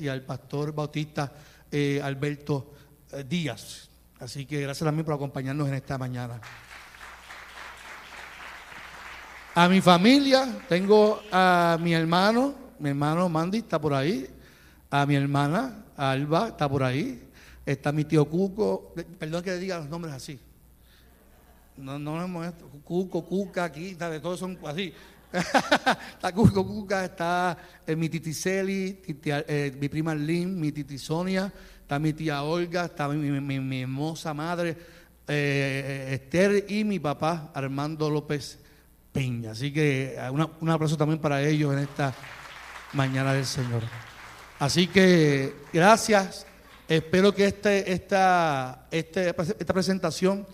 y 0.00 0.08
al 0.08 0.22
pastor 0.22 0.72
bautista 0.72 1.30
eh, 1.70 2.00
Alberto 2.02 2.72
eh, 3.12 3.22
Díaz. 3.22 3.90
Así 4.18 4.46
que 4.46 4.62
gracias 4.62 4.86
también 4.86 5.04
por 5.04 5.12
acompañarnos 5.12 5.68
en 5.68 5.74
esta 5.74 5.98
mañana. 5.98 6.40
A 9.54 9.68
mi 9.68 9.82
familia, 9.82 10.64
tengo 10.70 11.20
a 11.30 11.76
mi 11.82 11.92
hermano, 11.92 12.54
mi 12.78 12.88
hermano 12.88 13.28
Mandy 13.28 13.58
está 13.58 13.78
por 13.78 13.92
ahí, 13.92 14.26
a 14.88 15.04
mi 15.04 15.16
hermana 15.16 15.84
Alba 15.98 16.48
está 16.48 16.66
por 16.66 16.82
ahí, 16.82 17.28
está 17.66 17.92
mi 17.92 18.06
tío 18.06 18.24
Cuco, 18.24 18.94
perdón 19.18 19.42
que 19.42 19.50
le 19.50 19.58
diga 19.58 19.80
los 19.80 19.90
nombres 19.90 20.14
así. 20.14 20.40
No, 21.76 21.98
no 21.98 22.26
me 22.26 22.50
Cuco, 22.84 23.22
Cuca, 23.26 23.64
aquí, 23.64 23.94
todos 24.22 24.40
son 24.40 24.58
así. 24.64 24.94
está 26.14 26.32
Cuco 26.32 26.64
Cuca, 26.64 27.04
está 27.04 27.58
eh, 27.86 27.96
mi 27.96 28.08
titi 28.08 28.32
Celi, 28.32 29.02
eh, 29.24 29.76
mi 29.80 29.88
prima 29.88 30.14
Lynn, 30.14 30.60
mi 30.60 30.70
titi 30.70 30.96
Sonia, 30.96 31.52
está 31.80 31.98
mi 31.98 32.12
tía 32.12 32.42
Olga, 32.42 32.84
está 32.84 33.08
mi, 33.08 33.80
hermosa 33.80 34.32
madre 34.32 34.76
eh, 35.26 36.10
Esther 36.12 36.66
y 36.68 36.84
mi 36.84 37.00
papá 37.00 37.50
Armando 37.52 38.08
López 38.08 38.60
Peña. 39.12 39.52
Así 39.52 39.72
que 39.72 40.16
un 40.60 40.70
aplauso 40.70 40.96
también 40.96 41.20
para 41.20 41.42
ellos 41.42 41.72
en 41.72 41.80
esta 41.80 42.14
mañana 42.92 43.32
del 43.32 43.46
Señor. 43.46 43.82
Así 44.58 44.86
que 44.86 45.54
gracias. 45.72 46.46
Espero 46.86 47.34
que 47.34 47.46
este, 47.46 47.92
esta, 47.92 48.86
este, 48.90 49.30
esta 49.30 49.72
presentación 49.72 50.46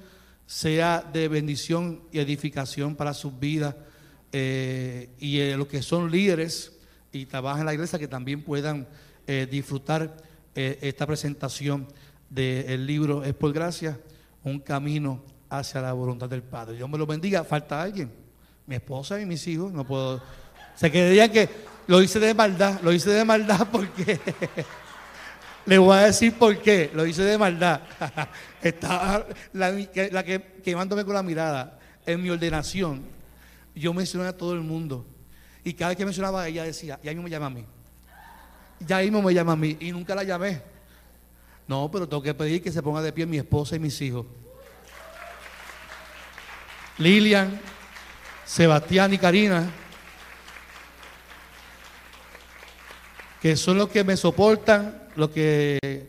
sea 0.47 1.03
de 1.03 1.27
bendición 1.27 2.03
y 2.13 2.21
edificación 2.21 2.95
para 2.95 3.13
sus 3.13 3.39
vidas 3.39 3.75
eh, 4.33 5.11
y 5.19 5.41
eh, 5.41 5.57
los 5.57 5.67
que 5.67 5.83
son 5.83 6.11
líderes 6.11 6.73
y 7.13 7.27
trabajan 7.27 7.61
en 7.61 7.67
la 7.67 7.75
iglesia 7.75 7.99
que 7.99 8.07
también 8.07 8.43
puedan 8.43 8.87
eh, 9.27 9.47
disfrutar 9.51 10.17
esta 10.53 11.07
presentación 11.07 11.87
del 12.29 12.85
libro 12.85 13.25
Es 13.25 13.33
por 13.35 13.53
gracia, 13.53 13.99
un 14.43 14.59
camino 14.59 15.23
hacia 15.49 15.81
la 15.81 15.93
voluntad 15.93 16.29
del 16.29 16.43
Padre. 16.43 16.77
Dios 16.77 16.91
me 16.91 16.99
lo 16.99 17.07
bendiga. 17.07 17.45
Falta 17.45 17.81
alguien. 17.81 18.13
Mi 18.67 18.75
esposa 18.75 19.19
y 19.21 19.25
mis 19.25 19.47
hijos. 19.47 19.73
No 19.73 19.87
puedo. 19.87 20.21
Se 20.75 20.91
quedarían 20.91 21.31
que 21.31 21.49
lo 21.87 22.03
hice 22.03 22.19
de 22.19 22.35
maldad. 22.35 22.81
Lo 22.83 22.93
hice 22.93 23.11
de 23.11 23.25
maldad 23.25 23.67
porque. 23.71 24.21
Le 25.67 25.79
voy 25.79 25.97
a 25.97 26.01
decir 26.03 26.35
por 26.35 26.59
qué. 26.59 26.91
Lo 26.93 27.07
hice 27.07 27.23
de 27.23 27.39
maldad. 27.39 27.81
Estaba 28.63 29.25
la, 29.53 29.71
la 30.11 30.25
que 30.25 30.61
quemándome 30.63 31.05
con 31.05 31.15
la 31.15 31.23
mirada 31.23 31.79
en 32.05 32.23
mi 32.23 32.29
ordenación 32.29 33.20
yo 33.81 33.93
mencioné 33.93 34.29
a 34.29 34.37
todo 34.37 34.55
el 34.55 34.61
mundo. 34.61 35.07
Y 35.65 35.75
cada 35.75 35.89
vez 35.89 35.99
que 35.99 36.05
mencionaba 36.05 36.47
ella 36.47 36.65
decía, 36.65 37.01
ya 37.03 37.11
mismo 37.11 37.25
me 37.25 37.31
llama 37.31 37.47
a 37.47 37.51
mí. 37.51 37.65
Ya 38.87 38.99
mismo 39.01 39.21
me 39.23 39.35
llama 39.35 39.53
a 39.53 39.57
mí. 39.57 39.77
Y 39.81 39.91
nunca 39.93 40.15
la 40.15 40.23
llamé. 40.23 40.63
No, 41.67 41.91
pero 41.91 42.09
tengo 42.09 42.23
que 42.23 42.35
pedir 42.35 42.63
que 42.63 42.73
se 42.73 42.83
ponga 42.83 43.03
de 43.03 43.13
pie 43.13 43.27
mi 43.27 43.39
esposa 43.39 43.77
y 43.77 43.79
mis 43.79 44.01
hijos. 44.01 44.27
Lilian, 46.99 47.61
Sebastián 48.45 49.15
y 49.15 49.19
Karina, 49.19 49.71
que 53.41 53.57
son 53.57 53.79
los 53.79 53.89
que 53.89 54.05
me 54.05 54.17
soportan, 54.17 55.09
los 55.17 55.31
que 55.31 56.09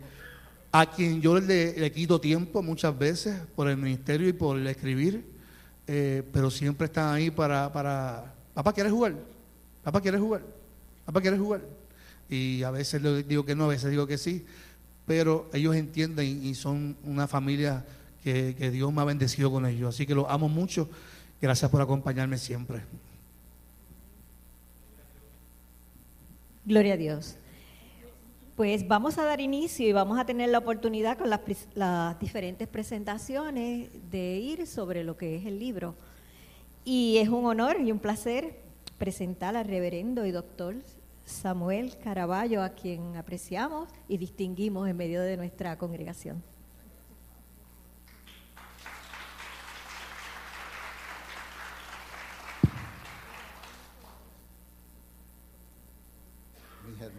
a 0.71 0.85
quien 0.85 1.21
yo 1.21 1.39
le, 1.39 1.73
le 1.73 1.91
quito 1.91 2.19
tiempo 2.19 2.61
muchas 2.61 2.97
veces 2.97 3.39
por 3.55 3.69
el 3.69 3.77
ministerio 3.77 4.27
y 4.27 4.33
por 4.33 4.57
el 4.57 4.67
escribir. 4.67 5.30
Eh, 5.87 6.23
pero 6.31 6.49
siempre 6.49 6.85
están 6.85 7.13
ahí 7.13 7.31
para, 7.31 7.71
para, 7.71 8.33
papá, 8.53 8.71
¿quieres 8.73 8.91
jugar? 8.91 9.15
Papá, 9.83 9.99
¿quieres 10.01 10.21
jugar? 10.21 10.41
Papá, 11.05 11.21
¿quieres 11.21 11.39
jugar? 11.39 11.61
Y 12.29 12.63
a 12.63 12.71
veces 12.71 13.01
le 13.01 13.23
digo 13.23 13.45
que 13.45 13.55
no, 13.55 13.65
a 13.65 13.69
veces 13.69 13.89
digo 13.89 14.07
que 14.07 14.17
sí, 14.17 14.45
pero 15.05 15.49
ellos 15.53 15.75
entienden 15.75 16.45
y 16.45 16.55
son 16.55 16.95
una 17.03 17.27
familia 17.27 17.85
que, 18.23 18.55
que 18.57 18.71
Dios 18.71 18.93
me 18.93 19.01
ha 19.01 19.05
bendecido 19.05 19.51
con 19.51 19.65
ellos. 19.65 19.93
Así 19.93 20.05
que 20.05 20.15
los 20.15 20.25
amo 20.29 20.47
mucho. 20.47 20.89
Gracias 21.41 21.69
por 21.71 21.81
acompañarme 21.81 22.37
siempre. 22.37 22.81
Gloria 26.65 26.93
a 26.93 26.97
Dios. 26.97 27.35
Pues 28.61 28.87
vamos 28.87 29.17
a 29.17 29.23
dar 29.23 29.41
inicio 29.41 29.87
y 29.87 29.91
vamos 29.91 30.19
a 30.19 30.25
tener 30.25 30.49
la 30.49 30.59
oportunidad 30.59 31.17
con 31.17 31.31
las, 31.31 32.19
diferentes 32.19 32.67
presentaciones 32.67 33.89
de 34.11 34.37
ir 34.37 34.67
sobre 34.67 35.03
lo 35.03 35.17
que 35.17 35.35
es 35.35 35.47
el 35.47 35.57
libro. 35.57 35.95
Y 36.85 37.17
es 37.17 37.29
un 37.29 37.47
honor 37.47 37.77
y 37.81 37.91
un 37.91 37.97
placer 37.97 38.59
presentar 38.99 39.55
al 39.55 39.65
reverendo 39.65 40.27
y 40.27 40.31
doctor 40.31 40.75
Samuel 41.25 41.97
Caraballo, 42.03 42.61
a 42.61 42.69
quien 42.69 43.15
apreciamos 43.15 43.89
y 44.07 44.17
distinguimos 44.17 44.87
en 44.87 44.95
medio 44.95 45.23
de 45.23 45.37
nuestra 45.37 45.75
congregación. 45.79 46.43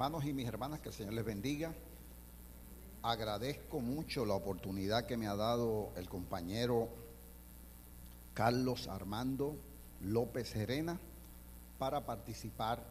Hermanos 0.02 0.24
y 0.24 0.32
mis 0.32 0.48
hermanas, 0.48 0.80
que 0.80 0.88
el 0.88 0.94
Señor 0.96 1.12
les 1.12 1.24
bendiga. 1.24 1.72
Agradezco 3.04 3.78
mucho 3.78 4.26
la 4.26 4.34
oportunidad 4.34 5.06
que 5.06 5.16
me 5.16 5.28
ha 5.28 5.36
dado 5.36 5.92
el 5.94 6.08
compañero 6.08 6.88
Carlos 8.34 8.88
Armando 8.88 9.54
López 10.00 10.48
Serena 10.48 10.98
para 11.78 12.04
participar 12.04 12.82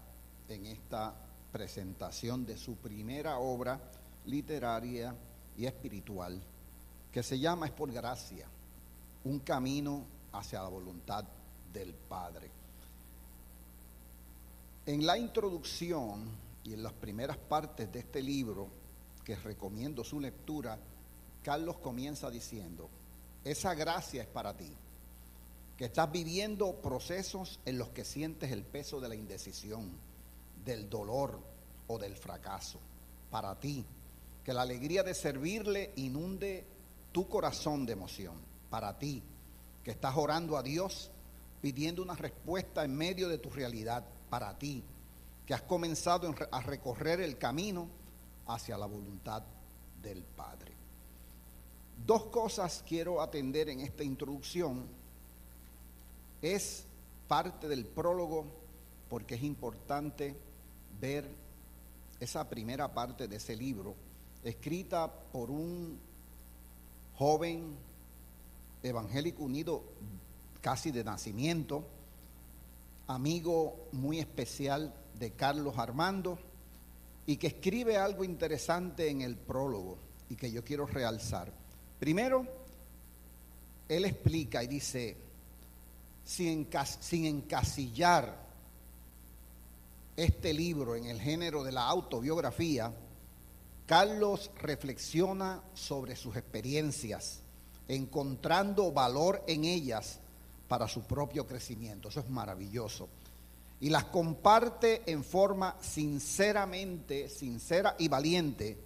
en 0.47 0.67
esta 0.67 1.13
presentación 1.51 2.45
de 2.45 2.55
su 2.55 2.77
primera 2.77 3.39
obra 3.39 3.77
literaria 4.25 5.13
y 5.57 5.65
espiritual, 5.65 6.41
que 7.11 7.23
se 7.23 7.37
llama 7.37 7.65
Es 7.65 7.73
por 7.73 7.91
gracia, 7.91 8.47
un 9.25 9.39
camino 9.39 10.05
hacia 10.31 10.63
la 10.63 10.69
voluntad 10.69 11.25
del 11.73 11.93
Padre. 11.93 12.49
En 14.85 15.05
la 15.05 15.17
introducción 15.17 16.50
y 16.63 16.73
en 16.73 16.83
las 16.83 16.93
primeras 16.93 17.37
partes 17.37 17.91
de 17.91 17.99
este 17.99 18.21
libro, 18.21 18.69
que 19.23 19.35
recomiendo 19.35 20.03
su 20.03 20.19
lectura, 20.19 20.77
Carlos 21.43 21.77
comienza 21.77 22.29
diciendo, 22.29 22.89
esa 23.43 23.73
gracia 23.73 24.21
es 24.21 24.27
para 24.27 24.55
ti, 24.55 24.71
que 25.77 25.85
estás 25.85 26.11
viviendo 26.11 26.75
procesos 26.75 27.59
en 27.65 27.77
los 27.77 27.89
que 27.89 28.05
sientes 28.05 28.51
el 28.51 28.63
peso 28.63 28.99
de 28.99 29.09
la 29.09 29.15
indecisión, 29.15 29.91
del 30.63 30.89
dolor 30.89 31.39
o 31.87 31.97
del 31.97 32.15
fracaso. 32.15 32.79
Para 33.31 33.59
ti, 33.59 33.85
que 34.43 34.53
la 34.53 34.61
alegría 34.61 35.03
de 35.03 35.13
servirle 35.13 35.91
inunde 35.95 36.65
tu 37.11 37.27
corazón 37.27 37.85
de 37.85 37.93
emoción. 37.93 38.35
Para 38.69 38.97
ti, 38.97 39.23
que 39.83 39.91
estás 39.91 40.15
orando 40.15 40.57
a 40.57 40.63
Dios 40.63 41.11
pidiendo 41.61 42.01
una 42.01 42.15
respuesta 42.15 42.83
en 42.83 42.95
medio 42.95 43.27
de 43.27 43.37
tu 43.37 43.49
realidad. 43.49 44.05
Para 44.29 44.57
ti, 44.57 44.83
que 45.45 45.53
has 45.53 45.61
comenzado 45.61 46.33
a 46.51 46.61
recorrer 46.61 47.21
el 47.21 47.37
camino 47.37 47.87
hacia 48.47 48.77
la 48.77 48.85
voluntad 48.85 49.43
del 50.01 50.23
Padre. 50.23 50.71
Dos 52.05 52.25
cosas 52.25 52.83
quiero 52.87 53.21
atender 53.21 53.69
en 53.69 53.81
esta 53.81 54.03
introducción. 54.03 54.85
Es 56.41 56.85
parte 57.27 57.67
del 57.67 57.85
prólogo 57.85 58.45
porque 59.09 59.35
es 59.35 59.43
importante 59.43 60.35
ver 60.99 61.29
esa 62.19 62.47
primera 62.47 62.93
parte 62.93 63.27
de 63.27 63.35
ese 63.35 63.55
libro, 63.55 63.95
escrita 64.43 65.11
por 65.31 65.49
un 65.49 65.99
joven 67.15 67.75
evangélico 68.83 69.43
unido 69.43 69.83
casi 70.61 70.91
de 70.91 71.03
nacimiento, 71.03 71.83
amigo 73.07 73.87
muy 73.91 74.19
especial 74.19 74.93
de 75.21 75.31
Carlos 75.33 75.77
Armando 75.77 76.39
y 77.27 77.37
que 77.37 77.47
escribe 77.47 77.95
algo 77.95 78.23
interesante 78.23 79.07
en 79.07 79.21
el 79.21 79.37
prólogo 79.37 79.99
y 80.29 80.35
que 80.35 80.51
yo 80.51 80.63
quiero 80.63 80.87
realzar. 80.87 81.53
Primero, 81.99 82.43
él 83.87 84.05
explica 84.05 84.63
y 84.63 84.67
dice, 84.67 85.15
sin, 86.25 86.67
encasillar 87.11 88.35
este 90.17 90.53
libro 90.53 90.95
en 90.95 91.05
el 91.05 91.21
género 91.21 91.63
de 91.63 91.71
la 91.71 91.85
autobiografía, 91.85 92.91
Carlos 93.85 94.49
reflexiona 94.55 95.61
sobre 95.75 96.15
sus 96.15 96.35
experiencias, 96.35 97.41
encontrando 97.87 98.91
valor 98.91 99.43
en 99.47 99.65
ellas 99.65 100.19
para 100.67 100.87
su 100.87 101.03
propio 101.03 101.45
crecimiento. 101.45 102.09
Eso 102.09 102.21
es 102.21 102.29
maravilloso 102.29 103.07
y 103.81 103.89
las 103.89 104.05
comparte 104.05 105.01
en 105.11 105.23
forma 105.23 105.75
sinceramente, 105.81 107.27
sincera 107.27 107.95
y 107.97 108.07
valiente, 108.07 108.77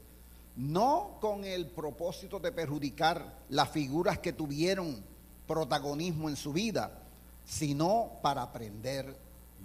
no 0.56 1.18
con 1.20 1.44
el 1.44 1.68
propósito 1.68 2.40
de 2.40 2.54
perjudicar 2.54 3.40
las 3.50 3.70
figuras 3.70 4.20
que 4.20 4.32
tuvieron 4.32 5.04
protagonismo 5.46 6.30
en 6.30 6.38
su 6.38 6.54
vida, 6.54 7.04
sino 7.46 8.14
para 8.22 8.42
aprender 8.42 9.14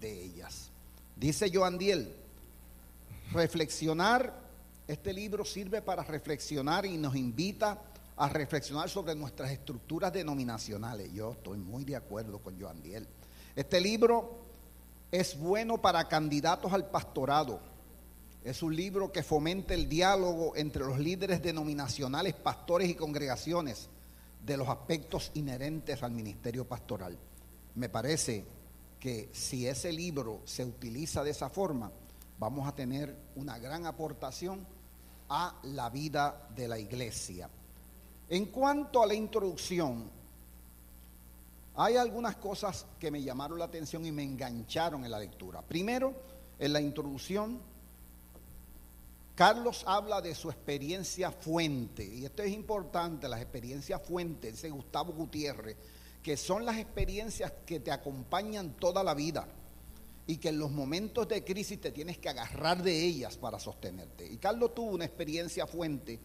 de 0.00 0.24
ellas. 0.24 0.68
Dice 1.14 1.50
Joan 1.52 1.78
Diel, 1.78 2.12
reflexionar 3.32 4.50
Este 4.88 5.12
libro 5.12 5.44
sirve 5.44 5.82
para 5.82 6.02
reflexionar 6.02 6.84
y 6.84 6.96
nos 6.96 7.14
invita 7.14 7.80
a 8.16 8.28
reflexionar 8.28 8.90
sobre 8.90 9.14
nuestras 9.14 9.52
estructuras 9.52 10.12
denominacionales. 10.12 11.12
Yo 11.12 11.30
estoy 11.30 11.58
muy 11.58 11.84
de 11.84 11.94
acuerdo 11.94 12.40
con 12.40 12.60
Joan 12.60 12.82
Diel. 12.82 13.06
Este 13.54 13.80
libro 13.80 14.49
es 15.10 15.38
bueno 15.38 15.78
para 15.78 16.08
candidatos 16.08 16.72
al 16.72 16.88
pastorado. 16.90 17.60
Es 18.44 18.62
un 18.62 18.74
libro 18.74 19.12
que 19.12 19.22
fomenta 19.22 19.74
el 19.74 19.88
diálogo 19.88 20.56
entre 20.56 20.84
los 20.84 20.98
líderes 20.98 21.42
denominacionales, 21.42 22.34
pastores 22.34 22.88
y 22.88 22.94
congregaciones 22.94 23.88
de 24.44 24.56
los 24.56 24.68
aspectos 24.68 25.30
inherentes 25.34 26.02
al 26.02 26.12
ministerio 26.12 26.66
pastoral. 26.66 27.18
Me 27.74 27.88
parece 27.88 28.44
que 28.98 29.30
si 29.32 29.66
ese 29.66 29.92
libro 29.92 30.40
se 30.44 30.64
utiliza 30.64 31.22
de 31.22 31.30
esa 31.30 31.50
forma, 31.50 31.90
vamos 32.38 32.66
a 32.66 32.74
tener 32.74 33.14
una 33.36 33.58
gran 33.58 33.86
aportación 33.86 34.66
a 35.28 35.58
la 35.64 35.90
vida 35.90 36.48
de 36.54 36.68
la 36.68 36.78
iglesia. 36.78 37.48
En 38.28 38.46
cuanto 38.46 39.02
a 39.02 39.06
la 39.06 39.14
introducción, 39.14 40.10
hay 41.82 41.96
algunas 41.96 42.36
cosas 42.36 42.84
que 42.98 43.10
me 43.10 43.22
llamaron 43.22 43.58
la 43.58 43.64
atención 43.64 44.04
y 44.04 44.12
me 44.12 44.22
engancharon 44.22 45.02
en 45.02 45.10
la 45.10 45.18
lectura. 45.18 45.62
Primero, 45.62 46.14
en 46.58 46.74
la 46.74 46.80
introducción, 46.80 47.58
Carlos 49.34 49.82
habla 49.86 50.20
de 50.20 50.34
su 50.34 50.50
experiencia 50.50 51.30
fuente, 51.30 52.04
y 52.04 52.26
esto 52.26 52.42
es 52.42 52.52
importante, 52.52 53.26
las 53.28 53.40
experiencias 53.40 54.02
fuente, 54.02 54.50
dice 54.50 54.68
Gustavo 54.68 55.14
Gutiérrez, 55.14 55.78
que 56.22 56.36
son 56.36 56.66
las 56.66 56.76
experiencias 56.76 57.50
que 57.64 57.80
te 57.80 57.90
acompañan 57.90 58.74
toda 58.74 59.02
la 59.02 59.14
vida 59.14 59.48
y 60.26 60.36
que 60.36 60.50
en 60.50 60.58
los 60.58 60.70
momentos 60.70 61.26
de 61.28 61.42
crisis 61.42 61.80
te 61.80 61.92
tienes 61.92 62.18
que 62.18 62.28
agarrar 62.28 62.82
de 62.82 63.02
ellas 63.02 63.38
para 63.38 63.58
sostenerte. 63.58 64.30
Y 64.30 64.36
Carlos 64.36 64.74
tuvo 64.74 64.90
una 64.90 65.06
experiencia 65.06 65.66
fuente 65.66 66.20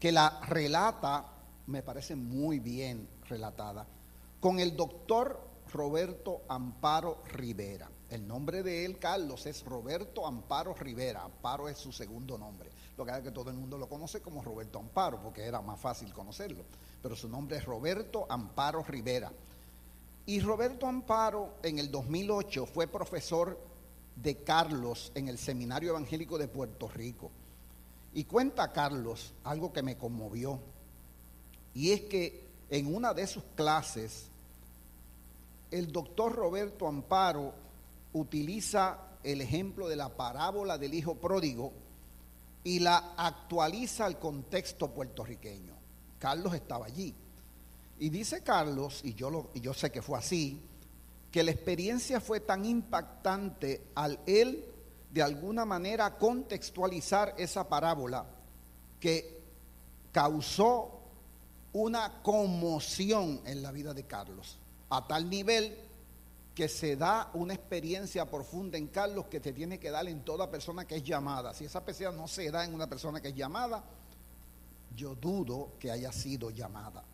que 0.00 0.10
la 0.10 0.40
relata, 0.48 1.24
me 1.68 1.84
parece 1.84 2.16
muy 2.16 2.58
bien 2.58 3.08
relatada, 3.28 3.86
con 4.40 4.60
el 4.60 4.76
doctor 4.76 5.40
Roberto 5.72 6.42
Amparo 6.48 7.22
Rivera. 7.32 7.90
El 8.08 8.26
nombre 8.26 8.62
de 8.62 8.84
él, 8.84 8.98
Carlos, 8.98 9.44
es 9.46 9.64
Roberto 9.64 10.26
Amparo 10.26 10.74
Rivera. 10.74 11.24
Amparo 11.24 11.68
es 11.68 11.76
su 11.76 11.92
segundo 11.92 12.38
nombre. 12.38 12.70
Lo 12.96 13.04
que 13.04 13.12
hace 13.12 13.24
que 13.24 13.30
todo 13.30 13.50
el 13.50 13.56
mundo 13.56 13.76
lo 13.76 13.88
conoce 13.88 14.22
como 14.22 14.42
Roberto 14.42 14.78
Amparo, 14.78 15.20
porque 15.20 15.44
era 15.44 15.60
más 15.60 15.78
fácil 15.78 16.12
conocerlo. 16.12 16.64
Pero 17.02 17.14
su 17.14 17.28
nombre 17.28 17.58
es 17.58 17.64
Roberto 17.64 18.26
Amparo 18.28 18.82
Rivera. 18.82 19.30
Y 20.24 20.40
Roberto 20.40 20.86
Amparo 20.86 21.56
en 21.62 21.78
el 21.78 21.90
2008 21.90 22.66
fue 22.66 22.86
profesor 22.86 23.58
de 24.16 24.42
Carlos 24.42 25.12
en 25.14 25.28
el 25.28 25.38
Seminario 25.38 25.90
Evangélico 25.90 26.38
de 26.38 26.48
Puerto 26.48 26.88
Rico. 26.88 27.30
Y 28.14 28.24
cuenta 28.24 28.72
Carlos 28.72 29.34
algo 29.44 29.72
que 29.72 29.82
me 29.82 29.98
conmovió. 29.98 30.60
Y 31.74 31.92
es 31.92 32.02
que 32.02 32.48
en 32.70 32.94
una 32.94 33.14
de 33.14 33.26
sus 33.26 33.44
clases, 33.54 34.27
el 35.70 35.92
doctor 35.92 36.34
Roberto 36.34 36.86
Amparo 36.86 37.52
utiliza 38.12 38.98
el 39.22 39.40
ejemplo 39.40 39.88
de 39.88 39.96
la 39.96 40.08
parábola 40.08 40.78
del 40.78 40.94
hijo 40.94 41.16
pródigo 41.16 41.72
y 42.64 42.80
la 42.80 43.14
actualiza 43.16 44.06
al 44.06 44.18
contexto 44.18 44.90
puertorriqueño. 44.90 45.74
Carlos 46.18 46.54
estaba 46.54 46.86
allí. 46.86 47.14
Y 47.98 48.10
dice 48.10 48.42
Carlos, 48.42 49.00
y 49.04 49.14
yo, 49.14 49.30
lo, 49.30 49.50
y 49.54 49.60
yo 49.60 49.74
sé 49.74 49.90
que 49.90 50.02
fue 50.02 50.18
así, 50.18 50.60
que 51.30 51.42
la 51.42 51.50
experiencia 51.50 52.20
fue 52.20 52.40
tan 52.40 52.64
impactante 52.64 53.88
al 53.94 54.18
él 54.26 54.64
de 55.10 55.22
alguna 55.22 55.64
manera 55.64 56.16
contextualizar 56.16 57.34
esa 57.38 57.68
parábola 57.68 58.26
que 59.00 59.38
causó 60.12 61.00
una 61.72 62.22
conmoción 62.22 63.40
en 63.44 63.62
la 63.62 63.72
vida 63.72 63.94
de 63.94 64.04
Carlos, 64.04 64.57
a 64.90 65.06
tal 65.06 65.28
nivel 65.28 65.76
que 66.54 66.68
se 66.68 66.96
da 66.96 67.30
una 67.34 67.54
experiencia 67.54 68.28
profunda 68.28 68.76
en 68.76 68.88
Carlos 68.88 69.26
que 69.26 69.38
te 69.38 69.52
tiene 69.52 69.78
que 69.78 69.90
dar 69.90 70.08
en 70.08 70.24
toda 70.24 70.50
persona 70.50 70.86
que 70.86 70.96
es 70.96 71.04
llamada. 71.04 71.54
Si 71.54 71.64
esa 71.64 71.84
persona 71.84 72.10
no 72.10 72.26
se 72.26 72.50
da 72.50 72.64
en 72.64 72.74
una 72.74 72.88
persona 72.88 73.20
que 73.20 73.28
es 73.28 73.34
llamada, 73.34 73.84
yo 74.96 75.14
dudo 75.14 75.74
que 75.78 75.90
haya 75.90 76.10
sido 76.10 76.50
llamada. 76.50 77.04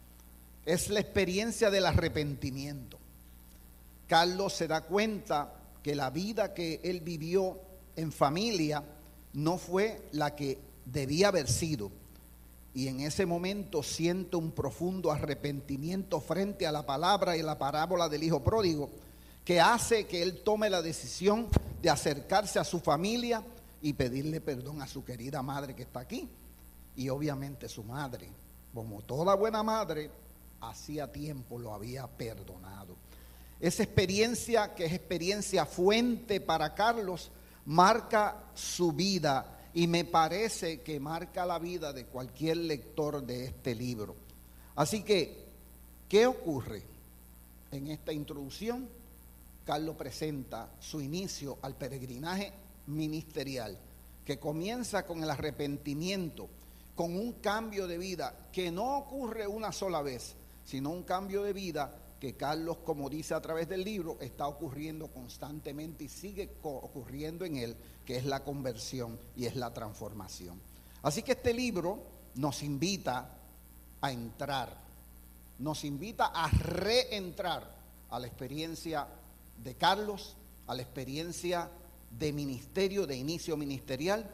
Es 0.65 0.89
la 0.89 1.01
experiencia 1.01 1.71
del 1.71 1.85
arrepentimiento. 1.85 2.99
Carlos 4.09 4.55
se 4.55 4.67
da 4.67 4.81
cuenta 4.81 5.53
que 5.83 5.95
la 5.95 6.09
vida 6.09 6.55
que 6.55 6.81
él 6.83 7.01
vivió 7.01 7.61
en 7.97 8.13
familia 8.13 8.83
no 9.35 9.59
fue 9.59 10.09
la 10.13 10.35
que 10.35 10.59
debía 10.87 11.29
haber 11.29 11.49
sido. 11.49 11.91
Y 12.75 12.89
en 12.89 13.01
ese 13.01 13.25
momento 13.25 13.83
siente 13.83 14.37
un 14.37 14.51
profundo 14.51 15.13
arrepentimiento 15.13 16.21
frente 16.21 16.67
a 16.67 16.73
la 16.73 16.85
palabra 16.85 17.37
y 17.37 17.43
la 17.43 17.57
parábola 17.57 18.09
del 18.09 18.25
hijo 18.25 18.43
pródigo 18.43 18.91
que 19.45 19.61
hace 19.61 20.07
que 20.07 20.23
él 20.23 20.43
tome 20.43 20.71
la 20.71 20.83
decisión 20.83 21.49
de 21.83 21.91
acercarse 21.91 22.59
a 22.59 22.65
su 22.65 22.81
familia 22.81 23.45
y 23.83 23.93
pedirle 23.93 24.41
perdón 24.41 24.81
a 24.81 24.89
su 24.89 25.05
querida 25.05 25.43
madre 25.43 25.75
que 25.75 25.83
está 25.83 26.01
aquí. 26.01 26.29
Y 26.97 27.09
obviamente 27.11 27.69
su 27.69 27.85
madre, 27.85 28.29
como 28.73 29.03
toda 29.03 29.35
buena 29.35 29.63
madre, 29.63 30.11
hacía 30.61 31.13
tiempo 31.13 31.59
lo 31.59 31.75
había 31.75 32.07
perdonado. 32.07 32.97
Esa 33.61 33.83
experiencia, 33.83 34.75
que 34.75 34.87
es 34.87 34.93
experiencia 34.93 35.67
fuente 35.67 36.41
para 36.41 36.75
Carlos, 36.75 37.31
marca 37.67 38.45
su 38.55 38.93
vida 38.93 39.54
y 39.75 39.89
me 39.89 40.05
parece 40.05 40.81
que 40.83 41.01
marca 41.01 41.45
la 41.45 41.59
vida 41.59 41.93
de 41.93 42.07
cualquier 42.07 42.59
lector 42.59 43.23
de 43.25 43.47
este 43.47 43.75
libro. 43.75 44.15
Así 44.77 45.03
que, 45.03 45.45
¿qué 46.09 46.27
ocurre 46.27 46.83
en 47.73 47.89
esta 47.89 48.13
introducción? 48.13 48.89
Carlos 49.65 49.97
presenta 49.97 50.71
su 50.79 51.01
inicio 51.01 51.59
al 51.63 51.75
peregrinaje 51.75 52.53
ministerial, 52.87 53.77
que 54.25 54.39
comienza 54.39 55.05
con 55.05 55.23
el 55.23 55.31
arrepentimiento, 55.31 56.49
con 56.95 57.17
un 57.17 57.33
cambio 57.35 57.89
de 57.89 57.99
vida 57.99 58.49
que 58.53 58.71
no 58.71 58.99
ocurre 58.99 59.47
una 59.47 59.73
sola 59.73 60.03
vez, 60.03 60.37
sino 60.65 60.91
un 60.91 61.03
cambio 61.03 61.43
de 61.43 61.53
vida 61.53 61.99
que 62.21 62.35
Carlos, 62.35 62.79
como 62.85 63.11
dice 63.11 63.35
a 63.35 63.41
través 63.41 63.69
del 63.69 63.83
libro, 63.85 64.19
está 64.21 64.47
ocurriendo 64.47 65.09
constantemente 65.09 66.05
y 66.05 66.09
sigue 66.09 66.49
ocurriendo 66.63 67.45
en 67.45 67.57
él, 67.57 67.77
que 68.05 68.17
es 68.17 68.25
la 68.25 68.45
conversión 68.45 69.19
y 69.37 69.47
es 69.47 69.57
la 69.57 69.73
transformación. 69.73 70.61
Así 71.03 71.23
que 71.23 71.33
este 71.33 71.53
libro 71.53 72.03
nos 72.35 72.63
invita 72.63 73.31
a 74.01 74.13
entrar, 74.13 74.77
nos 75.59 75.85
invita 75.85 76.27
a 76.27 76.49
reentrar 76.49 77.75
a 78.11 78.19
la 78.19 78.27
experiencia 78.27 79.07
de 79.63 79.75
Carlos, 79.75 80.37
a 80.67 80.75
la 80.75 80.83
experiencia 80.83 81.71
de 82.11 82.33
ministerio, 82.33 83.07
de 83.07 83.17
inicio 83.17 83.57
ministerial, 83.57 84.31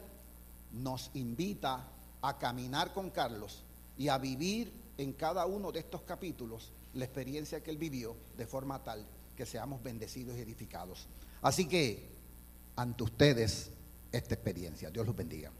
nos 0.71 1.11
invita 1.13 1.87
a 2.21 2.37
caminar 2.37 2.93
con 2.93 3.09
Carlos 3.09 3.63
y 3.97 4.07
a 4.07 4.17
vivir 4.17 4.71
en 4.97 5.13
cada 5.13 5.45
uno 5.45 5.71
de 5.71 5.79
estos 5.79 6.01
capítulos 6.01 6.71
la 6.93 7.05
experiencia 7.05 7.63
que 7.63 7.71
él 7.71 7.77
vivió 7.77 8.15
de 8.37 8.45
forma 8.45 8.83
tal 8.83 9.05
que 9.35 9.45
seamos 9.45 9.81
bendecidos 9.81 10.37
y 10.37 10.41
edificados. 10.41 11.07
Así 11.41 11.67
que, 11.67 12.10
ante 12.81 13.03
ustedes, 13.03 13.71
esta 14.11 14.33
experiencia. 14.33 14.89
Dios 14.89 15.05
los 15.05 15.15
bendiga. 15.15 15.51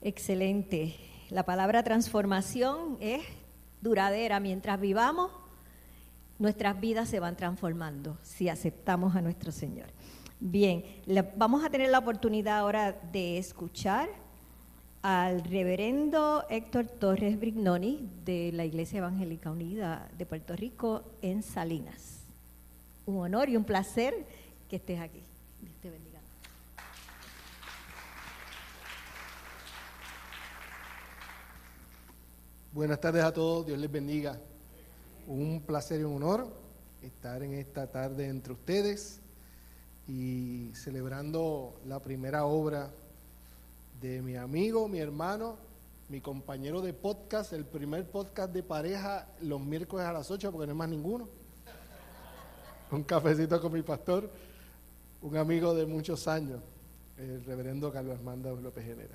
Excelente. 0.00 0.96
La 1.28 1.44
palabra 1.44 1.82
transformación 1.82 2.96
es 3.00 3.22
duradera. 3.82 4.40
Mientras 4.40 4.80
vivamos, 4.80 5.30
nuestras 6.38 6.80
vidas 6.80 7.08
se 7.10 7.20
van 7.20 7.36
transformando 7.36 8.18
si 8.22 8.48
aceptamos 8.48 9.14
a 9.14 9.20
nuestro 9.20 9.52
Señor. 9.52 9.88
Bien, 10.40 10.84
vamos 11.36 11.62
a 11.64 11.68
tener 11.68 11.90
la 11.90 11.98
oportunidad 11.98 12.58
ahora 12.58 12.92
de 13.12 13.36
escuchar 13.36 14.08
al 15.02 15.42
reverendo 15.44 16.44
Héctor 16.50 16.86
Torres 16.86 17.38
Brignoni 17.38 18.06
de 18.24 18.52
la 18.52 18.66
Iglesia 18.66 18.98
Evangélica 18.98 19.50
Unida 19.50 20.10
de 20.18 20.26
Puerto 20.26 20.54
Rico 20.54 21.02
en 21.22 21.42
Salinas. 21.42 22.18
Un 23.06 23.18
honor 23.18 23.48
y 23.48 23.56
un 23.56 23.64
placer 23.64 24.26
que 24.68 24.76
estés 24.76 25.00
aquí. 25.00 25.22
Dios 25.62 25.74
te 25.80 25.90
bendiga. 25.90 26.20
Buenas 32.72 33.00
tardes 33.00 33.24
a 33.24 33.32
todos, 33.32 33.66
Dios 33.66 33.78
les 33.78 33.90
bendiga. 33.90 34.38
Un 35.26 35.62
placer 35.62 36.00
y 36.00 36.04
un 36.04 36.16
honor 36.16 36.46
estar 37.00 37.42
en 37.42 37.54
esta 37.54 37.86
tarde 37.86 38.28
entre 38.28 38.52
ustedes 38.52 39.22
y 40.06 40.70
celebrando 40.74 41.80
la 41.86 42.00
primera 42.00 42.44
obra 42.44 42.90
de 44.00 44.22
mi 44.22 44.36
amigo, 44.36 44.88
mi 44.88 44.98
hermano, 44.98 45.58
mi 46.08 46.20
compañero 46.20 46.80
de 46.80 46.94
podcast, 46.94 47.52
el 47.52 47.66
primer 47.66 48.10
podcast 48.10 48.52
de 48.52 48.62
pareja 48.62 49.28
los 49.42 49.60
miércoles 49.60 50.06
a 50.06 50.12
las 50.12 50.30
8 50.30 50.50
porque 50.50 50.66
no 50.66 50.72
hay 50.72 50.78
más 50.78 50.88
ninguno. 50.88 51.28
un 52.90 53.04
cafecito 53.04 53.60
con 53.60 53.72
mi 53.72 53.82
pastor, 53.82 54.30
un 55.20 55.36
amigo 55.36 55.74
de 55.74 55.84
muchos 55.84 56.26
años, 56.28 56.60
el 57.18 57.44
reverendo 57.44 57.92
Carlos 57.92 58.16
Armando 58.16 58.56
López 58.56 58.84
Genera. 58.84 59.14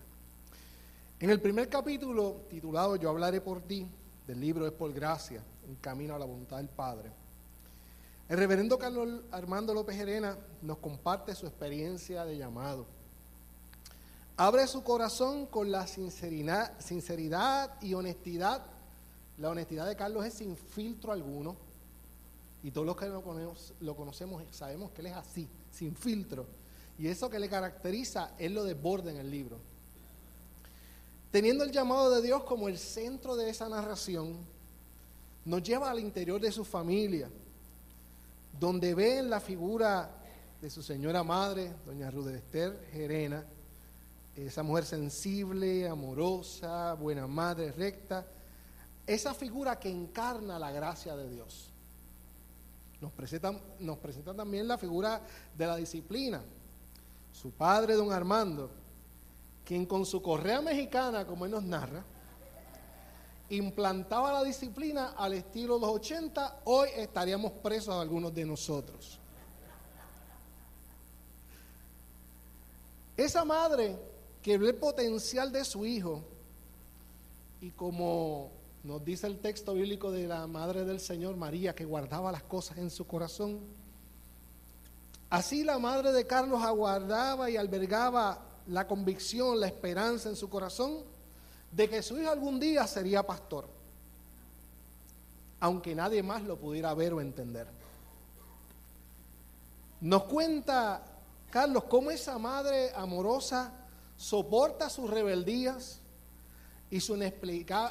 En 1.20 1.30
el 1.32 1.42
primer 1.42 1.68
capítulo, 1.68 2.42
titulado 2.50 2.96
Yo 2.96 3.10
hablaré 3.10 3.42
por 3.42 3.62
ti, 3.62 3.88
del 4.28 4.40
libro 4.40 4.68
Es 4.68 4.74
por 4.74 4.94
gracia, 4.94 5.42
un 5.68 5.76
camino 5.76 6.16
a 6.16 6.20
la 6.20 6.26
voluntad 6.26 6.58
del 6.58 6.70
Padre, 6.70 7.12
el 8.28 8.38
reverendo 8.38 8.80
Carlos 8.80 9.22
Armando 9.32 9.74
López 9.74 9.96
Gerena 9.96 10.38
nos 10.62 10.78
comparte 10.78 11.36
su 11.36 11.46
experiencia 11.46 12.26
de 12.26 12.38
llamado. 12.38 12.88
Abre 14.38 14.68
su 14.68 14.84
corazón 14.84 15.46
con 15.46 15.72
la 15.72 15.88
sinceridad, 15.88 16.74
sinceridad 16.80 17.82
y 17.82 17.94
honestidad. 17.94 18.66
La 19.38 19.50
honestidad 19.50 19.88
de 19.88 19.96
Carlos 19.96 20.26
es 20.26 20.34
sin 20.34 20.58
filtro 20.58 21.14
alguno. 21.14 21.56
Y 22.62 22.72
todos 22.72 22.86
los 22.86 22.98
que 22.98 23.08
lo 23.08 23.96
conocemos, 23.96 24.44
sabemos 24.52 24.92
que 24.92 25.02
él 25.02 25.08
es 25.08 25.16
así, 25.16 25.48
sin 25.72 25.96
filtro. 25.96 26.46
Y 26.98 27.08
eso 27.08 27.30
que 27.30 27.40
le 27.40 27.48
caracteriza, 27.48 28.34
él 28.38 28.54
lo 28.54 28.64
desborda 28.64 29.12
en 29.12 29.18
el 29.18 29.30
libro. 29.30 29.58
Teniendo 31.32 31.64
el 31.64 31.72
llamado 31.72 32.10
de 32.10 32.22
Dios 32.22 32.44
como 32.44 32.68
el 32.68 32.78
centro 32.78 33.36
de 33.36 33.50
esa 33.50 33.70
narración, 33.70 34.38
nos 35.46 35.64
lleva 35.64 35.92
al 35.92 36.00
interior 36.00 36.42
de 36.42 36.52
su 36.52 36.66
familia, 36.66 37.30
donde 38.60 38.96
ven 38.96 39.30
la 39.30 39.40
figura 39.40 40.10
de 40.60 40.70
su 40.70 40.82
señora 40.82 41.24
madre, 41.24 41.74
doña 41.86 42.10
Ruth 42.10 42.30
Esther 42.30 42.88
Gerena, 42.92 43.46
esa 44.36 44.64
mujer 44.64 44.86
sensible, 44.86 45.88
amorosa, 45.88 46.94
buena 46.96 47.26
madre, 47.26 47.72
recta, 47.72 48.26
esa 49.08 49.34
figura 49.34 49.80
que 49.80 49.90
encarna 49.90 50.60
la 50.60 50.72
gracia 50.72 51.16
de 51.16 51.30
Dios. 51.30 51.72
Nos 53.00 53.12
presenta, 53.14 53.54
nos 53.80 54.00
también 54.36 54.68
la 54.68 54.78
figura 54.78 55.22
de 55.58 55.68
la 55.68 55.78
disciplina. 55.78 56.42
Su 57.32 57.52
padre, 57.52 57.94
don 57.94 58.12
Armando, 58.12 58.72
quien 59.64 59.86
con 59.86 60.06
su 60.06 60.22
correa 60.22 60.62
mexicana, 60.62 61.26
como 61.26 61.46
él 61.46 61.52
nos 61.52 61.64
narra, 61.64 62.04
implantaba 63.50 64.34
la 64.34 64.44
disciplina 64.44 65.14
al 65.18 65.34
estilo 65.34 65.76
de 65.76 65.82
los 65.82 65.92
80, 65.92 66.62
hoy 66.66 66.90
estaríamos 66.96 67.52
presos 67.54 67.94
algunos 67.96 68.34
de 68.34 68.46
nosotros. 68.46 69.20
Esa 73.16 73.46
madre 73.46 74.15
que 74.46 74.54
el 74.54 74.76
potencial 74.76 75.52
de 75.52 75.66
su 75.66 75.88
hijo 75.88 76.24
y 77.62 77.72
como 77.72 78.52
nos 78.84 79.04
dice 79.04 79.26
el 79.26 79.40
texto 79.40 79.74
bíblico 79.74 80.12
de 80.12 80.28
la 80.28 80.46
madre 80.46 80.86
del 80.86 81.00
Señor 81.00 81.36
María 81.36 81.74
que 81.74 81.84
guardaba 81.84 82.32
las 82.32 82.44
cosas 82.44 82.78
en 82.78 82.92
su 82.92 83.08
corazón, 83.08 83.60
así 85.32 85.64
la 85.64 85.80
madre 85.80 86.12
de 86.12 86.28
Carlos 86.28 86.62
aguardaba 86.62 87.50
y 87.50 87.58
albergaba 87.58 88.40
la 88.68 88.86
convicción, 88.86 89.60
la 89.60 89.66
esperanza 89.66 90.30
en 90.30 90.36
su 90.36 90.48
corazón 90.48 91.00
de 91.72 91.90
que 91.90 92.04
su 92.04 92.16
hijo 92.20 92.30
algún 92.30 92.60
día 92.60 92.86
sería 92.86 93.24
pastor, 93.24 93.68
aunque 95.60 95.96
nadie 95.96 96.22
más 96.22 96.44
lo 96.44 96.56
pudiera 96.56 96.94
ver 96.94 97.16
o 97.16 97.20
entender. 97.20 97.66
Nos 100.02 100.26
cuenta 100.26 101.02
Carlos 101.50 101.86
cómo 101.86 102.12
esa 102.12 102.38
madre 102.38 102.92
amorosa 102.94 103.82
soporta 104.18 104.90
sus 104.90 105.10
rebeldías 105.10 106.02
y 106.90 107.00
su 107.00 107.16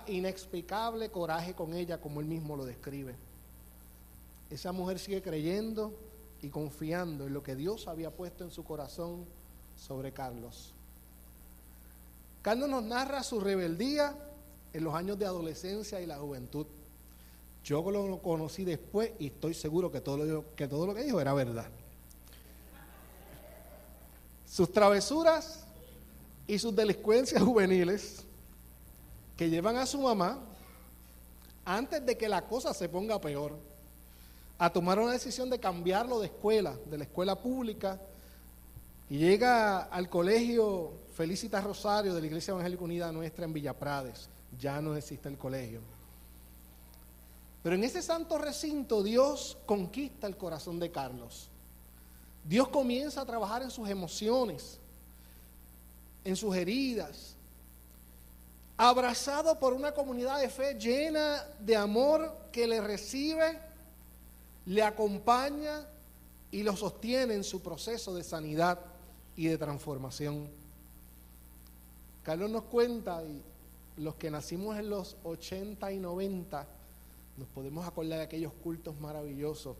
inexplicable 0.06 1.10
coraje 1.10 1.54
con 1.54 1.74
ella, 1.74 2.00
como 2.00 2.20
él 2.20 2.26
mismo 2.26 2.56
lo 2.56 2.64
describe. 2.64 3.16
Esa 4.50 4.72
mujer 4.72 4.98
sigue 4.98 5.22
creyendo 5.22 5.92
y 6.42 6.48
confiando 6.48 7.26
en 7.26 7.34
lo 7.34 7.42
que 7.42 7.56
Dios 7.56 7.88
había 7.88 8.10
puesto 8.10 8.44
en 8.44 8.50
su 8.50 8.64
corazón 8.64 9.26
sobre 9.76 10.12
Carlos. 10.12 10.72
Carlos 12.42 12.68
nos 12.68 12.84
narra 12.84 13.22
su 13.22 13.40
rebeldía 13.40 14.14
en 14.72 14.84
los 14.84 14.94
años 14.94 15.18
de 15.18 15.24
adolescencia 15.24 16.00
y 16.00 16.06
la 16.06 16.18
juventud. 16.18 16.66
Yo 17.64 17.90
lo 17.90 18.20
conocí 18.20 18.64
después 18.64 19.12
y 19.18 19.28
estoy 19.28 19.54
seguro 19.54 19.90
que 19.90 20.02
todo 20.02 20.18
lo 20.18 20.54
que, 20.54 20.68
todo 20.68 20.86
lo 20.86 20.94
que 20.94 21.02
dijo 21.02 21.20
era 21.20 21.32
verdad. 21.32 21.70
Sus 24.46 24.70
travesuras 24.70 25.63
y 26.46 26.58
sus 26.58 26.74
delincuencias 26.74 27.42
juveniles 27.42 28.24
que 29.36 29.50
llevan 29.50 29.76
a 29.76 29.86
su 29.86 30.00
mamá, 30.00 30.40
antes 31.64 32.04
de 32.04 32.16
que 32.16 32.28
la 32.28 32.42
cosa 32.42 32.72
se 32.74 32.88
ponga 32.88 33.20
peor, 33.20 33.58
a 34.58 34.70
tomar 34.70 34.98
una 34.98 35.12
decisión 35.12 35.50
de 35.50 35.58
cambiarlo 35.58 36.20
de 36.20 36.26
escuela, 36.26 36.76
de 36.86 36.98
la 36.98 37.04
escuela 37.04 37.34
pública, 37.34 38.00
y 39.10 39.18
llega 39.18 39.82
al 39.82 40.08
colegio 40.08 40.92
Felicitas 41.14 41.64
Rosario 41.64 42.14
de 42.14 42.20
la 42.20 42.26
Iglesia 42.26 42.52
Evangélica 42.52 42.84
Unida 42.84 43.12
Nuestra 43.12 43.44
en 43.44 43.52
Villaprades. 43.52 44.28
Ya 44.58 44.80
no 44.80 44.96
existe 44.96 45.28
el 45.28 45.36
colegio. 45.36 45.80
Pero 47.62 47.76
en 47.76 47.84
ese 47.84 48.02
santo 48.02 48.38
recinto 48.38 49.02
Dios 49.02 49.58
conquista 49.66 50.26
el 50.26 50.36
corazón 50.36 50.78
de 50.78 50.90
Carlos. 50.90 51.48
Dios 52.44 52.68
comienza 52.68 53.22
a 53.22 53.26
trabajar 53.26 53.62
en 53.62 53.70
sus 53.70 53.88
emociones, 53.88 54.78
en 56.24 56.36
sus 56.36 56.56
heridas, 56.56 57.36
abrazado 58.76 59.58
por 59.58 59.72
una 59.72 59.92
comunidad 59.92 60.40
de 60.40 60.48
fe 60.48 60.74
llena 60.74 61.44
de 61.60 61.76
amor 61.76 62.36
que 62.50 62.66
le 62.66 62.80
recibe, 62.80 63.58
le 64.66 64.82
acompaña 64.82 65.86
y 66.50 66.62
lo 66.62 66.76
sostiene 66.76 67.34
en 67.34 67.44
su 67.44 67.60
proceso 67.60 68.14
de 68.14 68.24
sanidad 68.24 68.78
y 69.36 69.46
de 69.46 69.58
transformación. 69.58 70.48
Carlos 72.22 72.50
nos 72.50 72.64
cuenta, 72.64 73.22
y 73.22 73.42
los 74.02 74.14
que 74.14 74.30
nacimos 74.30 74.78
en 74.78 74.88
los 74.88 75.16
80 75.24 75.92
y 75.92 75.98
90, 75.98 76.66
nos 77.36 77.48
podemos 77.48 77.86
acordar 77.86 78.18
de 78.18 78.24
aquellos 78.24 78.52
cultos 78.62 78.98
maravillosos. 78.98 79.76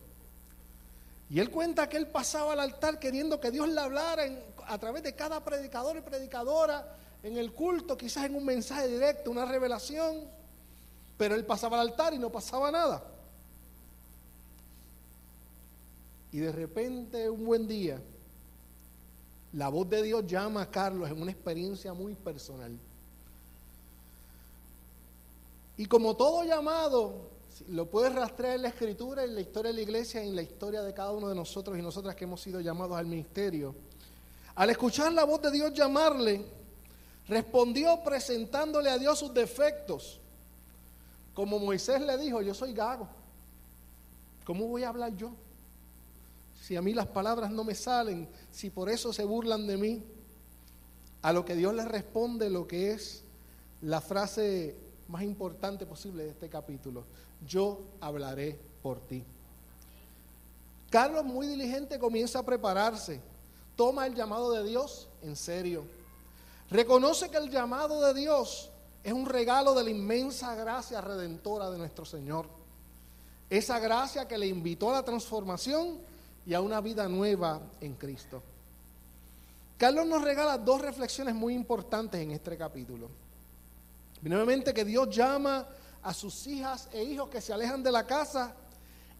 Y 1.29 1.39
él 1.39 1.49
cuenta 1.49 1.89
que 1.89 1.97
él 1.97 2.07
pasaba 2.07 2.53
al 2.53 2.59
altar 2.59 2.99
queriendo 2.99 3.39
que 3.39 3.51
Dios 3.51 3.67
le 3.69 3.81
hablara 3.81 4.23
a 4.67 4.77
través 4.77 5.03
de 5.03 5.15
cada 5.15 5.43
predicador 5.43 5.97
y 5.97 6.01
predicadora 6.01 6.97
en 7.23 7.37
el 7.37 7.53
culto, 7.53 7.97
quizás 7.97 8.25
en 8.25 8.35
un 8.35 8.45
mensaje 8.45 8.87
directo, 8.87 9.31
una 9.31 9.45
revelación, 9.45 10.29
pero 11.17 11.33
él 11.35 11.45
pasaba 11.45 11.79
al 11.81 11.89
altar 11.89 12.13
y 12.13 12.19
no 12.19 12.31
pasaba 12.31 12.71
nada. 12.71 13.03
Y 16.31 16.39
de 16.39 16.51
repente, 16.51 17.29
un 17.29 17.45
buen 17.45 17.67
día, 17.67 17.99
la 19.53 19.69
voz 19.69 19.89
de 19.89 20.03
Dios 20.03 20.27
llama 20.27 20.63
a 20.63 20.69
Carlos 20.69 21.09
en 21.09 21.21
una 21.21 21.31
experiencia 21.31 21.93
muy 21.93 22.13
personal. 22.13 22.77
Y 25.77 25.85
como 25.85 26.15
todo 26.15 26.43
llamado, 26.43 27.29
lo 27.69 27.89
puedes 27.89 28.13
rastrear 28.13 28.55
en 28.55 28.63
la 28.63 28.67
escritura, 28.69 29.23
en 29.23 29.35
la 29.35 29.41
historia 29.41 29.71
de 29.71 29.75
la 29.77 29.81
iglesia, 29.81 30.21
en 30.21 30.35
la 30.35 30.41
historia 30.41 30.81
de 30.81 30.93
cada 30.93 31.11
uno 31.11 31.29
de 31.29 31.35
nosotros 31.35 31.77
y 31.77 31.81
nosotras 31.81 32.15
que 32.15 32.25
hemos 32.25 32.41
sido 32.41 32.59
llamados 32.61 32.97
al 32.97 33.05
ministerio. 33.05 33.75
Al 34.55 34.69
escuchar 34.69 35.11
la 35.13 35.23
voz 35.23 35.41
de 35.41 35.51
Dios 35.51 35.73
llamarle, 35.73 36.45
respondió 37.27 38.01
presentándole 38.03 38.89
a 38.89 38.97
Dios 38.97 39.19
sus 39.19 39.33
defectos. 39.33 40.19
Como 41.33 41.59
Moisés 41.59 42.01
le 42.01 42.17
dijo, 42.17 42.41
yo 42.41 42.53
soy 42.53 42.73
gago. 42.73 43.07
¿Cómo 44.45 44.67
voy 44.67 44.83
a 44.83 44.89
hablar 44.89 45.15
yo? 45.15 45.31
si 46.65 46.75
a 46.75 46.81
mí 46.81 46.95
las 46.95 47.05
palabras 47.05 47.51
no 47.51 47.63
me 47.63 47.75
salen, 47.75 48.27
si 48.49 48.71
por 48.71 48.89
eso 48.89 49.13
se 49.13 49.23
burlan 49.23 49.67
de 49.67 49.77
mí, 49.77 50.03
a 51.21 51.31
lo 51.31 51.45
que 51.45 51.55
Dios 51.55 51.75
le 51.75 51.85
responde 51.85 52.49
lo 52.49 52.67
que 52.67 52.91
es 52.91 53.23
la 53.81 54.01
frase 54.01 54.75
más 55.07 55.21
importante 55.21 55.85
posible 55.85 56.23
de 56.23 56.31
este 56.31 56.49
capítulo, 56.49 57.05
yo 57.45 57.81
hablaré 57.99 58.59
por 58.81 58.99
ti. 58.99 59.23
Carlos, 60.89 61.25
muy 61.25 61.47
diligente, 61.47 61.99
comienza 61.99 62.39
a 62.39 62.45
prepararse, 62.45 63.19
toma 63.75 64.05
el 64.05 64.15
llamado 64.15 64.51
de 64.51 64.63
Dios 64.63 65.09
en 65.21 65.35
serio, 65.35 65.85
reconoce 66.69 67.29
que 67.29 67.37
el 67.37 67.49
llamado 67.49 68.01
de 68.01 68.13
Dios 68.13 68.69
es 69.03 69.13
un 69.13 69.25
regalo 69.25 69.73
de 69.73 69.83
la 69.83 69.89
inmensa 69.89 70.55
gracia 70.55 71.01
redentora 71.01 71.69
de 71.69 71.77
nuestro 71.77 72.05
Señor. 72.05 72.47
Esa 73.49 73.77
gracia 73.77 74.27
que 74.27 74.37
le 74.37 74.47
invitó 74.47 74.89
a 74.89 74.93
la 74.93 75.03
transformación 75.03 75.99
y 76.45 76.53
a 76.53 76.61
una 76.61 76.81
vida 76.81 77.07
nueva 77.07 77.61
en 77.81 77.93
Cristo. 77.95 78.41
Carlos 79.77 80.07
nos 80.07 80.23
regala 80.23 80.57
dos 80.57 80.81
reflexiones 80.81 81.35
muy 81.35 81.53
importantes 81.53 82.21
en 82.21 82.31
este 82.31 82.57
capítulo. 82.57 83.09
Nuevamente 84.21 84.73
que 84.73 84.85
Dios 84.85 85.09
llama 85.15 85.67
a 86.05 86.13
sus 86.13 86.45
hijas 86.45 86.87
e 86.93 87.03
hijos 87.03 87.29
que 87.29 87.41
se 87.41 87.51
alejan 87.51 87.81
de 87.81 87.91
la 87.91 88.05
casa 88.05 88.55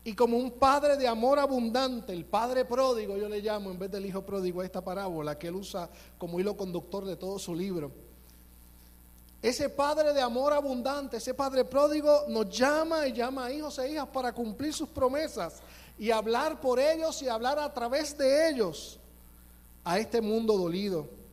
y 0.04 0.14
como 0.14 0.38
un 0.38 0.52
padre 0.52 0.98
de 0.98 1.08
amor 1.08 1.40
abundante, 1.40 2.14
el 2.14 2.26
padre 2.26 2.64
pródigo, 2.64 3.18
yo 3.18 3.28
le 3.28 3.42
llamo 3.42 3.72
en 3.72 3.80
vez 3.80 3.90
del 3.90 4.06
hijo 4.06 4.24
pródigo 4.24 4.62
a 4.62 4.66
esta 4.66 4.84
parábola 4.84 5.36
que 5.36 5.48
él 5.48 5.56
usa 5.56 5.90
como 6.20 6.40
hilo 6.40 6.56
conductor 6.56 7.04
de 7.04 7.16
todo 7.16 7.40
su 7.40 7.56
libro. 7.56 7.92
Ese 9.42 9.70
padre 9.70 10.14
de 10.14 10.22
amor 10.22 10.54
abundante, 10.54 11.18
ese 11.18 11.34
padre 11.34 11.66
pródigo 11.66 12.26
nos 12.28 12.56
llama 12.56 13.08
y 13.08 13.14
llama 13.14 13.46
a 13.46 13.52
hijos 13.52 13.80
e 13.80 13.92
hijas 13.92 14.08
para 14.10 14.32
cumplir 14.32 14.72
sus 14.72 14.90
promesas 14.90 15.64
y 15.98 16.12
hablar 16.12 16.62
por 16.62 16.80
ellos 16.80 17.20
y 17.24 17.30
hablar 17.30 17.58
a 17.58 17.74
través 17.74 18.16
de 18.16 18.48
ellos 18.48 19.00
a 19.84 19.98
este 19.98 20.22
mundo 20.22 20.56
dolido. 20.56 21.25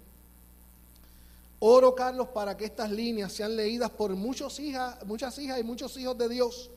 Oro, 1.64 1.94
Carlos, 1.94 2.26
para 2.34 2.56
que 2.56 2.64
estas 2.64 2.90
líneas 2.90 3.32
sean 3.32 3.54
leídas 3.54 3.88
por 3.88 4.16
muchos 4.16 4.58
hijas, 4.58 4.96
muchas 5.06 5.38
hijas 5.38 5.60
y 5.60 5.62
muchos 5.62 5.96
hijos 5.96 6.18
de 6.18 6.28
Dios 6.28 6.72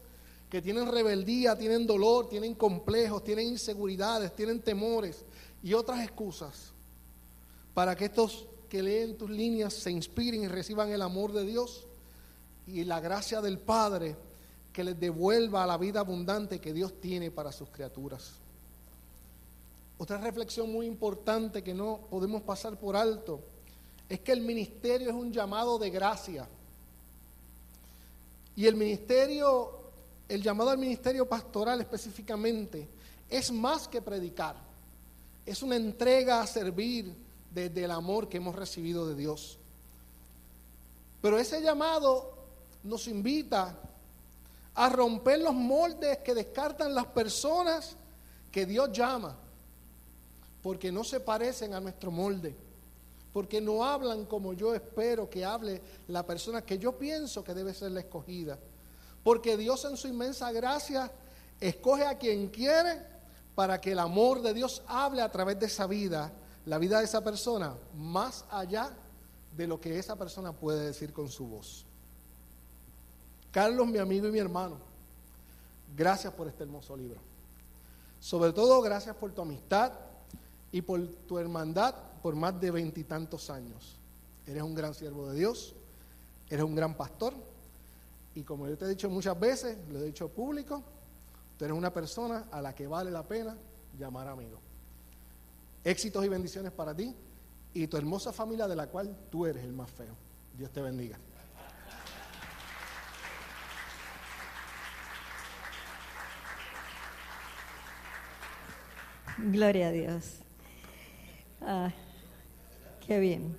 que 0.48 0.62
tienen 0.62 0.92
rebeldía, 0.92 1.58
tienen 1.58 1.88
dolor, 1.88 2.30
tienen 2.30 2.54
complejos, 2.54 3.24
tienen 3.24 3.48
inseguridades, 3.48 4.36
tienen 4.36 4.62
temores 4.62 5.26
y 5.64 5.74
otras 5.74 6.04
excusas. 6.04 6.72
Para 7.74 7.96
que 7.96 8.06
estos 8.06 8.46
que 8.70 8.84
leen 8.84 9.18
tus 9.18 9.32
líneas 9.32 9.74
se 9.74 9.90
inspiren 9.90 10.44
y 10.44 10.48
reciban 10.48 10.92
el 10.92 11.02
amor 11.02 11.34
de 11.34 11.46
Dios 11.46 11.88
y 12.68 12.84
la 12.84 13.00
gracia 13.00 13.42
del 13.42 13.58
Padre 13.58 14.16
que 14.72 14.84
les 14.84 15.00
devuelva 15.00 15.66
la 15.66 15.80
vida 15.80 16.02
abundante 16.02 16.62
que 16.62 16.74
Dios 16.74 17.02
tiene 17.02 17.32
para 17.32 17.52
sus 17.52 17.70
criaturas. 17.70 18.34
Otra 19.98 20.20
reflexión 20.20 20.72
muy 20.72 20.86
importante 20.86 21.64
que 21.64 21.74
no 21.74 22.02
podemos 22.08 22.44
pasar 22.44 22.78
por 22.78 22.96
alto 22.96 23.55
es 24.08 24.20
que 24.20 24.32
el 24.32 24.42
ministerio 24.42 25.10
es 25.10 25.16
un 25.16 25.32
llamado 25.32 25.80
de 25.80 25.90
gracia. 25.90 26.48
Y 28.56 28.66
el 28.66 28.76
ministerio, 28.76 29.72
el 30.30 30.42
llamado 30.42 30.70
al 30.70 30.78
ministerio 30.78 31.28
pastoral 31.28 31.82
específicamente, 31.82 32.88
es 33.30 33.52
más 33.52 33.88
que 33.88 34.02
predicar. 34.02 34.56
Es 35.46 35.62
una 35.62 35.76
entrega 35.76 36.42
a 36.42 36.48
servir 36.48 37.14
desde 37.52 37.84
el 37.84 37.92
amor 37.92 38.30
que 38.30 38.38
hemos 38.38 38.56
recibido 38.56 39.08
de 39.08 39.16
Dios. 39.16 39.58
Pero 41.22 41.40
ese 41.40 41.62
llamado 41.62 42.38
nos 42.84 43.08
invita 43.08 43.76
a 44.76 44.90
romper 44.90 45.40
los 45.40 45.54
moldes 45.54 46.20
que 46.20 46.36
descartan 46.36 46.94
las 46.94 47.08
personas 47.08 47.96
que 48.52 48.66
Dios 48.66 48.92
llama, 48.92 49.36
porque 50.62 50.92
no 50.92 51.04
se 51.04 51.20
parecen 51.20 51.74
a 51.74 51.80
nuestro 51.80 52.12
molde 52.12 52.65
porque 53.36 53.60
no 53.60 53.84
hablan 53.84 54.24
como 54.28 54.54
yo 54.54 54.74
espero 54.74 55.30
que 55.30 55.44
hable 55.44 55.82
la 56.08 56.26
persona 56.26 56.62
que 56.62 56.80
yo 56.80 56.98
pienso 56.98 57.44
que 57.44 57.54
debe 57.54 57.74
ser 57.74 57.92
la 57.92 58.00
escogida. 58.00 58.58
Porque 59.26 59.58
Dios 59.58 59.84
en 59.84 59.98
su 59.98 60.08
inmensa 60.08 60.54
gracia 60.54 61.12
escoge 61.60 62.06
a 62.06 62.18
quien 62.18 62.48
quiere 62.48 63.06
para 63.54 63.82
que 63.82 63.92
el 63.92 64.00
amor 64.00 64.42
de 64.42 64.54
Dios 64.54 64.84
hable 64.88 65.22
a 65.22 65.30
través 65.30 65.60
de 65.60 65.66
esa 65.66 65.86
vida, 65.86 66.32
la 66.66 66.78
vida 66.78 67.00
de 67.00 67.04
esa 67.04 67.26
persona, 67.26 67.76
más 67.94 68.46
allá 68.50 68.90
de 69.58 69.68
lo 69.68 69.82
que 69.82 70.00
esa 70.00 70.16
persona 70.16 70.54
puede 70.54 70.86
decir 70.86 71.12
con 71.12 71.28
su 71.28 71.46
voz. 71.46 71.86
Carlos, 73.52 73.86
mi 73.86 73.98
amigo 73.98 74.30
y 74.30 74.32
mi 74.32 74.40
hermano, 74.40 74.78
gracias 75.94 76.32
por 76.32 76.48
este 76.48 76.64
hermoso 76.64 76.96
libro. 76.96 77.20
Sobre 78.22 78.54
todo, 78.54 78.82
gracias 78.82 79.14
por 79.18 79.34
tu 79.34 79.42
amistad 79.42 79.92
y 80.72 80.82
por 80.82 81.06
tu 81.28 81.38
hermandad 81.38 81.96
por 82.26 82.36
más 82.36 82.60
de 82.60 82.72
veintitantos 82.72 83.52
años. 83.52 84.00
Eres 84.48 84.64
un 84.64 84.74
gran 84.74 84.96
siervo 84.96 85.30
de 85.30 85.38
Dios, 85.38 85.76
eres 86.50 86.66
un 86.66 86.74
gran 86.74 86.98
pastor 86.98 87.36
y 88.34 88.42
como 88.42 88.68
yo 88.68 88.76
te 88.76 88.86
he 88.86 88.88
dicho 88.88 89.08
muchas 89.12 89.40
veces, 89.40 89.78
lo 89.90 90.00
he 90.00 90.06
dicho 90.06 90.28
público, 90.30 90.84
tú 91.56 91.66
eres 91.66 91.78
una 91.78 91.94
persona 91.94 92.48
a 92.52 92.64
la 92.64 92.74
que 92.74 92.88
vale 92.88 93.12
la 93.12 93.22
pena 93.22 93.56
llamar 93.96 94.28
amigo. 94.28 94.60
Éxitos 95.84 96.26
y 96.26 96.30
bendiciones 96.30 96.72
para 96.72 96.96
ti 96.96 97.16
y 97.76 97.86
tu 97.86 97.96
hermosa 97.96 98.34
familia 98.34 98.68
de 98.68 98.76
la 98.76 98.88
cual 98.88 99.16
tú 99.30 99.46
eres 99.46 99.64
el 99.64 99.74
más 99.74 99.92
feo. 99.92 100.16
Dios 100.58 100.72
te 100.72 100.82
bendiga. 100.82 101.20
Gloria 109.38 109.90
a 109.90 109.92
Dios. 109.92 110.40
Ah, 111.62 111.92
Qué 113.08 113.20
bien. 113.20 113.56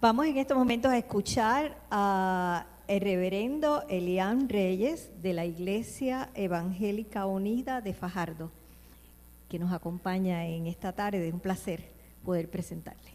Vamos 0.00 0.24
en 0.24 0.38
estos 0.38 0.56
momentos 0.56 0.90
a 0.90 0.96
escuchar 0.96 1.78
a 1.90 2.66
el 2.88 3.02
reverendo 3.02 3.84
Elian 3.90 4.48
Reyes 4.48 5.10
de 5.20 5.34
la 5.34 5.44
Iglesia 5.44 6.30
Evangélica 6.34 7.26
Unida 7.26 7.82
de 7.82 7.92
Fajardo, 7.92 8.50
que 9.50 9.58
nos 9.58 9.74
acompaña 9.74 10.46
en 10.46 10.66
esta 10.66 10.92
tarde. 10.92 11.28
Es 11.28 11.34
un 11.34 11.40
placer 11.40 11.84
poder 12.24 12.48
presentarle. 12.48 13.10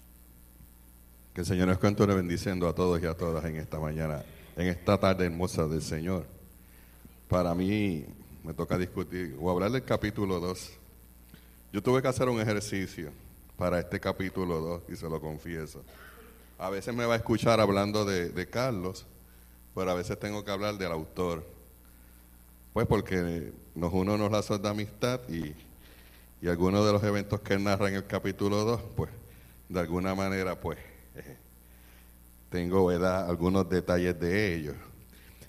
Que 1.33 1.41
el 1.41 1.47
Señor 1.47 1.69
nos 1.69 1.79
continúe 1.79 2.13
bendiciendo 2.15 2.67
a 2.67 2.75
todos 2.75 3.01
y 3.01 3.07
a 3.07 3.15
todas 3.15 3.43
en 3.45 3.55
esta 3.55 3.79
mañana, 3.79 4.21
en 4.55 4.67
esta 4.67 4.99
tarde 4.99 5.25
hermosa 5.25 5.67
del 5.67 5.81
Señor. 5.81 6.27
Para 7.27 7.55
mí 7.55 8.05
me 8.43 8.53
toca 8.53 8.77
discutir 8.77 9.35
o 9.41 9.49
hablar 9.49 9.71
del 9.71 9.83
capítulo 9.83 10.39
2. 10.39 10.71
Yo 11.73 11.81
tuve 11.81 11.99
que 11.99 12.09
hacer 12.09 12.29
un 12.29 12.39
ejercicio 12.39 13.11
para 13.59 13.77
este 13.77 13.99
capítulo 13.99 14.61
2 14.61 14.83
y 14.87 14.95
se 14.95 15.09
lo 15.09 15.19
confieso. 15.19 15.83
A 16.57 16.69
veces 16.69 16.95
me 16.95 17.05
va 17.05 17.15
a 17.15 17.17
escuchar 17.17 17.59
hablando 17.59 18.05
de, 18.05 18.49
Carlos, 18.49 19.05
pero 19.75 19.91
a 19.91 19.95
veces 19.95 20.17
tengo 20.17 20.45
que 20.45 20.51
hablar 20.51 20.77
del 20.77 20.93
autor. 20.93 21.45
Pues 22.71 22.87
porque 22.87 23.51
nos 23.75 23.93
uno 23.93 24.15
los 24.15 24.31
lazos 24.31 24.61
de 24.61 24.69
amistad 24.69 25.19
y, 25.27 25.53
y 26.41 26.47
algunos 26.47 26.85
de 26.85 26.93
los 26.93 27.03
eventos 27.03 27.41
que 27.41 27.59
narra 27.59 27.89
en 27.89 27.95
el 27.95 28.07
capítulo 28.07 28.63
2, 28.63 28.81
pues 28.95 29.11
de 29.67 29.79
alguna 29.81 30.15
manera 30.15 30.57
pues 30.57 30.77
eh, 31.15 31.35
tengo 32.49 32.85
¿verdad? 32.85 33.29
algunos 33.29 33.69
detalles 33.69 34.17
de 34.21 34.55
ellos. 34.55 34.75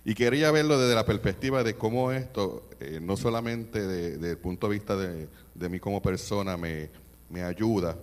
Y 0.04 0.14
quería 0.14 0.50
verlo 0.50 0.80
desde 0.80 0.96
la 0.96 1.06
perspectiva 1.06 1.62
de 1.62 1.76
cómo 1.76 2.10
esto, 2.10 2.68
eh, 2.80 2.98
no 3.00 3.16
solamente 3.16 3.86
desde 3.86 4.30
el 4.30 4.38
punto 4.38 4.66
de 4.66 4.72
vista 4.74 4.96
de, 4.96 5.28
de 5.54 5.68
mí 5.68 5.78
como 5.78 6.02
persona, 6.02 6.56
me, 6.56 6.88
me 7.30 7.42
ayuda, 7.42 7.96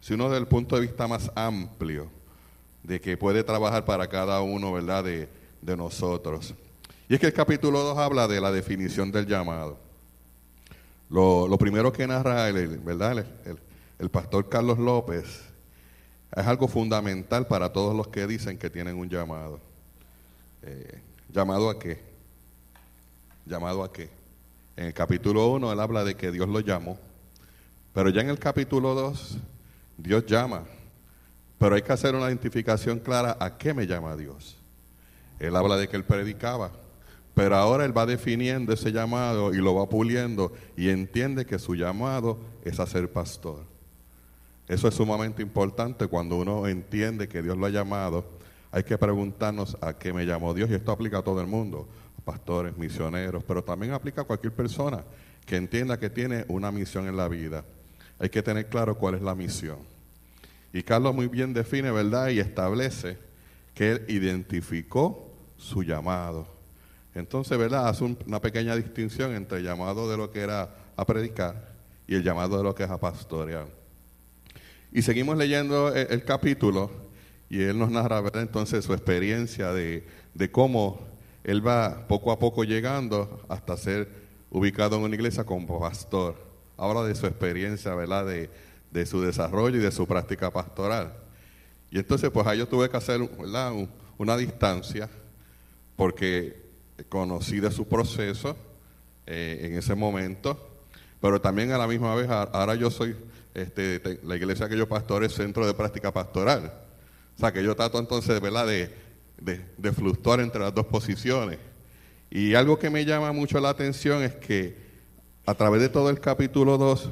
sino 0.00 0.24
desde 0.24 0.38
el 0.38 0.48
punto 0.48 0.74
de 0.74 0.82
vista 0.82 1.06
más 1.06 1.30
amplio, 1.34 2.10
de 2.82 3.00
que 3.00 3.16
puede 3.16 3.44
trabajar 3.44 3.84
para 3.84 4.08
cada 4.08 4.42
uno, 4.42 4.72
¿verdad?, 4.72 5.04
de, 5.04 5.28
nosotros. 5.76 6.54
Y 7.08 7.14
es 7.14 7.20
que 7.20 7.26
el 7.26 7.32
capítulo 7.32 7.80
2 7.84 7.98
habla 7.98 8.26
de 8.26 8.40
la 8.40 8.50
definición 8.50 9.12
del 9.12 9.26
llamado. 9.26 9.78
Lo, 11.08 11.56
primero 11.56 11.92
que 11.92 12.04
narra 12.04 12.48
el, 12.48 12.78
¿verdad? 12.78 13.24
El, 13.98 14.10
pastor 14.10 14.48
Carlos 14.48 14.78
López 14.78 15.24
es 16.34 16.46
algo 16.46 16.66
fundamental 16.66 17.46
para 17.46 17.72
todos 17.72 17.94
los 17.94 18.08
que 18.08 18.26
dicen 18.26 18.58
que 18.58 18.70
tienen 18.70 18.98
un 18.98 19.08
llamado. 19.08 19.60
Eh, 20.62 21.00
¿Llamado 21.32 21.70
a 21.70 21.78
qué? 21.78 22.02
¿Llamado 23.46 23.84
a 23.84 23.92
qué? 23.92 24.10
En 24.76 24.86
el 24.86 24.94
capítulo 24.94 25.46
1 25.52 25.72
él 25.72 25.80
habla 25.80 26.02
de 26.02 26.16
que 26.16 26.32
Dios 26.32 26.48
lo 26.48 26.58
llamó 26.58 26.98
pero 27.92 28.08
ya 28.08 28.22
en 28.22 28.30
el 28.30 28.38
capítulo 28.38 28.94
2, 28.94 29.38
Dios 29.98 30.24
llama. 30.26 30.64
Pero 31.58 31.74
hay 31.74 31.82
que 31.82 31.92
hacer 31.92 32.14
una 32.14 32.26
identificación 32.26 32.98
clara 32.98 33.36
a 33.38 33.56
qué 33.56 33.74
me 33.74 33.86
llama 33.86 34.16
Dios. 34.16 34.56
Él 35.38 35.54
habla 35.54 35.76
de 35.76 35.88
que 35.88 35.96
él 35.96 36.04
predicaba, 36.04 36.72
pero 37.34 37.56
ahora 37.56 37.84
él 37.84 37.96
va 37.96 38.06
definiendo 38.06 38.72
ese 38.72 38.92
llamado 38.92 39.52
y 39.54 39.58
lo 39.58 39.74
va 39.74 39.88
puliendo 39.88 40.52
y 40.76 40.88
entiende 40.88 41.44
que 41.44 41.58
su 41.58 41.74
llamado 41.74 42.38
es 42.64 42.80
a 42.80 42.86
ser 42.86 43.12
pastor. 43.12 43.64
Eso 44.68 44.88
es 44.88 44.94
sumamente 44.94 45.42
importante 45.42 46.06
cuando 46.06 46.36
uno 46.36 46.66
entiende 46.66 47.28
que 47.28 47.42
Dios 47.42 47.56
lo 47.56 47.66
ha 47.66 47.70
llamado. 47.70 48.24
Hay 48.70 48.84
que 48.84 48.96
preguntarnos 48.96 49.76
a 49.80 49.92
qué 49.98 50.12
me 50.12 50.24
llamó 50.24 50.54
Dios 50.54 50.70
y 50.70 50.74
esto 50.74 50.92
aplica 50.92 51.18
a 51.18 51.22
todo 51.22 51.40
el 51.40 51.46
mundo, 51.46 51.88
pastores, 52.24 52.76
misioneros, 52.78 53.44
pero 53.44 53.62
también 53.62 53.92
aplica 53.92 54.22
a 54.22 54.24
cualquier 54.24 54.54
persona 54.54 55.04
que 55.44 55.56
entienda 55.56 55.98
que 55.98 56.08
tiene 56.08 56.46
una 56.48 56.70
misión 56.70 57.06
en 57.06 57.16
la 57.16 57.28
vida 57.28 57.64
hay 58.22 58.30
que 58.30 58.40
tener 58.40 58.68
claro 58.68 58.96
cuál 58.96 59.16
es 59.16 59.20
la 59.20 59.34
misión. 59.34 59.78
Y 60.72 60.84
Carlos 60.84 61.12
muy 61.12 61.26
bien 61.26 61.52
define, 61.52 61.90
¿verdad? 61.90 62.28
Y 62.28 62.38
establece 62.38 63.18
que 63.74 63.90
él 63.90 64.04
identificó 64.06 65.28
su 65.56 65.82
llamado. 65.82 66.46
Entonces, 67.16 67.58
¿verdad? 67.58 67.88
Hace 67.88 68.04
una 68.04 68.40
pequeña 68.40 68.76
distinción 68.76 69.34
entre 69.34 69.58
el 69.58 69.64
llamado 69.64 70.08
de 70.08 70.16
lo 70.16 70.30
que 70.30 70.38
era 70.38 70.72
a 70.96 71.04
predicar 71.04 71.72
y 72.06 72.14
el 72.14 72.22
llamado 72.22 72.56
de 72.58 72.62
lo 72.62 72.76
que 72.76 72.84
es 72.84 72.90
a 72.90 73.00
pastorear. 73.00 73.66
Y 74.92 75.02
seguimos 75.02 75.36
leyendo 75.36 75.92
el, 75.92 76.24
capítulo 76.24 76.92
y 77.50 77.60
él 77.60 77.76
nos 77.76 77.90
narra, 77.90 78.20
¿verdad? 78.20 78.42
Entonces 78.42 78.84
su 78.84 78.92
experiencia 78.92 79.72
de, 79.72 80.06
de 80.32 80.48
cómo 80.48 81.00
él 81.42 81.66
va 81.66 82.06
poco 82.06 82.30
a 82.30 82.38
poco 82.38 82.62
llegando 82.62 83.44
hasta 83.48 83.76
ser 83.76 84.08
ubicado 84.48 84.96
en 84.96 85.02
una 85.02 85.14
iglesia 85.16 85.42
como 85.42 85.80
pastor 85.80 86.51
habla 86.82 87.04
de 87.04 87.14
su 87.14 87.26
experiencia, 87.26 87.94
¿verdad? 87.94 88.26
De, 88.26 88.50
de, 88.90 89.06
su 89.06 89.20
desarrollo 89.20 89.76
y 89.76 89.80
de 89.80 89.92
su 89.92 90.06
práctica 90.06 90.50
pastoral. 90.50 91.14
Y 91.90 91.98
entonces, 91.98 92.30
pues 92.30 92.46
ahí 92.46 92.58
yo 92.58 92.66
tuve 92.66 92.88
que 92.90 92.96
hacer 92.96 93.20
¿verdad? 93.20 93.72
una 94.18 94.36
distancia, 94.36 95.08
porque 95.96 96.60
conocí 97.08 97.60
de 97.60 97.70
su 97.70 97.86
proceso 97.86 98.56
eh, 99.26 99.60
en 99.62 99.74
ese 99.76 99.94
momento, 99.94 100.82
pero 101.20 101.40
también 101.40 101.70
a 101.72 101.78
la 101.78 101.86
misma 101.86 102.14
vez, 102.14 102.28
ahora 102.28 102.74
yo 102.74 102.90
soy, 102.90 103.14
este, 103.54 104.20
la 104.24 104.36
iglesia 104.36 104.68
que 104.68 104.76
yo 104.76 104.88
pastor 104.88 105.24
es 105.24 105.34
centro 105.34 105.66
de 105.66 105.74
práctica 105.74 106.12
pastoral. 106.12 106.72
O 107.36 107.40
sea, 107.40 107.52
que 107.52 107.62
yo 107.62 107.76
trato 107.76 107.98
entonces, 107.98 108.40
¿verdad?, 108.40 108.66
de, 108.66 108.90
de, 109.40 109.64
de 109.76 109.92
fluctuar 109.92 110.40
entre 110.40 110.60
las 110.60 110.74
dos 110.74 110.86
posiciones. 110.86 111.58
Y 112.30 112.54
algo 112.54 112.78
que 112.78 112.90
me 112.90 113.04
llama 113.04 113.32
mucho 113.32 113.60
la 113.60 113.68
atención 113.68 114.22
es 114.22 114.34
que 114.34 114.91
a 115.44 115.54
través 115.54 115.80
de 115.80 115.88
todo 115.88 116.10
el 116.10 116.20
capítulo 116.20 116.78
2 116.78 117.10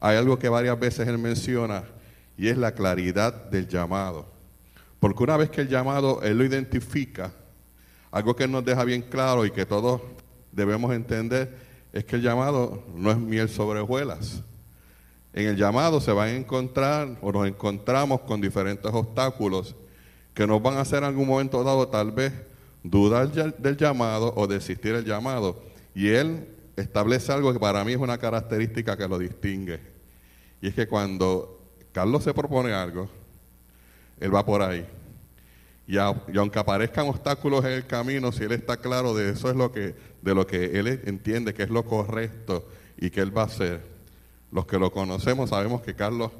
hay 0.00 0.16
algo 0.16 0.38
que 0.38 0.48
varias 0.48 0.78
veces 0.78 1.06
él 1.08 1.18
menciona 1.18 1.84
y 2.36 2.48
es 2.48 2.56
la 2.56 2.72
claridad 2.72 3.34
del 3.50 3.68
llamado. 3.68 4.26
Porque 5.00 5.22
una 5.22 5.36
vez 5.36 5.50
que 5.50 5.60
el 5.60 5.68
llamado 5.68 6.22
él 6.22 6.38
lo 6.38 6.44
identifica, 6.44 7.32
algo 8.10 8.34
que 8.34 8.48
nos 8.48 8.64
deja 8.64 8.84
bien 8.84 9.02
claro 9.02 9.44
y 9.44 9.50
que 9.50 9.66
todos 9.66 10.00
debemos 10.52 10.92
entender 10.94 11.56
es 11.92 12.04
que 12.04 12.16
el 12.16 12.22
llamado 12.22 12.84
no 12.94 13.10
es 13.10 13.18
miel 13.18 13.48
sobre 13.48 13.80
hojuelas. 13.80 14.42
En 15.32 15.46
el 15.46 15.56
llamado 15.56 16.00
se 16.00 16.12
van 16.12 16.28
a 16.28 16.34
encontrar 16.34 17.18
o 17.20 17.30
nos 17.32 17.46
encontramos 17.46 18.22
con 18.22 18.40
diferentes 18.40 18.90
obstáculos 18.92 19.76
que 20.32 20.46
nos 20.46 20.62
van 20.62 20.78
a 20.78 20.80
hacer 20.80 20.98
en 20.98 21.04
algún 21.04 21.28
momento 21.28 21.62
dado 21.62 21.88
tal 21.88 22.12
vez 22.12 22.32
dudar 22.82 23.30
del 23.30 23.76
llamado 23.76 24.32
o 24.36 24.46
desistir 24.46 24.94
del 24.94 25.04
llamado. 25.04 25.62
Y 25.94 26.08
él 26.08 26.48
establece 26.80 27.32
algo 27.32 27.52
que 27.52 27.58
para 27.58 27.84
mí 27.84 27.92
es 27.92 27.98
una 27.98 28.18
característica 28.18 28.96
que 28.96 29.08
lo 29.08 29.18
distingue. 29.18 29.80
Y 30.60 30.68
es 30.68 30.74
que 30.74 30.86
cuando 30.88 31.60
Carlos 31.92 32.24
se 32.24 32.34
propone 32.34 32.72
algo, 32.72 33.08
él 34.20 34.34
va 34.34 34.44
por 34.44 34.62
ahí. 34.62 34.86
Y, 35.86 35.96
aunque 35.96 36.58
aparezcan 36.58 37.08
obstáculos 37.08 37.64
en 37.64 37.72
el 37.72 37.86
camino, 37.86 38.30
si 38.30 38.44
él 38.44 38.52
está 38.52 38.76
claro 38.76 39.14
de 39.14 39.30
eso 39.30 39.48
es 39.48 39.56
lo 39.56 39.72
que, 39.72 39.94
de 40.20 40.34
lo 40.34 40.46
que 40.46 40.78
él 40.78 40.86
entiende 41.06 41.54
que 41.54 41.62
es 41.62 41.70
lo 41.70 41.84
correcto 41.84 42.68
y 42.98 43.08
que 43.08 43.20
él 43.20 43.36
va 43.36 43.42
a 43.42 43.46
hacer, 43.46 43.80
los 44.52 44.66
que 44.66 44.78
lo 44.78 44.92
conocemos 44.92 45.50
sabemos 45.50 45.80
que 45.80 45.94
Carlos 45.94 46.30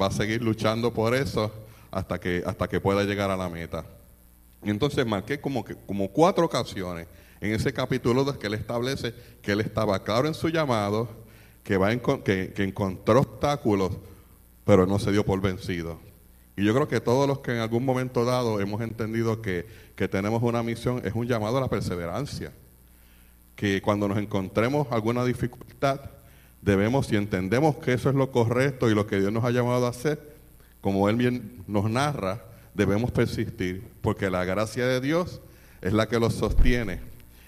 va 0.00 0.06
a 0.06 0.10
seguir 0.10 0.42
luchando 0.42 0.92
por 0.92 1.14
eso 1.14 1.52
hasta 1.90 2.18
que, 2.18 2.42
hasta 2.46 2.66
que 2.66 2.80
pueda 2.80 3.04
llegar 3.04 3.30
a 3.30 3.36
la 3.36 3.48
meta. 3.48 3.84
Y 4.62 4.70
entonces 4.70 5.04
marqué 5.04 5.38
como, 5.38 5.64
que, 5.64 5.76
como 5.86 6.08
cuatro 6.10 6.46
ocasiones 6.46 7.06
en 7.40 7.52
ese 7.52 7.72
capítulo 7.72 8.24
2 8.24 8.38
que 8.38 8.46
él 8.46 8.54
establece 8.54 9.14
que 9.42 9.52
él 9.52 9.60
estaba 9.60 10.02
claro 10.02 10.28
en 10.28 10.34
su 10.34 10.48
llamado, 10.48 11.08
que, 11.62 11.76
va 11.76 11.94
que, 11.96 12.52
encontró 12.58 13.20
obstáculos, 13.20 13.92
pero 14.64 14.86
no 14.86 14.98
se 14.98 15.12
dio 15.12 15.24
por 15.24 15.40
vencido. 15.40 15.98
Y 16.56 16.64
yo 16.64 16.74
creo 16.74 16.88
que 16.88 17.00
todos 17.00 17.26
los 17.26 17.40
que 17.40 17.52
en 17.52 17.58
algún 17.58 17.84
momento 17.84 18.24
dado 18.24 18.60
hemos 18.60 18.80
entendido 18.80 19.42
que, 19.42 19.66
que 19.96 20.08
tenemos 20.08 20.42
una 20.42 20.62
misión 20.62 21.02
es 21.04 21.14
un 21.14 21.26
llamado 21.26 21.58
a 21.58 21.60
la 21.60 21.68
perseverancia. 21.68 22.52
Que 23.56 23.82
cuando 23.82 24.08
nos 24.08 24.18
encontremos 24.18 24.86
alguna 24.90 25.24
dificultad, 25.24 26.00
debemos, 26.62 27.06
si 27.08 27.16
entendemos 27.16 27.76
que 27.76 27.92
eso 27.92 28.08
es 28.08 28.14
lo 28.14 28.30
correcto 28.30 28.90
y 28.90 28.94
lo 28.94 29.06
que 29.06 29.20
Dios 29.20 29.32
nos 29.32 29.44
ha 29.44 29.50
llamado 29.50 29.86
a 29.86 29.90
hacer, 29.90 30.34
como 30.80 31.08
Él 31.08 31.16
bien 31.16 31.62
nos 31.66 31.90
narra, 31.90 32.44
debemos 32.74 33.10
persistir, 33.10 33.88
porque 34.00 34.30
la 34.30 34.44
gracia 34.44 34.86
de 34.86 35.00
Dios 35.00 35.40
es 35.80 35.92
la 35.92 36.08
que 36.08 36.18
los 36.18 36.34
sostiene. 36.34 37.00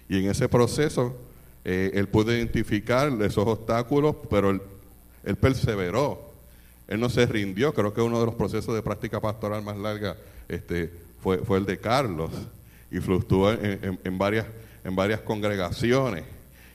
Y 0.08 0.18
en 0.18 0.30
ese 0.30 0.48
proceso, 0.48 1.16
eh, 1.64 1.92
Él 1.94 2.08
puede 2.08 2.36
identificar 2.36 3.10
esos 3.22 3.46
obstáculos, 3.46 4.16
pero 4.30 4.50
él, 4.50 5.36
perseveró. 5.36 6.32
Él 6.86 7.00
no 7.00 7.08
se 7.08 7.26
rindió. 7.26 7.74
Creo 7.74 7.92
que 7.92 8.00
uno 8.00 8.20
de 8.20 8.26
los 8.26 8.34
procesos 8.34 8.74
de 8.74 8.82
práctica 8.82 9.20
pastoral 9.20 9.62
más 9.62 9.76
larga 9.76 10.16
este, 10.48 10.92
fue, 11.20 11.38
fue 11.38 11.58
el 11.58 11.66
de 11.66 11.78
Carlos. 11.78 12.30
Y 12.90 13.00
fluctuó 13.00 13.50
en, 13.50 14.18
varias, 14.18 14.46
en 14.84 14.94
varias 14.94 15.20
congregaciones. 15.22 16.24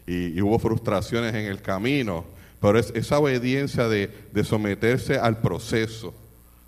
Y, 0.05 0.41
hubo 0.41 0.59
frustraciones 0.59 1.33
en 1.33 1.45
el 1.45 1.61
camino. 1.61 2.25
Pero 2.59 2.77
es 2.77 2.91
esa 2.93 3.19
obediencia 3.19 3.87
de, 3.87 4.09
de 4.33 4.43
someterse 4.43 5.17
al 5.17 5.39
proceso 5.39 6.13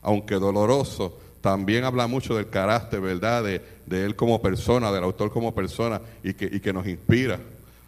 aunque 0.04 0.36
doloroso, 0.36 1.18
también 1.44 1.84
habla 1.84 2.08
mucho 2.08 2.38
del 2.38 2.50
carácter, 2.50 3.02
¿verdad? 3.02 3.44
De, 3.44 3.62
él 4.06 4.16
como 4.16 4.42
persona, 4.42 4.94
del 4.94 5.04
autor 5.04 5.30
como 5.30 5.54
persona 5.54 6.00
y 6.24 6.34
que, 6.34 6.62
que 6.62 6.72
nos 6.72 6.88
inspira. 6.88 7.38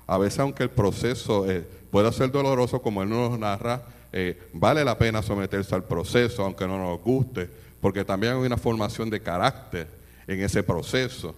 A 0.05 0.17
veces, 0.17 0.39
aunque 0.39 0.63
el 0.63 0.69
proceso 0.69 1.49
eh, 1.49 1.65
pueda 1.89 2.11
ser 2.11 2.31
doloroso, 2.31 2.81
como 2.81 3.01
él 3.01 3.07
nos 3.07 3.39
narra, 3.39 3.81
eh, 4.11 4.37
vale 4.51 4.83
la 4.83 4.97
pena 4.97 5.21
someterse 5.21 5.73
al 5.73 5.85
proceso, 5.85 6.43
aunque 6.43 6.67
no 6.67 6.77
nos 6.77 6.99
guste, 6.99 7.49
porque 7.79 8.03
también 8.03 8.33
hay 8.33 8.39
una 8.39 8.57
formación 8.57 9.09
de 9.09 9.21
carácter 9.21 9.87
en 10.27 10.41
ese 10.41 10.61
proceso. 10.61 11.33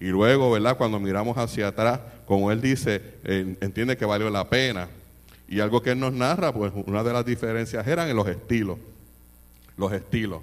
Y 0.00 0.06
luego, 0.06 0.50
¿verdad? 0.50 0.76
Cuando 0.76 0.98
miramos 0.98 1.38
hacia 1.38 1.68
atrás, 1.68 2.00
como 2.26 2.50
él 2.50 2.60
dice, 2.60 3.00
entiende 3.22 3.96
que 3.96 4.04
valió 4.04 4.28
la 4.28 4.50
pena. 4.50 4.88
Y 5.46 5.60
algo 5.60 5.80
que 5.80 5.92
él 5.92 6.00
nos 6.00 6.12
narra, 6.12 6.52
pues 6.52 6.72
una 6.74 7.04
de 7.04 7.12
las 7.12 7.24
diferencias 7.24 7.86
eran 7.86 8.08
en 8.08 8.16
los 8.16 8.26
estilos 8.26 8.76
los 9.80 9.92
estilos. 9.92 10.40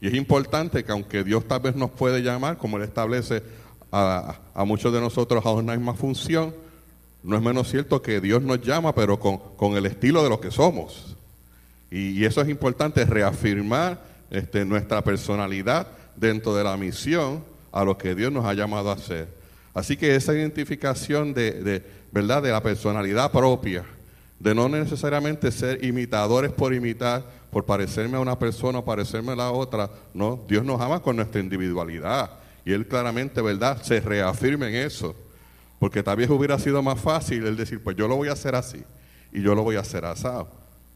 Y 0.00 0.08
es 0.08 0.14
importante 0.14 0.84
que 0.84 0.92
aunque 0.92 1.24
Dios 1.24 1.46
tal 1.46 1.60
vez 1.60 1.74
nos 1.74 1.90
puede 1.90 2.22
llamar, 2.22 2.56
como 2.56 2.76
Él 2.76 2.84
establece 2.84 3.42
a, 3.90 4.38
muchos 4.66 4.92
de 4.92 5.00
nosotros 5.00 5.44
a 5.44 5.50
una 5.50 5.74
misma 5.74 5.94
función, 5.94 6.54
no 7.22 7.36
es 7.36 7.42
menos 7.42 7.68
cierto 7.68 8.00
que 8.00 8.20
Dios 8.20 8.42
nos 8.42 8.60
llama, 8.60 8.94
pero 8.94 9.18
con, 9.18 9.76
el 9.76 9.86
estilo 9.86 10.22
de 10.22 10.28
lo 10.28 10.40
que 10.40 10.50
somos. 10.50 11.16
Y, 11.90 12.24
eso 12.24 12.40
es 12.42 12.48
importante, 12.48 13.04
reafirmar 13.04 14.02
este, 14.30 14.64
nuestra 14.64 15.02
personalidad 15.02 15.88
dentro 16.16 16.54
de 16.54 16.64
la 16.64 16.76
misión 16.76 17.42
a 17.72 17.84
lo 17.84 17.98
que 17.98 18.14
Dios 18.14 18.30
nos 18.30 18.44
ha 18.44 18.54
llamado 18.54 18.90
a 18.90 18.94
hacer. 18.94 19.28
Así 19.74 19.96
que 19.96 20.14
esa 20.14 20.32
identificación 20.34 21.34
de, 21.34 21.52
de, 21.62 21.82
¿verdad? 22.12 22.42
de 22.42 22.50
la 22.50 22.62
personalidad 22.62 23.32
propia, 23.32 23.84
de 24.38 24.54
no 24.54 24.68
necesariamente 24.68 25.50
ser 25.50 25.84
imitadores 25.84 26.52
por 26.52 26.72
imitar, 26.72 27.24
por 27.50 27.64
parecerme 27.64 28.16
a 28.16 28.20
una 28.20 28.38
persona 28.38 28.78
o 28.78 28.84
parecerme 28.84 29.32
a 29.32 29.36
la 29.36 29.50
otra. 29.50 29.90
No, 30.14 30.44
Dios 30.48 30.64
nos 30.64 30.80
ama 30.80 31.00
con 31.00 31.16
nuestra 31.16 31.40
individualidad. 31.40 32.30
Y 32.64 32.72
Él 32.72 32.86
claramente, 32.86 33.40
¿verdad?, 33.40 33.82
se 33.82 34.00
reafirma 34.00 34.68
en 34.68 34.76
eso. 34.76 35.16
Porque 35.78 36.02
tal 36.02 36.16
vez 36.16 36.30
hubiera 36.30 36.58
sido 36.58 36.82
más 36.82 37.00
fácil 37.00 37.46
el 37.46 37.56
decir, 37.56 37.82
pues 37.82 37.96
yo 37.96 38.06
lo 38.08 38.16
voy 38.16 38.28
a 38.28 38.32
hacer 38.32 38.54
así 38.54 38.82
y 39.32 39.42
yo 39.42 39.54
lo 39.54 39.62
voy 39.62 39.76
a 39.76 39.80
hacer 39.80 40.04
asado, 40.04 40.48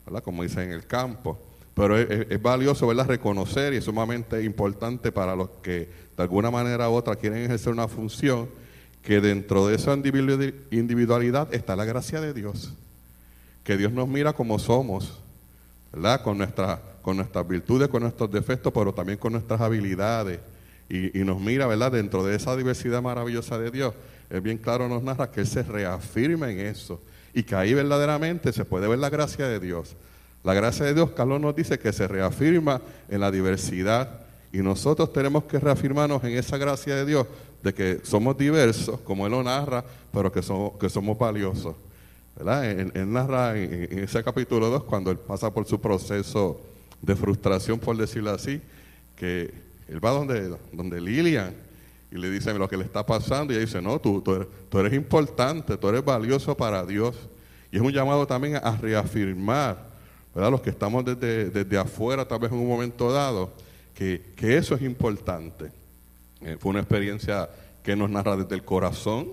¿verdad? 0.05 0.23
Como 0.23 0.43
dice 0.43 0.63
en 0.63 0.73
el 0.73 0.87
campo. 0.87 1.39
Pero 1.75 1.99
es, 1.99 2.43
valioso, 2.43 2.87
¿verdad?, 2.87 3.07
reconocer 3.07 3.73
y 3.73 3.79
es 3.79 3.85
sumamente 3.85 4.43
importante 4.43 5.11
para 5.11 5.35
los 5.35 5.49
que 5.63 5.89
de 6.17 6.23
alguna 6.23 6.51
manera 6.51 6.91
u 6.91 6.93
otra 6.93 7.17
quieren 7.17 7.43
ejercer 7.43 7.73
una 7.73 7.89
función, 7.89 8.51
que 9.03 9.21
dentro 9.21 9.67
de 9.67 9.75
esa 9.75 9.95
individualidad 9.95 11.53
está 11.53 11.75
la 11.75 11.85
gracia 11.85 12.21
de 12.21 12.35
Dios. 12.35 12.75
Que 13.65 13.77
Dios 13.77 13.93
nos 13.93 14.09
mira 14.09 14.33
como 14.33 14.59
somos, 14.59 15.21
¿verdad? 15.93 16.23
Con, 16.23 16.39
nuestra, 16.39 16.81
con 17.03 17.17
nuestras 17.17 17.47
virtudes, 17.47 17.89
con 17.89 18.03
nuestros 18.03 18.31
defectos, 18.31 18.73
pero 18.73 18.93
también 18.93 19.19
con 19.19 19.33
nuestras 19.33 19.61
habilidades. 19.61 20.41
Y, 20.89 21.21
nos 21.25 21.41
mira, 21.41 21.67
¿verdad? 21.67 21.93
Dentro 21.93 22.23
de 22.23 22.37
esa 22.37 22.55
diversidad 22.55 23.01
maravillosa 23.01 23.59
de 23.59 23.71
Dios, 23.71 23.95
es 24.29 24.43
bien 24.43 24.59
claro 24.59 24.89
nos 24.89 25.03
narra 25.03 25.31
que 25.31 25.41
Él 25.41 25.47
se 25.47 25.63
reafirma 25.63 26.51
en 26.51 26.61
eso. 26.61 27.01
Y 27.33 27.45
que 27.45 27.55
ahí 27.55 27.73
verdaderamente 27.73 28.53
se 28.53 28.67
puede 28.67 28.89
ver 28.89 28.99
la 28.99 29.09
gracia 29.09 29.47
de 29.49 29.59
Dios. 29.59 29.97
La 30.45 30.53
gracia 30.53 30.85
de 30.85 30.93
Dios, 30.93 31.11
Carlos 31.13 31.41
nos 31.41 31.57
dice 31.57 31.79
que 31.79 31.95
se 31.95 32.07
reafirma 32.07 32.83
en 33.09 33.21
la 33.21 33.31
diversidad. 33.31 34.21
Y 34.53 34.59
nosotros 34.59 35.13
tenemos 35.15 35.45
que 35.45 35.59
reafirmarnos 35.59 36.23
en 36.25 36.33
esa 36.33 36.59
gracia 36.59 36.95
de 36.95 37.07
Dios, 37.07 37.27
de 37.63 37.73
que 37.73 38.01
somos 38.03 38.37
diversos, 38.37 39.01
como 39.01 39.25
Él 39.25 39.33
lo 39.33 39.43
narra, 39.43 39.83
pero 40.13 40.31
que 40.31 40.43
somos, 40.43 40.73
que 40.79 40.91
somos 40.91 41.17
valiosos. 41.17 41.75
¿Verdad? 42.37 42.71
En, 42.71 43.13
narra 43.13 43.59
en, 43.59 43.99
ese 43.99 44.23
capítulo 44.23 44.69
2, 44.71 44.85
cuando 44.85 45.11
él 45.11 45.19
pasa 45.19 45.53
por 45.53 45.67
su 45.67 45.81
proceso 45.81 46.61
de 47.01 47.17
frustración, 47.17 47.79
por 47.79 47.97
decirlo 47.97 48.31
así, 48.31 48.61
que 49.17 49.53
él 49.89 50.05
va 50.05 50.11
donde, 50.11 50.57
donde 50.73 51.01
Lilian 51.01 51.55
y 52.11 52.19
le 52.19 52.31
dice 52.31 52.53
lo 52.55 52.69
que 52.69 52.77
le 52.77 52.85
está 52.85 53.05
pasando 53.07 53.53
y 53.53 53.57
ella 53.57 53.65
dice, 53.65 53.81
no, 53.81 53.99
tú, 53.99 54.21
tú, 54.21 54.79
eres, 54.79 54.93
importante, 54.93 55.79
tú 55.79 55.89
eres 55.89 56.05
valioso 56.05 56.55
para 56.55 56.85
Dios. 56.85 57.17
Y 57.71 57.77
es 57.77 57.83
un 57.83 57.91
llamado 57.91 58.27
también 58.27 58.57
a 58.57 58.77
reafirmar, 58.77 59.89
¿verdad? 60.35 60.51
Los 60.51 60.61
que 60.61 60.69
estamos 60.69 61.07
desde, 61.07 61.49
desde 61.49 61.79
afuera, 61.79 62.29
tal 62.29 62.39
vez 62.39 62.53
en 62.53 62.59
un 62.59 62.69
momento 62.69 63.11
dado, 63.11 63.53
que, 63.95 64.35
que 64.37 64.59
eso 64.59 64.75
es 64.75 64.83
importante. 64.83 65.73
Eh, 66.43 66.59
fue 66.61 66.71
una 66.71 66.81
experiencia 66.81 67.49
que 67.83 67.97
nos 67.97 68.11
narra 68.11 68.37
desde 68.37 68.55
el 68.55 68.63
corazón, 68.63 69.29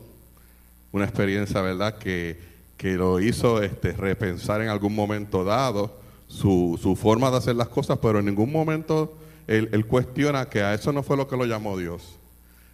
una 0.94 1.04
experiencia, 1.04 1.62
¿verdad?, 1.62 1.98
que 1.98 2.40
que 2.80 2.96
lo 2.96 3.20
hizo 3.20 3.62
este, 3.62 3.92
repensar 3.92 4.62
en 4.62 4.70
algún 4.70 4.96
momento 4.96 5.44
dado 5.44 5.98
su, 6.30 6.80
su, 6.82 6.96
forma 6.96 7.30
de 7.30 7.36
hacer 7.36 7.58
las 7.58 7.68
cosas, 7.68 8.00
pero 8.02 8.20
en 8.20 8.26
ningún 8.26 8.54
momento 8.54 9.18
él, 9.48 9.86
cuestiona 9.86 10.46
que 10.48 10.62
a 10.62 10.74
eso 10.74 10.94
no 10.94 11.04
fue 11.04 11.18
lo 11.18 11.28
que 11.28 11.36
lo 11.36 11.44
llamó 11.44 11.78
Dios. 11.78 12.18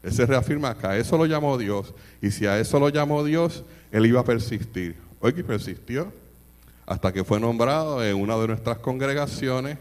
Él 0.04 0.13
se 0.13 0.28
reafirma 0.28 0.78
que 0.78 0.86
a 0.86 0.96
eso 0.96 1.18
lo 1.18 1.26
llamó 1.26 1.58
Dios, 1.58 1.96
y 2.22 2.30
si 2.30 2.46
a 2.46 2.60
eso 2.60 2.80
lo 2.80 2.89
llamó 2.89 3.24
Dios, 3.24 3.63
él 3.91 4.06
iba 4.06 4.20
a 4.20 4.24
persistir. 4.24 4.96
Hoy 5.22 5.34
que 5.34 5.44
persistió 5.44 6.13
hasta 6.86 7.12
que 7.12 7.24
fue 7.24 7.39
nombrado 7.39 8.06
en 8.06 8.15
una 8.15 8.38
de 8.38 8.46
nuestras 8.46 8.78
congregaciones, 8.78 9.80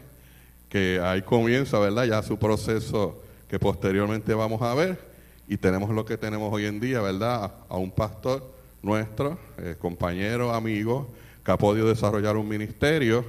que 0.69 0.99
ahí 1.03 1.21
comienza, 1.21 1.77
¿verdad? 1.77 2.05
Ya 2.05 2.23
su 2.23 2.39
proceso 2.39 3.21
que 3.47 3.59
posteriormente 3.59 4.33
vamos 4.33 4.63
a 4.63 4.73
ver, 4.73 4.97
y 5.47 5.57
tenemos 5.57 5.91
lo 5.91 6.03
que 6.03 6.17
tenemos 6.17 6.51
hoy 6.51 6.65
en 6.65 6.79
día, 6.79 6.99
¿verdad? 6.99 7.51
A 7.69 7.77
un 7.77 7.91
pastor 7.91 8.54
nuestro, 8.85 9.37
eh, 9.57 9.75
compañero, 9.79 10.53
amigo, 10.53 11.09
que 11.43 11.51
ha 11.51 11.57
podido 11.57 11.87
desarrollar 11.87 12.37
un 12.37 12.47
ministerio, 12.47 13.25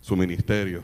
su 0.00 0.16
ministerio. 0.16 0.82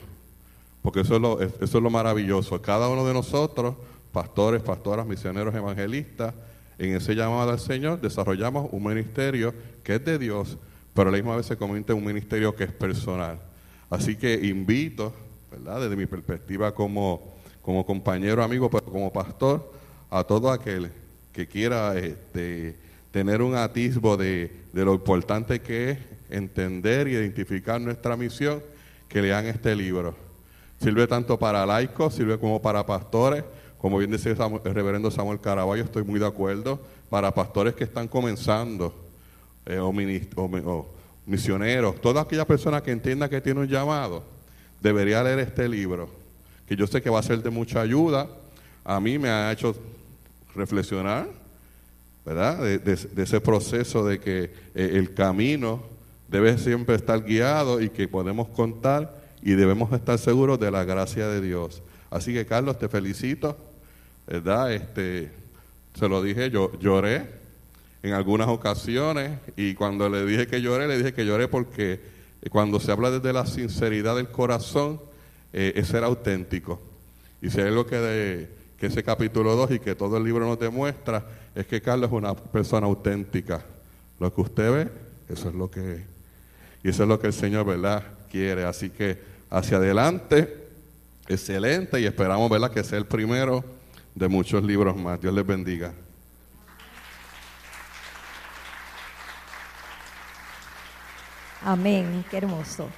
Porque 0.83 1.01
eso 1.01 1.17
es, 1.17 1.21
lo, 1.21 1.41
eso 1.41 1.63
es 1.63 1.73
lo 1.75 1.91
maravilloso. 1.91 2.61
Cada 2.61 2.89
uno 2.89 3.07
de 3.07 3.15
nosotros, 3.15 3.77
pastores, 4.13 4.63
pastoras, 4.63 5.07
misioneros, 5.07 5.55
evangelistas, 5.55 6.35
en 6.79 6.97
ese 6.97 7.15
llamado 7.15 7.51
al 7.51 7.61
Señor 7.61 8.01
desarrollamos 8.01 8.69
un 8.73 8.83
ministerio 8.83 9.55
que 9.85 9.97
es 9.97 10.05
de 10.05 10.19
Dios, 10.19 10.59
pero 10.93 11.09
a 11.09 11.13
la 11.13 11.19
misma 11.19 11.37
vez 11.37 11.47
se 11.47 11.57
convierte 11.57 11.93
en 11.93 11.99
un 11.99 12.05
ministerio 12.05 12.55
que 12.57 12.65
es 12.65 12.73
personal. 12.73 13.39
Así 13.91 14.17
que 14.17 14.35
invito, 14.35 15.13
¿verdad? 15.51 15.83
Desde 15.83 15.97
mi 15.97 16.07
perspectiva 16.07 16.75
como, 16.75 17.35
como 17.63 17.87
compañero, 17.87 18.43
amigo, 18.43 18.71
pero 18.71 18.85
como 18.87 19.13
pastor, 19.13 19.73
a 20.11 20.25
todo 20.25 20.51
aquel 20.51 20.91
que 21.33 21.47
quiera 21.47 21.97
este, 21.97 22.77
tener 23.15 23.43
un 23.43 23.55
atisbo 23.55 24.17
de, 24.17 24.51
lo 24.73 24.93
importante 24.93 25.61
que 25.61 25.93
es 25.93 25.99
entender 26.31 27.07
y 27.07 27.13
identificar 27.13 27.81
nuestra 27.81 28.17
misión, 28.17 28.61
que 29.07 29.23
lean 29.23 29.47
este 29.47 29.77
libro. 29.77 30.17
Sirve 30.83 31.07
tanto 31.07 31.39
para 31.39 31.65
laicos, 31.65 32.13
sirve 32.13 32.41
como 32.41 32.61
para 32.61 32.85
pastores, 32.85 33.45
como 33.79 33.99
bien 33.99 34.11
dice 34.11 34.31
el 34.31 34.75
reverendo 34.75 35.13
Samuel 35.13 35.39
Caraballo, 35.39 35.85
estoy 35.85 36.03
muy 36.03 36.19
de 36.19 36.27
acuerdo, 36.27 36.81
para 37.09 37.33
pastores 37.33 37.75
que 37.75 37.85
están 37.85 38.09
comenzando, 38.09 38.93
eh, 39.65 39.79
o, 39.79 39.91
o, 39.95 40.89
misioneros, 41.25 42.01
toda 42.01 42.23
aquella 42.23 42.45
persona 42.45 42.83
que 42.83 42.91
entienda 42.91 43.29
que 43.29 43.41
tiene 43.41 43.61
un 43.61 43.69
llamado, 43.69 44.25
debería 44.81 45.23
leer 45.23 45.39
este 45.39 45.69
libro, 45.69 46.09
que 46.67 46.75
yo 46.75 46.89
sé 46.89 47.01
que 47.01 47.11
va 47.11 47.21
a 47.21 47.23
ser 47.23 47.45
de 47.45 47.51
mucha 47.51 47.81
ayuda. 47.81 48.29
A 48.83 48.99
mí 48.99 49.21
me 49.21 49.29
ha 49.29 49.53
hecho 49.53 49.77
reflexionar, 50.57 51.44
¿verdad? 52.25 52.63
De, 52.63 53.23
ese 53.23 53.41
proceso 53.41 54.05
de 54.05 54.19
que 54.19 54.45
eh, 54.75 54.91
el 54.95 55.15
camino 55.15 55.83
debe 56.29 56.57
siempre 56.59 56.97
estar 56.97 57.23
guiado 57.23 57.81
y 57.81 57.91
que 57.91 58.09
podemos 58.09 58.49
contar 58.49 59.23
y 59.43 59.53
debemos 59.53 59.93
estar 59.93 60.19
seguros 60.19 60.59
de 60.59 60.71
la 60.71 60.85
gracia 60.85 61.29
de 61.29 61.41
Dios. 61.41 61.83
Así 62.11 62.33
que 62.33 62.47
Carlos, 62.47 62.79
te 62.79 62.89
felicito, 62.89 63.57
¿verdad? 64.27 64.73
Este, 64.73 65.31
se 65.95 66.09
lo 66.09 66.23
dije, 66.23 66.51
yo 66.51 66.73
lloré 66.81 67.27
en 68.03 68.13
algunas 68.13 68.49
ocasiones 68.49 69.39
y 69.57 69.75
cuando 69.75 70.09
le 70.09 70.25
dije 70.25 70.47
que 70.47 70.61
lloré, 70.61 70.89
le 70.89 70.97
dije 70.97 71.13
que 71.13 71.27
lloré 71.27 71.49
porque 71.49 72.01
cuando 72.51 72.81
se 72.81 72.93
habla 72.93 73.11
desde 73.11 73.33
la 73.33 73.47
sinceridad 73.47 74.17
del 74.17 74.29
corazón, 74.29 75.01
eh, 75.53 75.73
es 75.77 75.89
ser 75.89 76.05
auténtico. 76.05 76.81
Y 77.41 77.51
si 77.51 77.61
hay 77.61 77.69
algo 77.69 77.87
que, 77.87 77.97
de, 77.97 78.49
que 78.79 78.87
ese 78.87 79.03
capítulo 79.03 79.55
2 79.57 79.73
y 79.73 79.79
que 79.79 79.95
todo 79.95 80.17
el 80.17 80.25
libro 80.25 80.47
nos 80.47 80.59
demuestra, 80.59 81.25
es 81.55 81.67
que 81.67 81.81
Carlos 81.81 82.11
es 82.11 82.15
una 82.15 82.35
persona 82.35 82.87
auténtica. 82.87 83.65
Lo 84.19 84.33
que 84.35 84.41
usted 84.41 84.73
ve, 84.73 84.91
eso 85.29 85.49
es 85.49 85.55
lo 85.55 85.71
que 85.71 85.95
es. 85.95 86.01
Y 86.83 86.89
eso 86.91 87.05
es 87.05 87.09
lo 87.09 87.19
que 87.19 87.29
el 87.29 87.33
Señor, 87.33 87.65
¿verdad? 87.65 88.03
Quiere. 88.31 88.65
Así 88.65 88.91
que 88.91 89.19
hacia 89.51 89.79
adelante, 89.79 90.69
excelente 91.29 92.01
y 92.01 92.05
esperamos, 92.05 92.51
¿verdad? 92.51 92.71
Que 92.71 92.85
sea 92.85 92.99
el 92.99 93.07
primero 93.07 93.65
de 94.15 94.29
muchos 94.29 94.63
libros 94.63 94.97
más. 94.97 95.21
Dios 95.21 95.33
les 95.33 95.47
bendiga. 95.47 95.93
Amén, 101.63 102.25
qué 102.31 102.37
hermoso. 102.37 102.91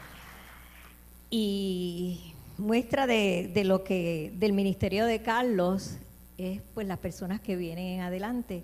Y 1.30 2.34
muestra 2.58 3.06
de, 3.06 3.62
lo 3.64 3.84
que 3.84 4.32
del 4.36 4.52
ministerio 4.52 5.06
de 5.06 5.22
Carlos 5.22 5.96
es 6.38 6.60
pues 6.74 6.86
las 6.86 6.98
personas 6.98 7.40
que 7.40 7.56
vienen 7.56 8.00
adelante, 8.00 8.62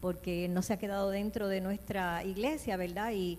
porque 0.00 0.48
no 0.48 0.62
se 0.62 0.74
ha 0.74 0.78
quedado 0.78 1.10
dentro 1.10 1.48
de 1.48 1.60
nuestra 1.60 2.24
iglesia, 2.24 2.76
¿verdad? 2.76 3.12
Y, 3.12 3.38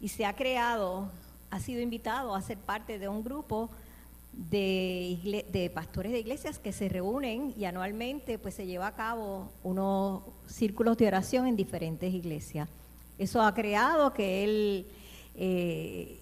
y 0.00 0.08
se 0.08 0.26
ha 0.26 0.34
creado, 0.34 1.10
ha 1.50 1.60
sido 1.60 1.80
invitado 1.80 2.34
a 2.34 2.42
ser 2.42 2.58
parte 2.58 2.98
de 2.98 3.08
un 3.08 3.24
grupo 3.24 3.70
de, 4.32 5.44
de, 5.50 5.70
pastores 5.70 6.12
de 6.12 6.18
iglesias 6.18 6.58
que 6.58 6.72
se 6.72 6.88
reúnen 6.88 7.54
y 7.56 7.64
anualmente 7.64 8.38
pues 8.38 8.54
se 8.54 8.66
lleva 8.66 8.88
a 8.88 8.94
cabo 8.94 9.50
unos 9.62 10.22
círculos 10.46 10.96
de 10.96 11.06
oración 11.06 11.46
en 11.46 11.56
diferentes 11.56 12.12
iglesias. 12.12 12.68
Eso 13.18 13.42
ha 13.42 13.54
creado 13.54 14.12
que 14.12 14.44
él 14.44 14.86
eh, 15.36 16.18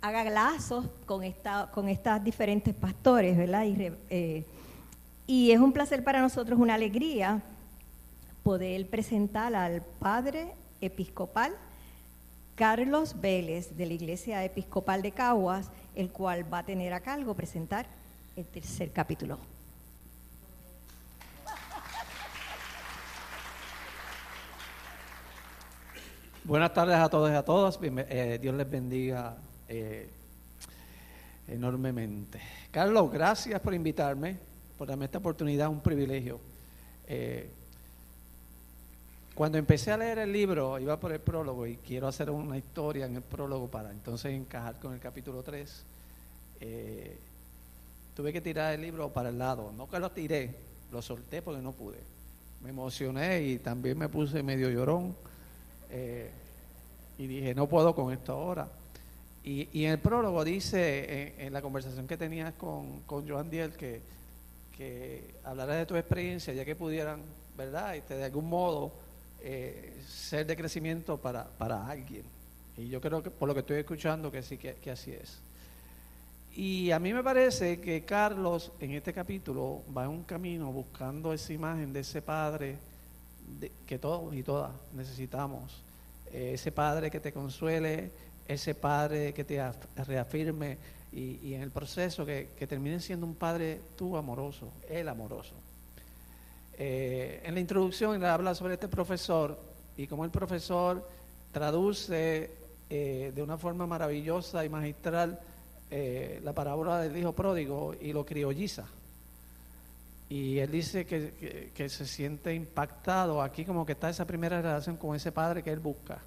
haga 0.00 0.24
lazos 0.24 0.86
con, 1.06 1.22
esta, 1.22 1.70
con 1.72 1.88
estas 1.88 2.22
diferentes 2.24 2.74
pastores, 2.74 3.36
¿verdad? 3.36 3.64
Y, 3.64 3.92
eh, 4.08 4.44
y 5.26 5.50
es 5.50 5.60
un 5.60 5.72
placer 5.72 6.02
para 6.02 6.20
nosotros, 6.20 6.58
una 6.58 6.74
alegría 6.74 7.42
poder 8.42 8.88
presentar 8.88 9.54
al 9.54 9.82
Padre 9.98 10.52
Episcopal 10.80 11.52
Carlos 12.54 13.20
Vélez 13.20 13.76
de 13.76 13.86
la 13.86 13.94
Iglesia 13.94 14.44
Episcopal 14.44 15.02
de 15.02 15.12
Caguas, 15.12 15.70
el 15.94 16.10
cual 16.10 16.52
va 16.52 16.58
a 16.58 16.64
tener 16.64 16.92
a 16.92 17.00
cargo 17.00 17.34
presentar 17.34 17.86
el 18.36 18.44
tercer 18.46 18.92
capítulo. 18.92 19.38
Buenas 26.44 26.72
tardes 26.72 26.96
a 26.96 27.08
todos 27.08 27.30
y 27.30 27.34
a 27.34 27.44
todas. 27.44 27.78
Eh, 27.82 28.38
Dios 28.40 28.54
les 28.54 28.68
bendiga 28.68 29.36
eh, 29.72 30.08
enormemente. 31.46 32.40
Carlos, 32.72 33.10
gracias 33.12 33.60
por 33.60 33.72
invitarme, 33.72 34.36
por 34.76 34.88
darme 34.88 35.04
esta 35.04 35.18
oportunidad, 35.18 35.68
un 35.68 35.80
privilegio. 35.80 36.40
Eh, 37.06 37.48
cuando 39.32 39.58
empecé 39.58 39.92
a 39.92 39.96
leer 39.96 40.18
el 40.18 40.32
libro, 40.32 40.76
iba 40.80 40.98
por 40.98 41.12
el 41.12 41.20
prólogo 41.20 41.68
y 41.68 41.76
quiero 41.76 42.08
hacer 42.08 42.30
una 42.30 42.58
historia 42.58 43.06
en 43.06 43.14
el 43.14 43.22
prólogo 43.22 43.68
para 43.68 43.92
entonces 43.92 44.32
encajar 44.32 44.80
con 44.80 44.92
el 44.92 44.98
capítulo 44.98 45.44
3. 45.44 45.84
Eh, 46.62 47.18
tuve 48.16 48.32
que 48.32 48.40
tirar 48.40 48.74
el 48.74 48.80
libro 48.80 49.10
para 49.10 49.28
el 49.28 49.38
lado. 49.38 49.72
No 49.76 49.88
que 49.88 50.00
lo 50.00 50.10
tiré, 50.10 50.52
lo 50.90 51.00
solté 51.00 51.42
porque 51.42 51.62
no 51.62 51.70
pude. 51.70 51.98
Me 52.64 52.70
emocioné 52.70 53.40
y 53.42 53.58
también 53.60 53.96
me 53.96 54.08
puse 54.08 54.42
medio 54.42 54.68
llorón. 54.68 55.14
Y 57.18 57.26
dije, 57.26 57.54
no 57.54 57.68
puedo 57.68 57.94
con 57.94 58.12
esto 58.12 58.32
ahora. 58.32 58.68
Y, 59.42 59.84
en 59.84 59.92
el 59.92 59.98
prólogo 59.98 60.44
dice, 60.44 61.34
en, 61.38 61.52
la 61.52 61.62
conversación 61.62 62.06
que 62.06 62.16
tenías 62.16 62.52
con, 62.54 63.00
con 63.00 63.26
Joan 63.26 63.48
Diel, 63.48 63.72
que, 63.72 64.02
que 64.76 65.34
hablarás 65.44 65.78
de 65.78 65.86
tu 65.86 65.96
experiencia, 65.96 66.52
ya 66.52 66.64
que 66.64 66.76
pudieran, 66.76 67.22
¿verdad? 67.56 67.96
Este, 67.96 68.14
de 68.14 68.24
algún 68.24 68.48
modo 68.48 68.92
eh, 69.42 69.94
ser 70.06 70.46
de 70.46 70.54
crecimiento 70.56 71.16
para, 71.16 71.44
para, 71.44 71.86
alguien. 71.86 72.24
Y 72.76 72.88
yo 72.88 73.00
creo 73.00 73.22
que 73.22 73.30
por 73.30 73.48
lo 73.48 73.54
que 73.54 73.60
estoy 73.60 73.78
escuchando 73.78 74.30
que 74.30 74.42
sí 74.42 74.58
que, 74.58 74.90
así 74.90 75.12
es. 75.12 75.38
Y 76.54 76.90
a 76.90 76.98
mí 76.98 77.12
me 77.14 77.22
parece 77.22 77.80
que 77.80 78.04
Carlos 78.04 78.72
en 78.80 78.92
este 78.92 79.14
capítulo 79.14 79.82
va 79.96 80.04
en 80.04 80.10
un 80.10 80.24
camino 80.24 80.70
buscando 80.72 81.32
esa 81.32 81.52
imagen 81.52 81.92
de 81.92 82.00
ese 82.00 82.20
padre 82.20 82.76
que 83.86 83.98
todos 83.98 84.34
y 84.34 84.42
todas 84.42 84.72
necesitamos. 84.94 85.82
Eh, 86.32 86.52
ese 86.54 86.70
padre 86.70 87.10
que 87.10 87.20
te 87.20 87.32
consuele, 87.32 88.10
ese 88.52 88.74
padre 88.74 89.32
que 89.32 89.44
te 89.44 89.60
reafirme 90.06 90.78
y, 91.12 91.54
en 91.54 91.62
el 91.62 91.70
proceso 91.70 92.24
que, 92.24 92.50
que 92.56 92.66
termine 92.66 93.00
siendo 93.00 93.26
un 93.26 93.34
padre 93.34 93.80
tú 93.96 94.16
amoroso, 94.16 94.72
él 94.88 95.08
amoroso. 95.08 95.54
Eh, 96.82 97.42
en 97.44 97.52
la 97.52 97.60
introducción 97.60 98.14
él 98.14 98.24
habla 98.24 98.54
sobre 98.54 98.72
este 98.72 98.88
profesor 98.88 99.60
y 99.98 100.06
cómo 100.06 100.24
el 100.24 100.30
profesor 100.30 101.06
traduce 101.52 102.50
eh, 102.88 103.32
de 103.34 103.42
una 103.42 103.58
forma 103.58 103.86
maravillosa 103.86 104.64
y 104.64 104.70
magistral 104.70 105.38
eh, 105.90 106.40
la 106.42 106.54
parábola 106.54 107.00
del 107.00 107.14
hijo 107.18 107.34
pródigo 107.34 107.94
y 108.00 108.14
lo 108.14 108.24
criolliza. 108.24 108.86
Y 110.30 110.58
él 110.58 110.70
dice 110.70 111.04
que, 111.04 111.88
se 111.90 112.06
siente 112.06 112.54
impactado 112.54 113.42
aquí 113.42 113.66
como 113.66 113.84
que 113.84 113.92
está 113.92 114.08
esa 114.08 114.24
primera 114.24 114.62
relación 114.62 114.96
con 114.96 115.14
ese 115.14 115.32
padre 115.32 115.62
que 115.62 115.72
él 115.72 115.80
busca. 115.80 116.22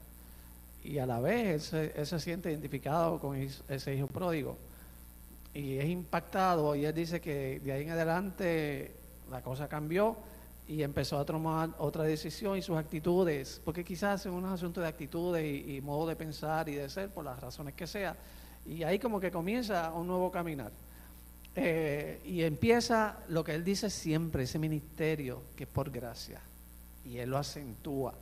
Y 0.83 0.97
a 0.99 1.05
la 1.05 1.19
vez 1.19 1.73
él 1.73 2.05
se, 2.05 2.19
siente 2.19 2.51
identificado 2.51 3.19
con 3.19 3.35
ese 3.35 3.95
hijo 3.95 4.07
pródigo. 4.07 4.57
Y 5.53 5.77
es 5.77 5.85
impactado 5.85 6.75
y 6.75 6.85
él 6.85 6.93
dice 6.93 7.21
que 7.21 7.59
de 7.59 7.71
ahí 7.71 7.83
en 7.83 7.91
adelante 7.91 8.95
la 9.29 9.41
cosa 9.41 9.67
cambió 9.67 10.17
y 10.67 10.81
empezó 10.81 11.19
a 11.19 11.25
tomar 11.25 11.69
otra 11.77 12.03
decisión 12.03 12.57
y 12.57 12.61
sus 12.61 12.77
actitudes, 12.77 13.61
porque 13.63 13.83
quizás 13.83 14.25
es 14.25 14.31
un 14.31 14.45
asunto 14.45 14.81
de 14.81 14.87
actitudes 14.87 15.67
y, 15.67 15.81
modo 15.81 16.07
de 16.07 16.15
pensar 16.15 16.69
y 16.69 16.75
de 16.75 16.89
ser, 16.89 17.09
por 17.09 17.25
las 17.25 17.39
razones 17.39 17.73
que 17.73 17.85
sea, 17.85 18.15
y 18.65 18.83
ahí 18.83 18.97
como 18.97 19.19
que 19.19 19.29
comienza 19.29 19.91
un 19.91 20.07
nuevo 20.07 20.31
caminar. 20.31 20.71
Eh, 21.55 22.21
y 22.25 22.41
empieza 22.41 23.19
lo 23.27 23.43
que 23.43 23.53
él 23.53 23.63
dice 23.63 23.89
siempre, 23.89 24.43
ese 24.43 24.57
ministerio 24.57 25.43
que 25.55 25.65
es 25.65 25.69
por 25.69 25.91
gracia, 25.91 26.39
y 27.05 27.17
él 27.17 27.29
lo 27.29 27.37
acentúa. 27.37 28.13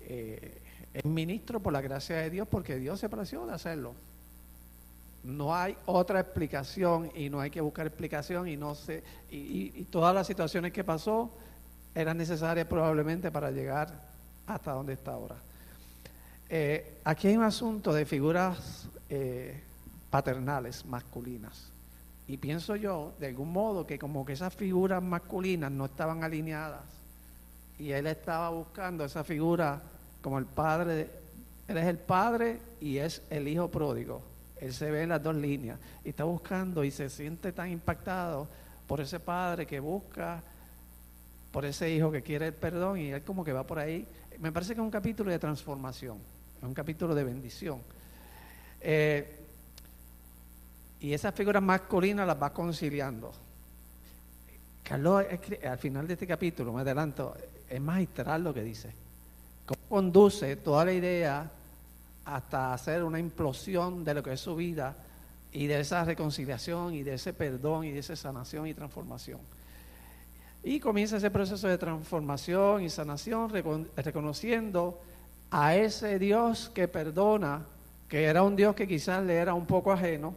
Eh, 0.00 0.62
es 0.92 1.04
ministro 1.04 1.60
por 1.60 1.72
la 1.72 1.80
gracia 1.80 2.16
de 2.16 2.30
Dios 2.30 2.48
porque 2.48 2.76
Dios 2.76 3.00
se 3.00 3.08
plació 3.08 3.46
de 3.46 3.54
hacerlo. 3.54 3.94
No 5.22 5.54
hay 5.54 5.76
otra 5.86 6.20
explicación 6.20 7.10
y 7.14 7.30
no 7.30 7.40
hay 7.40 7.50
que 7.50 7.60
buscar 7.60 7.86
explicación 7.86 8.46
y 8.46 8.56
no 8.56 8.74
sé, 8.74 9.02
y, 9.30 9.84
todas 9.84 10.14
las 10.14 10.26
situaciones 10.26 10.72
que 10.72 10.84
pasó, 10.84 11.30
era 11.94 12.12
necesaria 12.12 12.68
probablemente 12.68 13.30
para 13.30 13.50
llegar 13.50 13.88
hasta 14.46 14.72
donde 14.72 14.94
está 14.94 15.12
ahora. 15.12 15.36
Eh, 16.48 16.98
aquí 17.04 17.28
hay 17.28 17.36
un 17.36 17.44
asunto 17.44 17.92
de 17.92 18.04
figuras 18.04 18.88
eh, 19.08 19.62
paternales 20.10 20.84
masculinas. 20.84 21.70
Y 22.26 22.36
pienso 22.36 22.76
yo, 22.76 23.12
de 23.18 23.28
algún 23.28 23.52
modo, 23.52 23.86
que 23.86 23.98
como 23.98 24.24
que 24.24 24.32
esas 24.32 24.54
figuras 24.54 25.02
masculinas 25.02 25.70
no 25.70 25.86
estaban 25.86 26.24
alineadas 26.24 26.82
y 27.78 27.90
él 27.90 28.06
estaba 28.06 28.50
buscando 28.50 29.04
esa 29.04 29.24
figura 29.24 29.82
como 30.24 30.38
el 30.38 30.46
padre 30.46 31.10
Él 31.68 31.76
es 31.76 31.86
el 31.86 31.98
padre 31.98 32.58
y 32.80 32.96
es 32.96 33.20
el 33.28 33.46
hijo 33.46 33.70
pródigo. 33.70 34.22
Él 34.58 34.72
se 34.72 34.90
ve 34.90 35.02
en 35.02 35.10
las 35.10 35.22
dos 35.22 35.36
líneas 35.36 35.78
y 36.02 36.08
está 36.08 36.24
buscando 36.24 36.82
y 36.82 36.90
se 36.90 37.10
siente 37.10 37.52
tan 37.52 37.70
impactado 37.70 38.48
por 38.86 39.02
ese 39.02 39.20
padre 39.20 39.66
que 39.66 39.80
busca, 39.80 40.42
por 41.52 41.66
ese 41.66 41.90
hijo 41.90 42.10
que 42.10 42.22
quiere 42.22 42.46
el 42.46 42.54
perdón 42.54 43.00
y 43.00 43.10
él 43.10 43.22
como 43.22 43.44
que 43.44 43.52
va 43.52 43.66
por 43.66 43.78
ahí. 43.78 44.06
Me 44.38 44.50
parece 44.50 44.74
que 44.74 44.80
es 44.80 44.84
un 44.84 44.90
capítulo 44.90 45.30
de 45.30 45.38
transformación, 45.38 46.16
es 46.56 46.64
un 46.64 46.74
capítulo 46.74 47.14
de 47.14 47.24
bendición. 47.24 47.82
Eh, 48.80 49.40
y 51.00 51.12
esas 51.12 51.34
figuras 51.34 51.62
masculinas 51.62 52.26
las 52.26 52.42
va 52.42 52.50
conciliando. 52.50 53.30
Carlos, 54.82 55.26
al 55.68 55.78
final 55.78 56.06
de 56.06 56.14
este 56.14 56.26
capítulo, 56.26 56.72
me 56.72 56.80
adelanto, 56.80 57.36
es 57.68 57.80
magistral 57.80 58.42
lo 58.42 58.54
que 58.54 58.62
dice. 58.62 59.03
Cómo 59.66 59.80
conduce 59.88 60.56
toda 60.56 60.84
la 60.84 60.92
idea 60.92 61.50
hasta 62.24 62.72
hacer 62.72 63.02
una 63.04 63.18
implosión 63.18 64.04
de 64.04 64.14
lo 64.14 64.22
que 64.22 64.32
es 64.32 64.40
su 64.40 64.56
vida 64.56 64.96
y 65.52 65.66
de 65.66 65.80
esa 65.80 66.04
reconciliación 66.04 66.94
y 66.94 67.02
de 67.02 67.14
ese 67.14 67.32
perdón 67.32 67.84
y 67.84 67.92
de 67.92 68.00
esa 68.00 68.16
sanación 68.16 68.66
y 68.66 68.74
transformación. 68.74 69.40
Y 70.62 70.80
comienza 70.80 71.18
ese 71.18 71.30
proceso 71.30 71.68
de 71.68 71.78
transformación 71.78 72.82
y 72.82 72.90
sanación 72.90 73.50
reconociendo 73.50 75.00
a 75.50 75.76
ese 75.76 76.18
Dios 76.18 76.70
que 76.74 76.88
perdona, 76.88 77.66
que 78.08 78.24
era 78.24 78.42
un 78.42 78.56
Dios 78.56 78.74
que 78.74 78.88
quizás 78.88 79.22
le 79.22 79.34
era 79.34 79.54
un 79.54 79.66
poco 79.66 79.92
ajeno, 79.92 80.34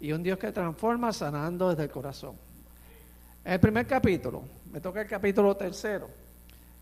y 0.00 0.12
un 0.12 0.22
Dios 0.22 0.38
que 0.38 0.52
transforma 0.52 1.12
sanando 1.12 1.70
desde 1.70 1.84
el 1.84 1.90
corazón. 1.90 2.36
En 3.44 3.54
el 3.54 3.60
primer 3.60 3.86
capítulo, 3.86 4.42
me 4.70 4.80
toca 4.80 5.00
el 5.00 5.08
capítulo 5.08 5.56
tercero, 5.56 6.08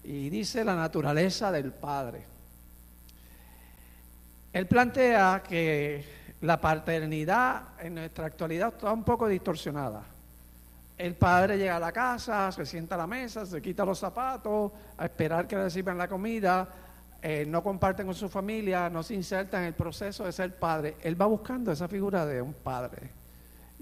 y 0.06 0.30
dice 0.30 0.64
la 0.64 0.76
naturaleza 0.76 1.50
del 1.50 1.72
Padre. 1.72 2.24
Él 4.52 4.66
plantea 4.66 5.42
que 5.46 6.04
la 6.42 6.60
paternidad 6.60 7.62
en 7.80 7.96
nuestra 7.96 8.26
actualidad 8.26 8.72
está 8.74 8.92
un 8.92 9.02
poco 9.02 9.26
distorsionada. 9.26 10.04
El 10.96 11.14
padre 11.14 11.58
llega 11.58 11.76
a 11.76 11.80
la 11.80 11.92
casa, 11.92 12.50
se 12.52 12.64
sienta 12.64 12.94
a 12.94 12.98
la 12.98 13.06
mesa, 13.06 13.44
se 13.44 13.60
quita 13.60 13.84
los 13.84 13.98
zapatos, 13.98 14.72
a 14.96 15.04
esperar 15.04 15.46
que 15.46 15.56
le 15.56 15.68
sirvan 15.68 15.98
la 15.98 16.08
comida, 16.08 16.66
eh, 17.20 17.44
no 17.46 17.62
comparten 17.62 18.06
con 18.06 18.14
su 18.14 18.30
familia, 18.30 18.88
no 18.88 19.02
se 19.02 19.12
inserta 19.12 19.58
en 19.58 19.64
el 19.64 19.74
proceso 19.74 20.24
de 20.24 20.32
ser 20.32 20.56
padre. 20.56 20.96
Él 21.02 21.20
va 21.20 21.26
buscando 21.26 21.70
esa 21.70 21.86
figura 21.86 22.24
de 22.24 22.40
un 22.40 22.54
padre. 22.54 23.10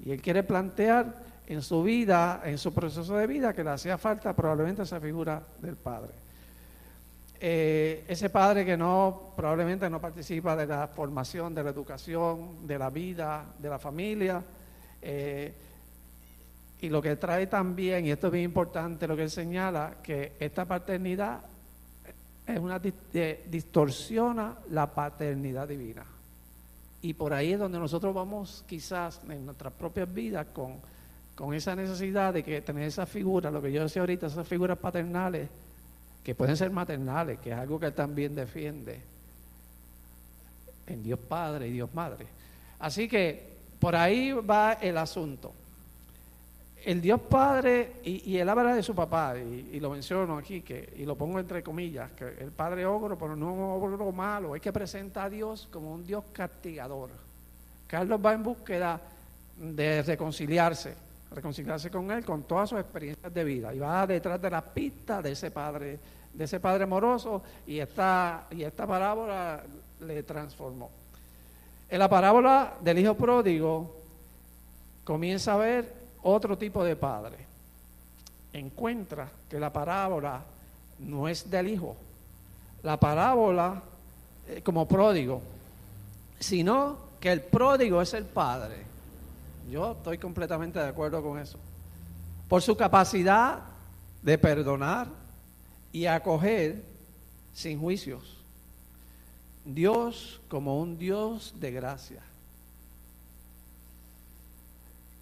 Y 0.04 0.10
él 0.10 0.20
quiere 0.20 0.42
plantear 0.42 1.33
en 1.46 1.62
su 1.62 1.82
vida, 1.82 2.42
en 2.44 2.58
su 2.58 2.72
proceso 2.72 3.16
de 3.16 3.26
vida, 3.26 3.52
que 3.52 3.64
le 3.64 3.70
hacía 3.70 3.98
falta 3.98 4.34
probablemente 4.34 4.82
esa 4.82 5.00
figura 5.00 5.42
del 5.60 5.76
padre. 5.76 6.12
Eh, 7.40 8.04
ese 8.08 8.30
padre 8.30 8.64
que 8.64 8.76
no 8.76 9.32
probablemente 9.36 9.90
no 9.90 10.00
participa 10.00 10.56
de 10.56 10.66
la 10.66 10.88
formación, 10.88 11.54
de 11.54 11.62
la 11.62 11.70
educación, 11.70 12.66
de 12.66 12.78
la 12.78 12.88
vida, 12.88 13.44
de 13.58 13.68
la 13.68 13.78
familia. 13.78 14.42
Eh, 15.02 15.52
y 16.80 16.88
lo 16.88 17.02
que 17.02 17.16
trae 17.16 17.46
también, 17.46 18.06
y 18.06 18.10
esto 18.10 18.28
es 18.28 18.32
bien 18.32 18.46
importante, 18.46 19.06
lo 19.06 19.16
que 19.16 19.24
él 19.24 19.30
señala, 19.30 19.96
que 20.02 20.32
esta 20.40 20.64
paternidad 20.64 21.40
es 22.46 22.58
una 22.58 22.78
distorsiona 22.78 24.56
la 24.70 24.86
paternidad 24.92 25.68
divina. 25.68 26.04
Y 27.02 27.14
por 27.14 27.32
ahí 27.32 27.52
es 27.52 27.58
donde 27.58 27.78
nosotros 27.78 28.14
vamos 28.14 28.64
quizás 28.66 29.20
en 29.28 29.44
nuestras 29.44 29.72
propias 29.74 30.12
vidas 30.12 30.46
con, 30.52 30.78
con 31.34 31.54
esa 31.54 31.74
necesidad 31.74 32.32
de 32.32 32.42
que 32.42 32.60
tener 32.60 32.84
esa 32.84 33.06
figura, 33.06 33.50
lo 33.50 33.60
que 33.60 33.72
yo 33.72 33.82
decía 33.82 34.02
ahorita, 34.02 34.26
esas 34.26 34.46
figuras 34.46 34.78
paternales 34.78 35.48
que 36.22 36.34
pueden 36.34 36.56
ser 36.56 36.70
maternales, 36.70 37.38
que 37.40 37.50
es 37.50 37.56
algo 37.56 37.78
que 37.78 37.86
él 37.86 37.92
también 37.92 38.34
defiende 38.34 39.00
en 40.86 41.02
Dios 41.02 41.18
Padre 41.18 41.68
y 41.68 41.72
Dios 41.72 41.92
Madre. 41.94 42.26
Así 42.78 43.08
que 43.08 43.54
por 43.78 43.94
ahí 43.94 44.32
va 44.32 44.74
el 44.74 44.96
asunto. 44.96 45.52
El 46.84 47.00
Dios 47.00 47.20
Padre, 47.20 47.94
y, 48.04 48.36
él 48.36 48.48
habla 48.48 48.74
de 48.74 48.82
su 48.82 48.94
papá, 48.94 49.36
y, 49.38 49.80
lo 49.80 49.90
menciono 49.90 50.36
aquí, 50.36 50.60
que, 50.60 50.92
y 50.98 51.04
lo 51.04 51.16
pongo 51.16 51.38
entre 51.40 51.62
comillas, 51.62 52.12
que 52.12 52.24
el 52.24 52.52
Padre 52.52 52.84
ogro, 52.84 53.16
pero 53.18 53.34
no 53.34 53.54
un 53.54 53.60
ogro 53.82 54.12
malo, 54.12 54.54
es 54.54 54.60
que 54.60 54.70
presenta 54.70 55.24
a 55.24 55.30
Dios 55.30 55.66
como 55.72 55.94
un 55.94 56.04
Dios 56.04 56.24
castigador. 56.32 57.10
Carlos 57.86 58.20
va 58.22 58.34
en 58.34 58.42
búsqueda 58.42 59.00
de 59.56 60.02
reconciliarse, 60.02 60.94
reconciliarse 61.34 61.90
con 61.90 62.10
él, 62.10 62.24
con 62.24 62.44
todas 62.44 62.70
sus 62.70 62.80
experiencias 62.80 63.32
de 63.32 63.44
vida, 63.44 63.74
y 63.74 63.78
va 63.78 64.06
detrás 64.06 64.40
de 64.40 64.50
la 64.50 64.62
pista 64.62 65.20
de 65.20 65.32
ese 65.32 65.50
Padre 65.50 65.98
de 66.34 66.44
ese 66.44 66.60
padre 66.60 66.84
amoroso 66.84 67.42
y 67.66 67.78
esta, 67.78 68.46
y 68.50 68.64
esta 68.64 68.86
parábola 68.86 69.62
le 70.00 70.22
transformó. 70.24 70.90
En 71.88 71.98
la 71.98 72.08
parábola 72.08 72.74
del 72.80 72.98
hijo 72.98 73.14
pródigo 73.14 73.94
comienza 75.04 75.54
a 75.54 75.58
ver 75.58 75.94
otro 76.22 76.58
tipo 76.58 76.82
de 76.84 76.96
padre. 76.96 77.36
Encuentra 78.52 79.28
que 79.48 79.60
la 79.60 79.72
parábola 79.72 80.42
no 80.98 81.28
es 81.28 81.48
del 81.50 81.68
hijo, 81.68 81.96
la 82.82 82.98
parábola 82.98 83.82
eh, 84.48 84.60
como 84.62 84.88
pródigo, 84.88 85.40
sino 86.40 86.98
que 87.20 87.30
el 87.30 87.42
pródigo 87.42 88.02
es 88.02 88.12
el 88.14 88.24
padre. 88.24 88.93
Yo 89.70 89.92
estoy 89.92 90.18
completamente 90.18 90.78
de 90.78 90.88
acuerdo 90.88 91.22
con 91.22 91.38
eso. 91.38 91.58
Por 92.48 92.62
su 92.62 92.76
capacidad 92.76 93.60
de 94.22 94.38
perdonar, 94.38 95.08
y 95.94 96.06
acoger 96.06 96.82
sin 97.54 97.78
juicios. 97.78 98.36
Dios 99.64 100.40
como 100.48 100.80
un 100.80 100.98
Dios 100.98 101.54
de 101.60 101.70
gracia. 101.70 102.20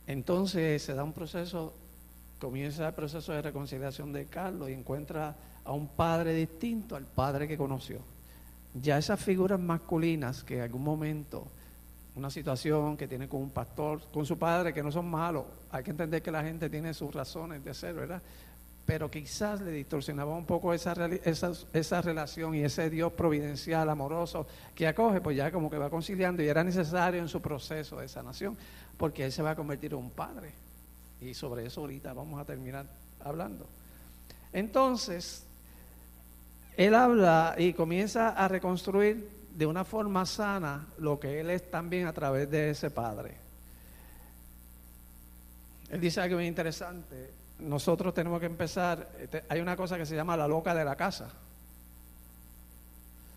Entonces 0.07 0.83
se 0.83 0.95
da 0.95 1.05
un 1.05 1.13
proceso, 1.13 1.75
comienza 2.41 2.89
el 2.89 2.95
proceso 2.95 3.33
de 3.33 3.43
reconciliación 3.43 4.15
de 4.15 4.25
Carlos 4.25 4.71
y 4.71 4.73
encuentra 4.73 5.37
a 5.63 5.73
un 5.73 5.89
padre 5.89 6.33
distinto 6.33 6.97
al 6.97 7.05
padre 7.05 7.47
que 7.47 7.59
conoció. 7.59 7.99
Ya 8.73 8.97
esas 8.97 9.21
figuras 9.21 9.61
masculinas 9.61 10.43
que 10.43 10.57
en 10.57 10.63
algún 10.63 10.85
momento, 10.85 11.49
una 12.15 12.31
situación 12.31 12.97
que 12.97 13.09
tiene 13.09 13.29
con 13.29 13.43
un 13.43 13.51
pastor, 13.51 14.03
con 14.13 14.27
su 14.27 14.39
padre, 14.39 14.73
que 14.73 14.83
no 14.83 14.93
son 14.93 15.11
malos, 15.11 15.45
hay 15.71 15.83
que 15.83 15.91
entender 15.91 16.23
que 16.23 16.31
la 16.31 16.43
gente 16.43 16.69
tiene 16.69 16.93
sus 16.93 17.15
razones 17.15 17.65
de 17.65 17.73
ser, 17.73 17.95
¿verdad? 17.95 18.23
pero 18.85 19.11
quizás 19.11 19.61
le 19.61 19.71
distorsionaba 19.71 20.35
un 20.37 20.45
poco 20.45 20.75
esa, 20.75 20.93
esa, 21.25 21.53
esa, 21.73 22.03
relación 22.03 22.55
y 22.55 22.65
ese 22.65 22.91
Dios 22.91 23.13
providencial, 23.13 23.89
amoroso, 23.89 24.47
que 24.75 24.87
acoge, 24.87 25.21
pues 25.21 25.37
ya 25.37 25.53
como 25.53 25.71
que 25.71 25.79
va 25.79 25.89
conciliando 25.89 26.43
y 26.43 26.49
era 26.49 26.65
necesario 26.65 27.21
en 27.21 27.29
su 27.29 27.41
proceso 27.41 28.01
de 28.01 28.09
sanación, 28.09 28.57
porque 28.97 29.25
él 29.25 29.33
se 29.33 29.43
va 29.43 29.51
a 29.51 29.57
convertir 29.57 29.93
en 29.93 29.99
un 29.99 30.11
padre. 30.11 30.53
Y 31.21 31.35
sobre 31.35 31.67
eso 31.67 31.83
ahorita 31.83 32.13
vamos 32.13 32.41
a 32.41 32.45
terminar 32.45 32.87
hablando. 33.21 33.67
Entonces, 34.53 35.47
él 36.77 36.95
habla 36.95 37.55
y 37.57 37.75
comienza 37.75 38.31
a 38.31 38.49
reconstruir 38.49 39.31
de 39.57 39.67
una 39.67 39.85
forma 39.85 40.25
sana 40.27 40.87
lo 40.99 41.21
que 41.21 41.41
él 41.41 41.51
es 41.51 41.71
también 41.71 42.07
a 42.07 42.13
través 42.13 42.51
de 42.51 42.71
ese 42.71 42.91
padre. 42.91 43.37
Él 45.91 46.01
dice 46.01 46.21
algo 46.21 46.37
muy 46.37 46.47
interesante 46.47 47.43
nosotros 47.63 48.13
tenemos 48.13 48.41
que 48.41 48.47
empezar, 48.47 49.09
este, 49.21 49.45
hay 49.49 49.61
una 49.61 49.77
cosa 49.77 49.97
que 49.97 50.07
se 50.07 50.15
llama 50.15 50.37
la 50.37 50.49
loca 50.49 50.75
de 50.75 50.85
la 50.85 50.97
casa, 50.97 51.31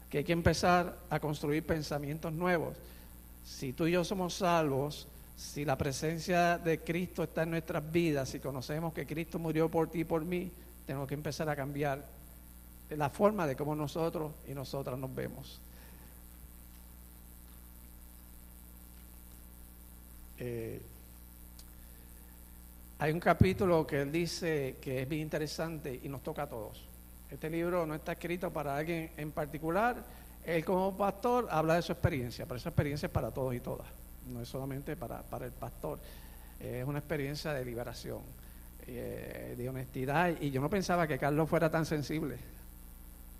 que 0.09 0.19
hay 0.19 0.23
que 0.23 0.33
empezar 0.33 0.97
a 1.09 1.19
construir 1.19 1.65
pensamientos 1.65 2.33
nuevos. 2.33 2.75
Si 3.45 3.73
tú 3.73 3.87
y 3.87 3.91
yo 3.91 4.03
somos 4.03 4.35
salvos, 4.35 5.07
si 5.37 5.65
la 5.65 5.77
presencia 5.77 6.57
de 6.57 6.79
Cristo 6.79 7.23
está 7.23 7.43
en 7.43 7.51
nuestras 7.51 7.91
vidas, 7.91 8.29
si 8.29 8.39
conocemos 8.39 8.93
que 8.93 9.05
Cristo 9.05 9.37
murió 9.37 9.69
por 9.69 9.89
ti 9.89 9.99
y 9.99 10.05
por 10.05 10.23
mí, 10.25 10.51
tenemos 10.85 11.07
que 11.07 11.13
empezar 11.13 11.49
a 11.49 11.55
cambiar 11.55 12.03
la 12.89 13.09
forma 13.09 13.45
de 13.47 13.55
cómo 13.55 13.75
nosotros 13.75 14.31
y 14.47 14.53
nosotras 14.53 14.97
nos 14.97 15.13
vemos. 15.13 15.59
Eh, 20.39 20.81
hay 22.99 23.11
un 23.11 23.19
capítulo 23.19 23.85
que 23.85 24.01
él 24.01 24.11
dice 24.11 24.77
que 24.81 25.01
es 25.01 25.09
bien 25.09 25.23
interesante 25.23 25.99
y 26.01 26.09
nos 26.09 26.23
toca 26.23 26.43
a 26.43 26.49
todos. 26.49 26.83
Este 27.29 27.49
libro 27.49 27.85
no 27.85 27.95
está 27.95 28.13
escrito 28.13 28.51
para 28.51 28.77
alguien 28.77 29.11
en 29.17 29.31
particular. 29.31 30.03
Él 30.45 30.63
como 30.63 30.95
pastor 30.95 31.47
habla 31.49 31.75
de 31.75 31.81
su 31.81 31.91
experiencia, 31.91 32.45
pero 32.45 32.57
esa 32.57 32.69
experiencia 32.69 33.07
es 33.07 33.11
para 33.11 33.31
todos 33.31 33.53
y 33.53 33.59
todas. 33.59 33.87
No 34.31 34.41
es 34.41 34.47
solamente 34.47 34.95
para, 34.95 35.21
para 35.23 35.45
el 35.45 35.51
pastor. 35.51 35.99
Es 36.59 36.85
una 36.85 36.99
experiencia 36.99 37.53
de 37.53 37.65
liberación, 37.65 38.21
eh, 38.87 39.55
de 39.57 39.69
honestidad. 39.69 40.33
Y 40.39 40.51
yo 40.51 40.61
no 40.61 40.69
pensaba 40.69 41.07
que 41.07 41.17
Carlos 41.17 41.49
fuera 41.49 41.69
tan 41.69 41.85
sensible, 41.85 42.37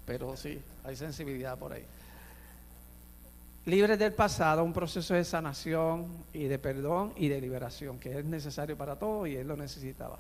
pero 0.06 0.36
sí, 0.36 0.60
hay 0.84 0.96
sensibilidad 0.96 1.58
por 1.58 1.74
ahí 1.74 1.86
libres 3.66 3.98
del 4.00 4.14
pasado, 4.14 4.64
un 4.64 4.74
proceso 4.74 5.14
de 5.14 5.24
sanación 5.24 6.08
y 6.34 6.46
de 6.46 6.60
perdón 6.60 7.14
y 7.16 7.28
de 7.28 7.42
liberación, 7.42 8.00
que 8.00 8.20
es 8.20 8.26
necesario 8.26 8.78
para 8.78 8.98
todos 8.98 9.28
y 9.28 9.36
él 9.36 9.48
lo 9.48 9.58
necesitaba. 9.58 10.20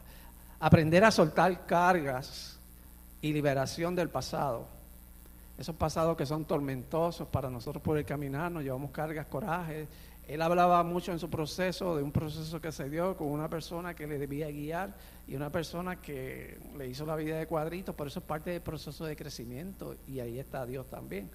Aprender 0.60 1.04
a 1.04 1.12
soltar 1.12 1.66
cargas 1.66 2.60
y 3.22 3.34
liberación 3.34 3.96
del 3.96 4.10
pasado 4.10 4.76
esos 5.58 5.76
pasados 5.76 6.18
que 6.18 6.26
son 6.26 6.46
tormentosos 6.46 7.28
para 7.28 7.50
nosotros 7.50 7.82
poder 7.82 8.06
caminar, 8.06 8.52
nos 8.52 8.64
llevamos 8.64 8.92
cargas, 8.92 9.26
corajes. 9.28 9.88
Él 10.28 10.42
hablaba 10.42 10.84
mucho 10.84 11.12
en 11.12 11.20
su 11.20 11.30
proceso 11.30 11.96
de 11.96 12.04
un 12.04 12.12
proceso 12.12 12.60
que 12.60 12.72
se 12.72 12.90
dio 12.90 13.16
con 13.16 13.28
una 13.28 13.48
persona 13.48 13.94
que 13.94 14.08
le 14.08 14.18
debía 14.18 14.50
guiar 14.50 14.94
y 15.28 15.36
una 15.36 15.52
persona 15.52 16.02
que 16.02 16.58
le 16.78 16.88
hizo 16.88 17.06
la 17.06 17.16
vida 17.16 17.38
de 17.38 17.48
cuadritos, 17.48 17.96
por 17.96 18.08
eso 18.08 18.20
es 18.20 18.26
parte 18.26 18.50
del 18.50 18.62
proceso 18.62 19.06
de 19.06 19.16
crecimiento 19.16 19.96
y 20.08 20.20
ahí 20.20 20.40
está 20.40 20.66
Dios 20.66 20.88
también. 20.90 21.30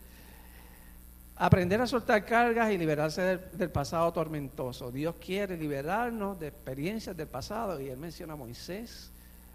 Aprender 1.42 1.80
a 1.80 1.86
soltar 1.86 2.26
cargas 2.26 2.70
y 2.70 2.76
liberarse 2.76 3.38
del, 3.38 3.70
pasado 3.70 4.12
tormentoso. 4.12 4.92
Dios 4.92 5.14
quiere 5.18 5.56
liberarnos 5.56 6.38
de 6.38 6.48
experiencias 6.48 7.16
del 7.16 7.28
pasado 7.28 7.80
y 7.80 7.88
él 7.88 7.96
menciona 7.96 8.34
a 8.34 8.36
Moisés. 8.36 9.10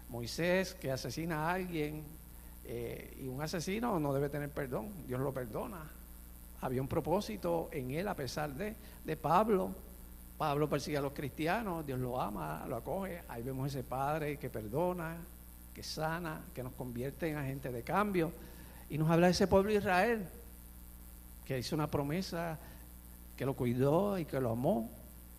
Moisés 0.08 0.74
que 0.74 0.90
asesina 0.90 1.48
a 1.48 1.52
alguien 1.52 2.02
eh, 2.64 3.16
y 3.20 3.28
un 3.28 3.40
asesino 3.40 4.00
no 4.00 4.12
debe 4.12 4.28
tener 4.28 4.50
perdón, 4.50 5.06
Dios 5.06 5.20
lo 5.20 5.32
perdona. 5.32 5.88
Había 6.60 6.82
un 6.82 6.88
propósito 6.88 7.68
en 7.70 7.92
él 7.92 8.08
a 8.08 8.16
pesar 8.16 8.52
de, 8.52 8.74
de 9.04 9.16
Pablo. 9.16 9.70
Pablo 10.36 10.68
persigue 10.68 10.96
a 10.96 11.00
los 11.00 11.12
cristianos, 11.12 11.86
Dios 11.86 12.00
lo 12.00 12.20
ama, 12.20 12.64
lo 12.68 12.74
acoge. 12.74 13.22
Ahí 13.28 13.44
vemos 13.44 13.68
ese 13.68 13.84
Padre 13.84 14.38
que 14.38 14.50
perdona, 14.50 15.18
que 15.72 15.84
sana, 15.84 16.40
que 16.52 16.64
nos 16.64 16.72
convierte 16.72 17.28
en 17.28 17.36
agentes 17.36 17.72
de 17.72 17.84
cambio. 17.84 18.32
Y 18.90 18.98
nos 18.98 19.08
habla 19.08 19.26
de 19.28 19.32
ese 19.34 19.46
pueblo 19.46 19.70
Israel, 19.70 20.26
que 21.46 21.58
hizo 21.58 21.74
una 21.74 21.86
promesa, 21.86 22.58
que 23.36 23.46
lo 23.46 23.54
cuidó 23.54 24.18
y 24.18 24.24
que 24.24 24.40
lo 24.40 24.50
amó. 24.50 24.90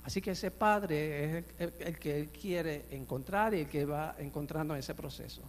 Así 0.03 0.22
que 0.22 0.32
ese 0.32 0.51
Padre 0.51 1.39
es 1.39 1.45
el, 1.60 1.99
que 1.99 2.18
él 2.18 2.30
quiere 2.30 2.86
encontrar 2.91 3.53
y 3.53 3.62
el 3.62 3.68
que 3.68 3.86
va 3.86 4.16
encontrando 4.18 4.74
en 4.74 4.80
ese 4.80 4.95
proceso. 4.95 5.41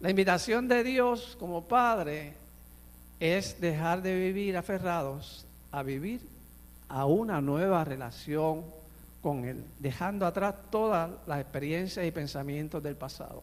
La 0.00 0.10
invitación 0.10 0.68
de 0.68 0.84
Dios 0.84 1.36
como 1.40 1.66
Padre 1.66 2.34
es 3.18 3.60
dejar 3.60 4.00
de 4.02 4.14
vivir 4.14 4.56
aferrados 4.56 5.44
a 5.72 5.82
vivir 5.82 6.20
a 6.88 7.04
una 7.04 7.40
nueva 7.40 7.84
relación 7.84 8.64
con 9.20 9.44
Él, 9.44 9.64
dejando 9.80 10.24
atrás 10.24 10.54
todas 10.70 11.10
las 11.26 11.40
experiencias 11.40 12.06
y 12.06 12.12
pensamientos 12.12 12.80
del 12.80 12.94
pasado. 12.94 13.42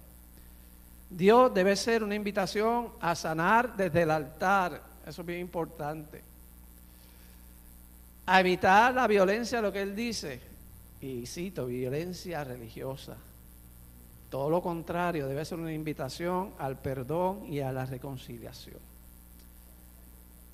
Dios 1.10 1.54
debe 1.54 1.76
ser 1.76 2.04
una 2.04 2.16
invitación 2.16 2.90
a 3.00 3.14
sanar 3.14 3.76
desde 3.76 4.04
el 4.04 4.12
altar, 4.12 4.82
eso 5.06 5.22
es 5.22 5.28
bien 5.28 5.42
importante. 5.42 6.22
A 8.26 8.40
evitar 8.40 8.94
la 8.94 9.08
violencia, 9.08 9.62
lo 9.62 9.72
que 9.72 9.82
Él 9.82 9.96
dice, 9.96 10.40
y 11.02 11.26
cito, 11.26 11.68
violencia 11.68 12.44
religiosa. 12.44 13.18
Todo 14.30 14.50
lo 14.50 14.62
contrario, 14.62 15.28
debe 15.28 15.46
ser 15.46 15.60
una 15.60 15.72
invitación 15.72 16.54
al 16.58 16.80
perdón 16.80 17.46
y 17.48 17.60
a 17.60 17.72
la 17.72 17.86
reconciliación. 17.86 18.80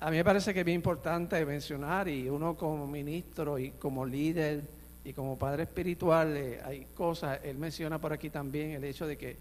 A 0.00 0.10
mí 0.10 0.16
me 0.16 0.24
parece 0.24 0.52
que 0.52 0.60
es 0.60 0.66
bien 0.66 0.76
importante 0.76 1.44
mencionar, 1.46 2.08
y 2.08 2.28
uno 2.28 2.56
como 2.56 2.86
ministro 2.86 3.58
y 3.58 3.70
como 3.70 4.04
líder 4.04 4.62
y 5.04 5.12
como 5.12 5.38
padre 5.38 5.62
espiritual, 5.64 6.36
eh, 6.36 6.60
hay 6.64 6.86
cosas, 6.94 7.40
él 7.42 7.56
menciona 7.56 7.98
por 7.98 8.12
aquí 8.12 8.28
también 8.28 8.72
el 8.72 8.84
hecho 8.84 9.06
de 9.06 9.16
que 9.16 9.36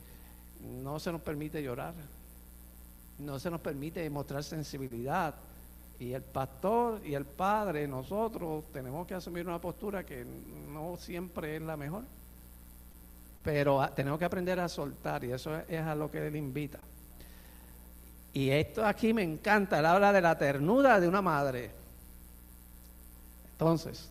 no 0.84 0.99
se 0.99 1.12
nos 1.12 1.22
permite 1.22 1.62
llorar, 1.62 1.93
no 3.22 3.39
se 3.39 3.49
nos 3.49 3.61
permite 3.61 4.09
mostrar 4.09 4.43
sensibilidad. 4.43 5.36
Y 5.99 6.13
el 6.13 6.24
pastor 6.24 7.01
y 7.05 7.13
el 7.13 7.26
padre, 7.26 7.88
nosotros 7.88 8.65
tenemos 8.74 9.05
que 9.05 9.13
asumir 9.13 9.47
una 9.47 9.61
postura 9.61 10.03
que 10.03 10.26
no 10.26 10.97
siempre 10.97 11.55
es 11.55 11.61
la 11.61 11.78
mejor. 11.78 12.03
Pero 13.43 13.88
tenemos 13.95 14.19
que 14.19 14.26
aprender 14.26 14.59
a 14.59 14.67
soltar 14.67 15.24
y 15.24 15.32
eso 15.32 15.55
es 15.67 15.82
a 15.82 15.95
lo 15.95 16.09
que 16.09 16.28
él 16.28 16.36
invita. 16.36 16.80
Y 18.34 18.49
esto 18.49 18.86
aquí 18.86 19.13
me 19.13 19.24
encanta, 19.24 19.80
él 19.80 19.86
habla 19.86 20.13
de 20.13 20.22
la 20.22 20.38
ternura 20.38 20.99
de 20.99 21.07
una 21.07 21.22
madre. 21.22 21.72
Entonces, 23.51 24.09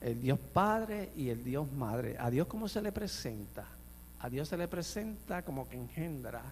el 0.00 0.20
Dios 0.20 0.38
Padre 0.52 1.10
y 1.16 1.30
el 1.30 1.42
Dios 1.42 1.70
Madre. 1.72 2.16
¿A 2.18 2.30
Dios 2.30 2.46
cómo 2.46 2.68
se 2.68 2.82
le 2.82 2.92
presenta? 2.92 3.64
A 4.20 4.28
Dios 4.28 4.48
se 4.48 4.56
le 4.56 4.68
presenta 4.68 5.42
como 5.42 5.68
que 5.68 5.76
engendra. 5.76 6.42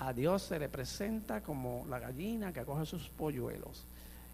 A 0.00 0.12
Dios 0.12 0.42
se 0.42 0.58
le 0.58 0.68
presenta 0.68 1.42
como 1.42 1.86
la 1.88 1.98
gallina 1.98 2.52
que 2.52 2.60
acoge 2.60 2.86
sus 2.86 3.08
polluelos. 3.08 3.84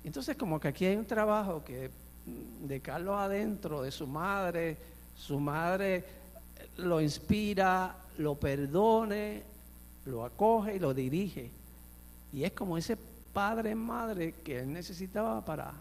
Entonces, 0.04 0.36
como 0.36 0.60
que 0.60 0.68
aquí 0.68 0.86
hay 0.86 0.96
un 0.96 1.06
trabajo 1.06 1.64
que 1.64 1.90
de 2.24 2.80
Carlos 2.80 3.16
adentro, 3.18 3.82
de 3.82 3.90
su 3.90 4.06
madre, 4.06 4.76
su 5.16 5.40
madre 5.40 6.04
lo 6.76 7.00
inspira, 7.00 7.96
lo 8.18 8.36
perdone, 8.36 9.42
lo 10.04 10.24
acoge 10.24 10.76
y 10.76 10.78
lo 10.78 10.94
dirige. 10.94 11.50
Y 12.32 12.44
es 12.44 12.52
como 12.52 12.78
ese 12.78 12.96
padre 13.32 13.74
madre 13.74 14.34
que 14.44 14.60
él 14.60 14.72
necesitaba 14.72 15.44
para, 15.44 15.72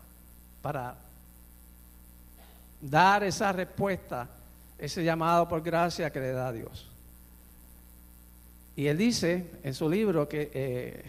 para 0.61 0.95
dar 2.81 3.23
esa 3.23 3.51
respuesta, 3.51 4.27
ese 4.77 5.03
llamado 5.03 5.47
por 5.47 5.61
gracia 5.61 6.11
que 6.11 6.19
le 6.19 6.31
da 6.31 6.47
a 6.47 6.53
Dios. 6.53 6.94
Y 8.75 8.87
él 8.87 8.97
dice 8.97 9.45
en 9.63 9.73
su 9.73 9.89
libro 9.89 10.27
que 10.27 10.51
eh, 10.53 11.05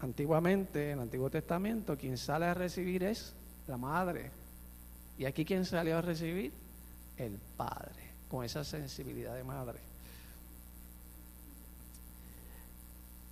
antiguamente, 0.00 0.90
en 0.90 0.98
el 0.98 1.04
Antiguo 1.04 1.30
Testamento, 1.30 1.96
quien 1.96 2.18
sale 2.18 2.46
a 2.46 2.54
recibir 2.54 3.04
es 3.04 3.32
la 3.68 3.76
madre. 3.76 4.30
Y 5.18 5.24
aquí 5.24 5.44
quien 5.44 5.64
salió 5.64 5.98
a 5.98 6.00
recibir, 6.00 6.52
el 7.16 7.38
padre 7.56 8.02
con 8.28 8.44
esa 8.44 8.64
sensibilidad 8.64 9.34
de 9.34 9.44
madre. 9.44 9.78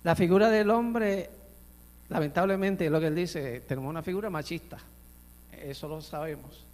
La 0.03 0.15
figura 0.15 0.49
del 0.49 0.69
hombre, 0.69 1.29
lamentablemente, 2.09 2.89
lo 2.89 2.99
que 2.99 3.07
él 3.07 3.15
dice, 3.15 3.61
tenemos 3.61 3.89
una 3.89 4.01
figura 4.01 4.29
machista, 4.29 4.77
eso 5.51 5.87
lo 5.87 6.01
sabemos. 6.01 6.65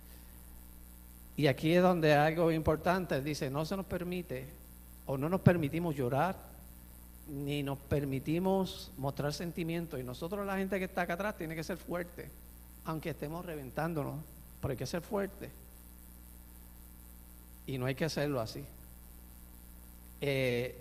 Y 1.38 1.48
aquí 1.48 1.74
es 1.74 1.82
donde 1.82 2.14
algo 2.14 2.52
importante, 2.52 3.16
él 3.16 3.24
dice, 3.24 3.50
no 3.50 3.66
se 3.66 3.78
nos 3.78 3.86
permite 3.86 4.46
o 5.06 5.18
no 5.18 5.30
nos 5.30 5.42
permitimos 5.42 5.96
llorar, 5.96 6.49
ni 7.30 7.64
nos 7.64 7.78
permitimos 7.78 8.92
mostrar 8.98 9.34
sentimientos. 9.34 10.00
Y 10.00 10.04
nosotros, 10.04 10.46
la 10.46 10.58
gente 10.58 10.80
que 10.80 10.86
está 10.86 11.02
acá 11.04 11.14
atrás, 11.14 11.38
tiene 11.38 11.56
que 11.56 11.64
ser 11.64 11.78
fuerte, 11.78 12.30
aunque 12.86 13.12
estemos 13.12 13.46
reventándonos, 13.46 14.24
pero 14.62 14.72
hay 14.72 14.78
que 14.78 14.86
ser 14.86 15.02
fuerte. 15.02 15.50
Y 17.68 17.78
no 17.78 17.86
hay 17.86 17.96
que 17.96 18.06
hacerlo 18.06 18.42
así. 18.42 18.66
Eh, 20.22 20.76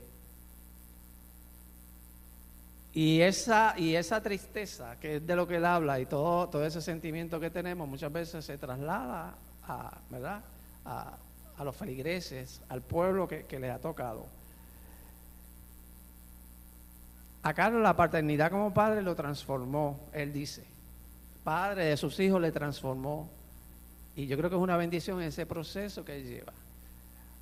y, 2.94 3.20
esa, 3.20 3.74
y 3.78 3.94
esa 3.94 4.22
tristeza, 4.22 4.98
que 4.98 5.16
es 5.16 5.26
de 5.26 5.36
lo 5.36 5.46
que 5.46 5.56
él 5.56 5.64
habla, 5.64 6.00
y 6.00 6.06
todo, 6.06 6.48
todo 6.48 6.64
ese 6.64 6.80
sentimiento 6.80 7.38
que 7.38 7.50
tenemos, 7.50 7.86
muchas 7.88 8.12
veces 8.12 8.44
se 8.44 8.56
traslada 8.58 9.36
a, 9.64 9.98
¿verdad? 10.10 10.42
a, 10.84 11.16
a 11.58 11.64
los 11.64 11.76
feligreses, 11.76 12.62
al 12.68 12.82
pueblo 12.82 13.28
que, 13.28 13.44
que 13.44 13.60
les 13.60 13.70
ha 13.70 13.78
tocado. 13.78 14.37
A 17.42 17.54
Carlos 17.54 17.82
la 17.82 17.96
paternidad 17.96 18.50
como 18.50 18.74
padre 18.74 19.02
lo 19.02 19.14
transformó, 19.14 20.00
él 20.12 20.32
dice. 20.32 20.64
Padre 21.44 21.86
de 21.86 21.96
sus 21.96 22.18
hijos 22.20 22.40
le 22.40 22.52
transformó. 22.52 23.28
Y 24.16 24.26
yo 24.26 24.36
creo 24.36 24.50
que 24.50 24.56
es 24.56 24.62
una 24.62 24.76
bendición 24.76 25.22
ese 25.22 25.46
proceso 25.46 26.04
que 26.04 26.16
él 26.16 26.24
lleva. 26.24 26.52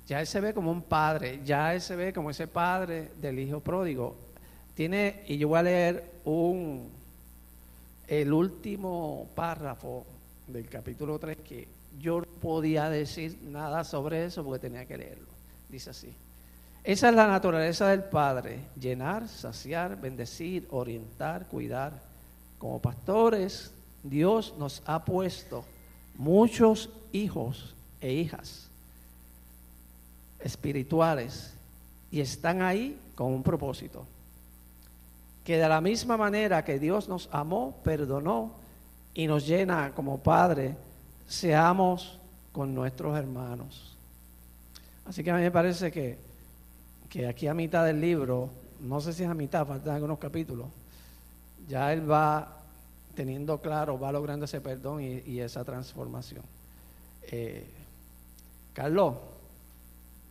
Ya 0.07 0.21
él 0.21 0.27
se 0.27 0.39
ve 0.39 0.53
como 0.53 0.71
un 0.71 0.83
padre, 0.83 1.41
ya 1.43 1.73
él 1.73 1.81
se 1.81 1.95
ve 1.95 2.13
como 2.13 2.29
ese 2.29 2.47
padre 2.47 3.11
del 3.19 3.39
hijo 3.39 3.59
pródigo. 3.59 4.15
Tiene, 4.75 5.23
y 5.27 5.37
yo 5.37 5.49
voy 5.49 5.59
a 5.59 5.63
leer 5.63 6.11
un, 6.23 6.89
el 8.07 8.31
último 8.31 9.27
párrafo 9.35 10.05
del 10.47 10.69
capítulo 10.69 11.19
3 11.19 11.37
que 11.37 11.67
yo 11.99 12.21
no 12.21 12.27
podía 12.41 12.89
decir 12.89 13.37
nada 13.43 13.83
sobre 13.83 14.23
eso 14.25 14.43
porque 14.43 14.59
tenía 14.59 14.85
que 14.85 14.97
leerlo. 14.97 15.27
Dice 15.69 15.89
así. 15.89 16.13
Esa 16.87 17.09
es 17.09 17.15
la 17.15 17.27
naturaleza 17.27 17.89
del 17.89 18.05
Padre, 18.05 18.61
llenar, 18.79 19.27
saciar, 19.27 19.99
bendecir, 19.99 20.65
orientar, 20.71 21.45
cuidar. 21.47 21.91
Como 22.57 22.81
pastores, 22.81 23.73
Dios 24.03 24.55
nos 24.57 24.81
ha 24.85 25.03
puesto 25.03 25.65
muchos 26.15 26.89
hijos 27.11 27.75
e 27.99 28.13
hijas 28.13 28.69
espirituales 30.39 31.53
y 32.09 32.21
están 32.21 32.61
ahí 32.61 32.97
con 33.15 33.33
un 33.33 33.43
propósito. 33.43 34.05
Que 35.43 35.57
de 35.57 35.67
la 35.67 35.81
misma 35.81 36.15
manera 36.15 36.63
que 36.63 36.79
Dios 36.79 37.09
nos 37.09 37.27
amó, 37.33 37.81
perdonó 37.83 38.53
y 39.13 39.27
nos 39.27 39.45
llena 39.45 39.91
como 39.93 40.19
Padre, 40.19 40.77
seamos 41.27 42.17
con 42.53 42.73
nuestros 42.73 43.17
hermanos. 43.17 43.97
Así 45.05 45.21
que 45.21 45.31
a 45.31 45.35
mí 45.35 45.41
me 45.41 45.51
parece 45.51 45.91
que, 45.91 46.27
que 47.09 47.27
aquí 47.27 47.47
a 47.47 47.53
mitad 47.53 47.85
del 47.85 48.01
libro, 48.01 48.49
no 48.79 49.01
sé 49.01 49.13
si 49.13 49.23
es 49.23 49.29
a 49.29 49.33
mitad, 49.33 49.65
faltan 49.65 49.95
algunos 49.95 50.19
capítulos, 50.19 50.67
ya 51.67 51.91
él 51.93 52.09
va 52.09 52.57
teniendo 53.15 53.59
claro, 53.59 53.99
va 53.99 54.11
logrando 54.11 54.45
ese 54.45 54.61
perdón 54.61 55.01
y, 55.01 55.39
esa 55.39 55.63
transformación. 55.63 56.43
Eh, 57.23 57.67
Carlos, 58.73 59.15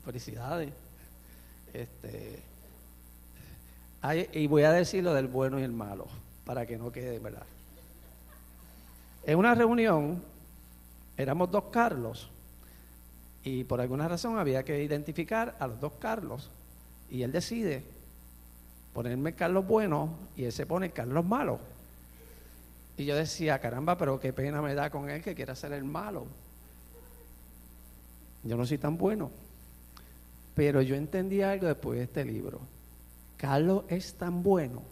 felicidades. 0.04 0.72
Este, 1.72 2.42
Hay- 4.02 4.28
y 4.32 4.46
voy 4.46 4.62
a 4.62 4.70
decir 4.70 5.02
lo 5.02 5.14
del 5.14 5.26
bueno 5.26 5.58
y 5.58 5.64
el 5.64 5.72
malo, 5.72 6.06
para 6.44 6.64
que 6.64 6.78
no 6.78 6.92
quede, 6.92 7.18
¿verdad? 7.18 7.42
En 9.24 9.36
una 9.36 9.54
reunión, 9.54 10.22
éramos 11.16 11.50
dos 11.50 11.64
Carlos, 11.72 12.30
y 13.42 13.64
por 13.64 13.80
alguna 13.80 14.06
razón 14.06 14.38
había 14.38 14.64
que 14.64 14.82
identificar 14.84 15.56
a 15.58 15.66
los 15.66 15.80
dos 15.80 15.94
Carlos, 15.98 16.50
y 17.10 17.22
él 17.22 17.32
decide 17.32 17.84
ponerme 18.92 19.34
Carlos 19.34 19.66
bueno 19.66 20.10
y 20.36 20.44
él 20.44 20.52
se 20.52 20.66
pone 20.66 20.90
Carlos 20.90 21.24
malo. 21.24 21.58
Y 22.96 23.04
yo 23.04 23.14
decía, 23.14 23.58
caramba, 23.58 23.98
pero 23.98 24.18
qué 24.18 24.32
pena 24.32 24.62
me 24.62 24.74
da 24.74 24.90
con 24.90 25.10
él 25.10 25.22
que 25.22 25.34
quiera 25.34 25.54
ser 25.54 25.72
el 25.72 25.84
malo. 25.84 26.26
Yo 28.42 28.56
no 28.56 28.64
soy 28.64 28.78
tan 28.78 28.96
bueno. 28.96 29.30
Pero 30.54 30.80
yo 30.80 30.94
entendí 30.94 31.42
algo 31.42 31.66
después 31.66 31.98
de 31.98 32.04
este 32.04 32.24
libro. 32.24 32.60
Carlos 33.36 33.84
es 33.88 34.14
tan 34.14 34.42
bueno 34.42 34.82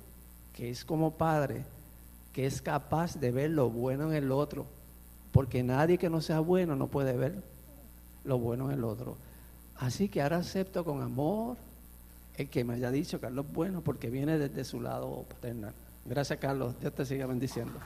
que 0.52 0.68
es 0.68 0.84
como 0.84 1.12
padre, 1.12 1.64
que 2.34 2.44
es 2.44 2.60
capaz 2.60 3.16
de 3.18 3.30
ver 3.30 3.50
lo 3.50 3.70
bueno 3.70 4.10
en 4.10 4.16
el 4.16 4.30
otro. 4.30 4.66
Porque 5.32 5.62
nadie 5.62 5.96
que 5.96 6.10
no 6.10 6.20
sea 6.20 6.40
bueno 6.40 6.76
no 6.76 6.88
puede 6.88 7.16
ver 7.16 7.42
lo 8.24 8.38
bueno 8.38 8.70
en 8.70 8.78
el 8.78 8.84
otro. 8.84 9.16
Así 9.76 10.08
que 10.10 10.20
ahora 10.20 10.36
acepto 10.36 10.84
con 10.84 11.00
amor 11.00 11.56
el 12.36 12.48
que 12.50 12.64
me 12.64 12.74
haya 12.74 12.90
dicho 12.90 13.20
Carlos 13.20 13.46
bueno, 13.52 13.80
porque 13.82 14.10
viene 14.10 14.38
desde 14.38 14.64
su 14.64 14.80
lado 14.80 15.24
paternal. 15.28 15.74
Gracias, 16.04 16.38
Carlos. 16.38 16.78
Dios 16.80 16.94
te 16.94 17.06
siga 17.06 17.26
bendiciendo. 17.26 17.78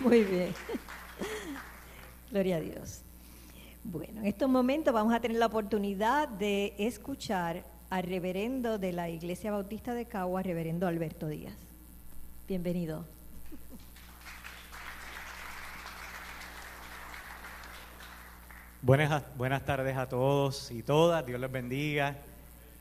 Muy 0.00 0.24
bien. 0.24 0.52
Gloria 2.30 2.56
a 2.56 2.60
Dios. 2.60 3.02
Bueno, 3.84 4.20
en 4.20 4.26
estos 4.26 4.48
momentos 4.50 4.92
vamos 4.92 5.14
a 5.14 5.20
tener 5.20 5.38
la 5.38 5.46
oportunidad 5.46 6.28
de 6.28 6.74
escuchar 6.78 7.64
al 7.88 8.02
reverendo 8.02 8.78
de 8.78 8.92
la 8.92 9.08
Iglesia 9.08 9.52
Bautista 9.52 9.94
de 9.94 10.06
Cagua, 10.06 10.42
reverendo 10.42 10.88
Alberto 10.88 11.28
Díaz. 11.28 11.56
Bienvenido. 12.48 13.15
Buenas, 18.82 19.24
buenas 19.36 19.64
tardes 19.64 19.96
a 19.96 20.06
todos 20.06 20.70
y 20.70 20.82
todas, 20.82 21.24
Dios 21.24 21.40
les 21.40 21.50
bendiga 21.50 22.18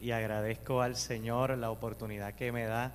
y 0.02 0.12
agradezco 0.12 0.82
al 0.82 0.98
Señor 0.98 1.58
la 1.58 1.72
oportunidad 1.72 2.36
que 2.36 2.52
me 2.52 2.66
da 2.66 2.92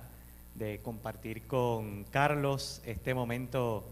de 0.53 0.79
compartir 0.81 1.41
con 1.47 2.03
Carlos 2.05 2.79
este 2.85 3.15
momento 3.15 3.83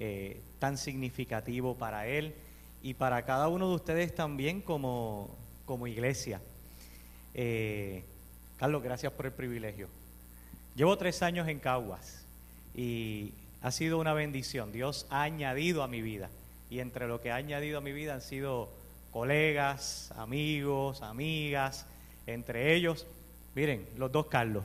eh, 0.00 0.40
tan 0.58 0.78
significativo 0.78 1.74
para 1.76 2.06
él 2.06 2.34
y 2.82 2.94
para 2.94 3.24
cada 3.26 3.48
uno 3.48 3.68
de 3.68 3.74
ustedes 3.76 4.14
también 4.14 4.62
como, 4.62 5.36
como 5.66 5.86
iglesia. 5.86 6.40
Eh, 7.34 8.04
Carlos, 8.56 8.82
gracias 8.82 9.12
por 9.12 9.26
el 9.26 9.32
privilegio. 9.32 9.86
Llevo 10.74 10.96
tres 10.96 11.22
años 11.22 11.46
en 11.46 11.60
Caguas 11.60 12.24
y 12.74 13.34
ha 13.62 13.70
sido 13.70 13.98
una 13.98 14.14
bendición. 14.14 14.72
Dios 14.72 15.06
ha 15.10 15.22
añadido 15.22 15.82
a 15.82 15.88
mi 15.88 16.00
vida 16.00 16.30
y 16.70 16.80
entre 16.80 17.06
lo 17.06 17.20
que 17.20 17.30
ha 17.30 17.36
añadido 17.36 17.78
a 17.78 17.80
mi 17.80 17.92
vida 17.92 18.14
han 18.14 18.20
sido 18.20 18.68
colegas, 19.10 20.12
amigos, 20.16 21.02
amigas, 21.02 21.86
entre 22.26 22.74
ellos, 22.74 23.06
miren, 23.54 23.88
los 23.96 24.10
dos 24.10 24.26
Carlos. 24.26 24.64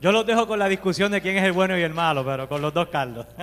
Yo 0.00 0.10
los 0.10 0.26
dejo 0.26 0.46
con 0.46 0.58
la 0.58 0.68
discusión 0.68 1.12
de 1.12 1.20
quién 1.20 1.36
es 1.36 1.44
el 1.44 1.52
bueno 1.52 1.78
y 1.78 1.82
el 1.82 1.94
malo, 1.94 2.24
pero 2.24 2.48
con 2.48 2.60
los 2.60 2.74
dos 2.74 2.88
Carlos. 2.88 3.26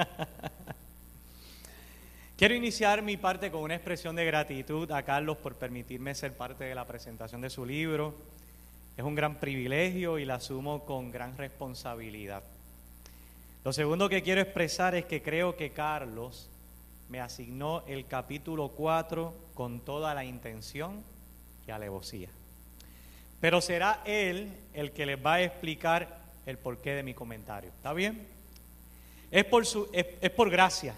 Quiero 2.38 2.53
iniciar 2.53 3.01
mi 3.01 3.17
parte 3.17 3.51
con 3.51 3.61
una 3.61 3.76
expresión 3.76 4.15
de 4.15 4.26
gratitud 4.26 4.89
a 4.91 5.03
Carlos 5.03 5.38
por 5.38 5.55
permitirme 5.55 6.15
ser 6.15 6.36
parte 6.36 6.63
de 6.63 6.76
la 6.76 6.86
presentación 6.86 7.41
de 7.41 7.49
su 7.49 7.65
libro. 7.65 8.15
Es 8.97 9.03
un 9.03 9.15
gran 9.15 9.36
privilegio 9.36 10.20
y 10.20 10.26
la 10.26 10.36
asumo 10.36 10.86
con 10.86 11.11
gran 11.11 11.38
responsabilidad. 11.38 12.43
Lo 13.66 13.74
segundo 13.74 14.07
que 14.07 14.24
quiero 14.24 14.39
expresar 14.39 14.95
es 14.95 15.03
que 15.03 15.22
creo 15.22 15.57
que 15.57 15.72
Carlos 15.72 16.49
me 17.10 17.20
asignó 17.20 17.84
el 17.88 18.07
capítulo 18.07 18.70
4 18.70 19.34
con 19.53 19.82
toda 19.82 20.14
la 20.14 20.24
intención 20.24 21.03
y 21.68 21.72
alevosía. 21.72 22.30
Pero 23.41 23.60
será 23.60 24.01
él 24.05 24.53
el 24.74 24.91
que 24.91 25.05
les 25.05 25.24
va 25.24 25.36
a 25.36 25.43
explicar 25.43 26.20
el 26.45 26.57
porqué 26.57 26.93
de 26.93 27.03
mi 27.03 27.14
comentario. 27.14 27.70
¿Está 27.70 27.91
bien? 27.91 28.26
Es 29.30 29.43
por, 29.43 29.66
su, 29.66 29.89
es, 29.91 30.05
es 30.22 30.32
por 30.32 30.49
gracia, 30.49 30.95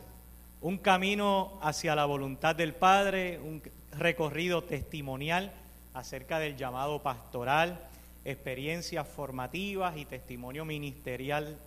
un 0.62 0.78
camino 0.78 1.57
hacia 1.64 1.95
la 1.95 2.05
voluntad 2.05 2.55
del 2.55 2.76
Padre, 2.76 3.39
un 3.39 3.64
recorrido 3.97 4.64
testimonial 4.64 5.51
acerca 5.95 6.38
del 6.38 6.57
llamado 6.57 7.01
pastoral, 7.01 7.88
experiencias 8.24 9.07
formativas 9.07 9.97
y 9.97 10.05
testimonio 10.05 10.64
ministerial 10.64 11.57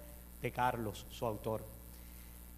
de 0.44 0.52
Carlos, 0.52 1.06
su 1.10 1.24
autor, 1.24 1.64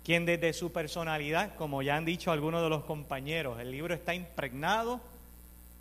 quien 0.05 0.26
desde 0.26 0.53
su 0.53 0.72
personalidad, 0.72 1.55
como 1.55 1.82
ya 1.82 1.97
han 1.97 2.05
dicho 2.05 2.32
algunos 2.32 2.62
de 2.62 2.68
los 2.68 2.82
compañeros, 2.82 3.61
el 3.61 3.70
libro 3.70 3.95
está 3.95 4.12
impregnado 4.12 5.01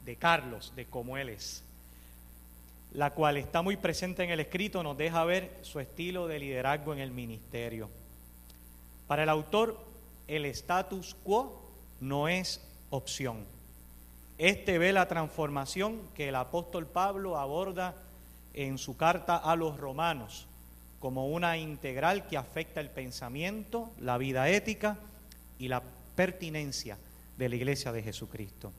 de 0.05 0.15
Carlos, 0.15 0.71
de 0.75 0.85
cómo 0.85 1.17
él 1.17 1.29
es, 1.29 1.63
la 2.93 3.09
cual 3.11 3.37
está 3.37 3.63
muy 3.63 3.75
presente 3.75 4.23
en 4.23 4.29
el 4.29 4.39
escrito, 4.39 4.83
nos 4.83 4.95
deja 4.95 5.25
ver 5.25 5.51
su 5.63 5.79
estilo 5.79 6.27
de 6.27 6.37
liderazgo 6.39 6.93
en 6.93 6.99
el 6.99 7.09
ministerio. 7.09 7.89
Para 9.07 9.23
el 9.23 9.29
autor, 9.29 9.83
el 10.27 10.45
status 10.45 11.15
quo 11.23 11.59
no 11.99 12.27
es 12.27 12.61
opción. 12.91 13.45
Este 14.37 14.77
ve 14.77 14.93
la 14.93 15.07
transformación 15.07 16.01
que 16.13 16.29
el 16.29 16.35
apóstol 16.35 16.85
Pablo 16.85 17.37
aborda 17.37 17.95
en 18.53 18.77
su 18.77 18.95
carta 18.95 19.37
a 19.37 19.55
los 19.55 19.77
romanos 19.77 20.47
como 21.05 21.27
una 21.27 21.55
integral 21.55 22.25
que 22.25 22.35
afecta 22.35 22.81
el 22.81 22.89
pensamiento, 22.89 23.91
la 23.99 24.17
vida 24.17 24.49
ética 24.49 24.97
y 25.59 25.67
la 25.67 25.83
pertinencia 26.15 26.97
de 27.37 27.47
la 27.47 27.55
iglesia 27.55 27.91
de 27.91 28.01
Jesucristo. 28.01 28.71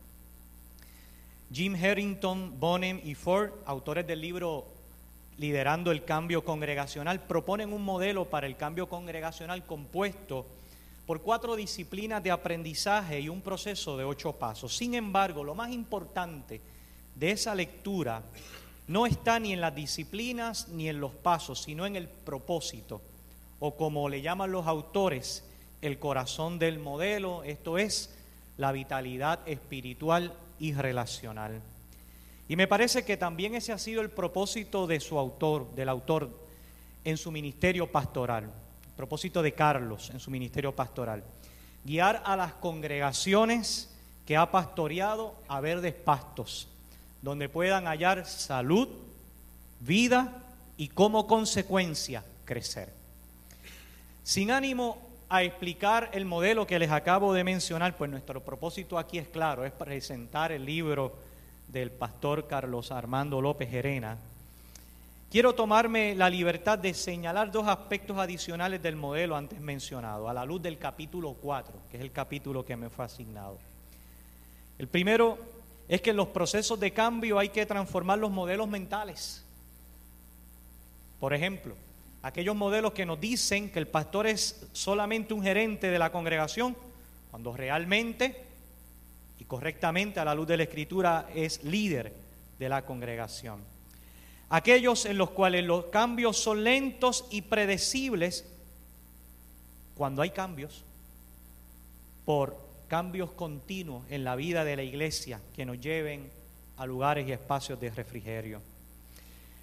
Jim 1.52 1.76
Harrington, 1.76 2.58
Bonham 2.58 3.00
y 3.04 3.14
Ford, 3.14 3.52
autores 3.64 4.08
del 4.08 4.22
libro 4.22 4.66
Liderando 5.38 5.92
el 5.92 6.04
Cambio 6.04 6.44
Congregacional, 6.44 7.20
proponen 7.20 7.72
un 7.72 7.84
modelo 7.84 8.24
para 8.24 8.48
el 8.48 8.56
cambio 8.56 8.88
congregacional 8.88 9.64
compuesto 9.64 10.46
por 11.06 11.22
cuatro 11.22 11.54
disciplinas 11.54 12.24
de 12.24 12.32
aprendizaje 12.32 13.20
y 13.20 13.28
un 13.28 13.40
proceso 13.40 13.96
de 13.96 14.02
ocho 14.02 14.32
pasos. 14.32 14.76
Sin 14.76 14.96
embargo, 14.96 15.44
lo 15.44 15.54
más 15.54 15.70
importante 15.70 16.60
de 17.14 17.30
esa 17.30 17.54
lectura 17.54 18.20
no 18.88 19.06
está 19.06 19.40
ni 19.40 19.52
en 19.52 19.60
las 19.60 19.74
disciplinas 19.74 20.68
ni 20.68 20.88
en 20.88 21.00
los 21.00 21.12
pasos, 21.12 21.62
sino 21.62 21.86
en 21.86 21.96
el 21.96 22.08
propósito, 22.08 23.02
o 23.58 23.76
como 23.76 24.08
le 24.08 24.22
llaman 24.22 24.52
los 24.52 24.66
autores, 24.66 25.44
el 25.82 25.98
corazón 25.98 26.58
del 26.58 26.78
modelo, 26.78 27.42
esto 27.44 27.78
es 27.78 28.14
la 28.56 28.72
vitalidad 28.72 29.40
espiritual 29.46 30.32
y 30.58 30.72
relacional. 30.72 31.60
Y 32.48 32.56
me 32.56 32.68
parece 32.68 33.04
que 33.04 33.16
también 33.16 33.54
ese 33.54 33.72
ha 33.72 33.78
sido 33.78 34.02
el 34.02 34.10
propósito 34.10 34.86
de 34.86 35.00
su 35.00 35.18
autor, 35.18 35.74
del 35.74 35.88
autor 35.88 36.30
en 37.04 37.16
su 37.16 37.32
ministerio 37.32 37.90
pastoral, 37.90 38.44
el 38.44 38.94
propósito 38.96 39.42
de 39.42 39.52
Carlos 39.52 40.10
en 40.10 40.20
su 40.20 40.30
ministerio 40.30 40.74
pastoral, 40.74 41.24
guiar 41.84 42.22
a 42.24 42.36
las 42.36 42.54
congregaciones 42.54 43.92
que 44.24 44.36
ha 44.36 44.50
pastoreado 44.50 45.34
a 45.48 45.60
verdes 45.60 45.94
pastos, 45.94 46.68
donde 47.22 47.48
puedan 47.48 47.86
hallar 47.86 48.26
salud, 48.26 48.88
vida 49.80 50.42
y 50.76 50.88
como 50.88 51.26
consecuencia 51.26 52.24
crecer. 52.44 52.92
Sin 54.22 54.50
ánimo 54.50 54.98
a 55.28 55.42
explicar 55.42 56.10
el 56.12 56.24
modelo 56.24 56.66
que 56.66 56.78
les 56.78 56.90
acabo 56.90 57.32
de 57.32 57.44
mencionar, 57.44 57.96
pues 57.96 58.10
nuestro 58.10 58.40
propósito 58.42 58.98
aquí 58.98 59.18
es 59.18 59.28
claro, 59.28 59.64
es 59.64 59.72
presentar 59.72 60.52
el 60.52 60.64
libro 60.64 61.16
del 61.68 61.90
pastor 61.90 62.46
Carlos 62.46 62.92
Armando 62.92 63.40
López 63.40 63.68
Gerena. 63.68 64.18
Quiero 65.30 65.54
tomarme 65.54 66.14
la 66.14 66.30
libertad 66.30 66.78
de 66.78 66.94
señalar 66.94 67.50
dos 67.50 67.66
aspectos 67.66 68.16
adicionales 68.16 68.80
del 68.80 68.94
modelo 68.94 69.36
antes 69.36 69.60
mencionado, 69.60 70.28
a 70.28 70.34
la 70.34 70.44
luz 70.44 70.62
del 70.62 70.78
capítulo 70.78 71.34
4, 71.34 71.74
que 71.90 71.96
es 71.96 72.02
el 72.02 72.12
capítulo 72.12 72.64
que 72.64 72.76
me 72.76 72.88
fue 72.88 73.04
asignado. 73.04 73.58
El 74.78 74.86
primero 74.86 75.38
es 75.88 76.00
que 76.00 76.10
en 76.10 76.16
los 76.16 76.28
procesos 76.28 76.80
de 76.80 76.92
cambio 76.92 77.38
hay 77.38 77.50
que 77.50 77.66
transformar 77.66 78.18
los 78.18 78.30
modelos 78.30 78.68
mentales. 78.68 79.44
Por 81.20 81.32
ejemplo, 81.32 81.74
aquellos 82.22 82.56
modelos 82.56 82.92
que 82.92 83.06
nos 83.06 83.20
dicen 83.20 83.70
que 83.70 83.78
el 83.78 83.86
pastor 83.86 84.26
es 84.26 84.66
solamente 84.72 85.32
un 85.32 85.42
gerente 85.42 85.88
de 85.90 85.98
la 85.98 86.10
congregación, 86.10 86.76
cuando 87.30 87.56
realmente 87.56 88.44
y 89.38 89.44
correctamente 89.44 90.20
a 90.20 90.24
la 90.24 90.34
luz 90.34 90.46
de 90.46 90.56
la 90.56 90.64
escritura 90.64 91.28
es 91.34 91.62
líder 91.62 92.12
de 92.58 92.68
la 92.68 92.84
congregación. 92.84 93.60
Aquellos 94.48 95.06
en 95.06 95.18
los 95.18 95.30
cuales 95.30 95.64
los 95.64 95.86
cambios 95.86 96.36
son 96.36 96.64
lentos 96.64 97.26
y 97.30 97.42
predecibles, 97.42 98.44
cuando 99.96 100.22
hay 100.22 100.30
cambios, 100.30 100.84
por 102.24 102.65
cambios 102.88 103.30
continuos 103.32 104.04
en 104.10 104.24
la 104.24 104.36
vida 104.36 104.64
de 104.64 104.76
la 104.76 104.82
iglesia 104.82 105.40
que 105.54 105.66
nos 105.66 105.80
lleven 105.80 106.30
a 106.76 106.86
lugares 106.86 107.26
y 107.26 107.32
espacios 107.32 107.80
de 107.80 107.90
refrigerio. 107.90 108.60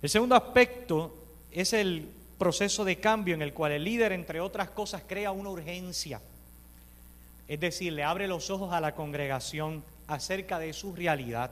El 0.02 0.10
segundo 0.10 0.36
aspecto 0.36 1.16
es 1.52 1.74
el 1.74 2.10
proceso 2.38 2.84
de 2.84 3.00
cambio 3.00 3.36
en 3.36 3.42
el 3.42 3.54
cual 3.54 3.72
el 3.72 3.84
líder, 3.84 4.12
entre 4.12 4.42
otras 4.42 4.70
cosas, 4.70 5.04
crea 5.08 5.32
una 5.32 5.50
urgencia. 5.50 6.20
Es 7.48 7.60
decir, 7.60 7.94
le 7.94 8.04
abre 8.04 8.28
los 8.28 8.50
ojos 8.50 8.74
a 8.74 8.82
la 8.82 8.96
congregación 8.96 9.84
acerca 10.08 10.60
de 10.60 10.74
su 10.74 10.94
realidad. 10.94 11.52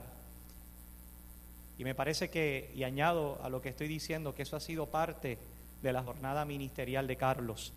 Y 1.78 1.84
me 1.84 1.94
parece 1.94 2.28
que, 2.28 2.70
y 2.74 2.84
añado 2.84 3.40
a 3.42 3.48
lo 3.48 3.62
que 3.62 3.70
estoy 3.70 3.88
diciendo, 3.88 4.34
que 4.34 4.42
eso 4.42 4.56
ha 4.56 4.60
sido 4.60 4.86
parte 4.86 5.38
de 5.82 5.92
la 5.92 6.02
jornada 6.02 6.44
ministerial 6.44 7.06
de 7.06 7.16
Carlos, 7.16 7.72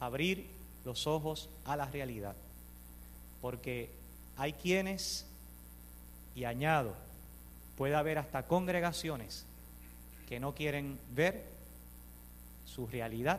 abrir 0.00 0.46
los 0.84 1.06
ojos 1.06 1.48
a 1.64 1.76
la 1.76 1.86
realidad. 1.86 2.34
Porque 3.46 3.88
hay 4.36 4.54
quienes, 4.54 5.24
y 6.34 6.42
añado, 6.42 6.94
puede 7.76 7.94
haber 7.94 8.18
hasta 8.18 8.42
congregaciones 8.42 9.46
que 10.28 10.40
no 10.40 10.52
quieren 10.52 10.98
ver 11.14 11.44
su 12.64 12.88
realidad, 12.88 13.38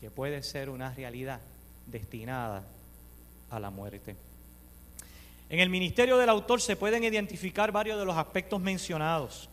que 0.00 0.12
puede 0.12 0.44
ser 0.44 0.70
una 0.70 0.94
realidad 0.94 1.40
destinada 1.88 2.62
a 3.50 3.58
la 3.58 3.70
muerte. 3.70 4.14
En 5.50 5.58
el 5.58 5.70
ministerio 5.70 6.16
del 6.16 6.28
autor 6.28 6.60
se 6.60 6.76
pueden 6.76 7.02
identificar 7.02 7.72
varios 7.72 7.98
de 7.98 8.04
los 8.04 8.16
aspectos 8.16 8.60
mencionados, 8.60 9.48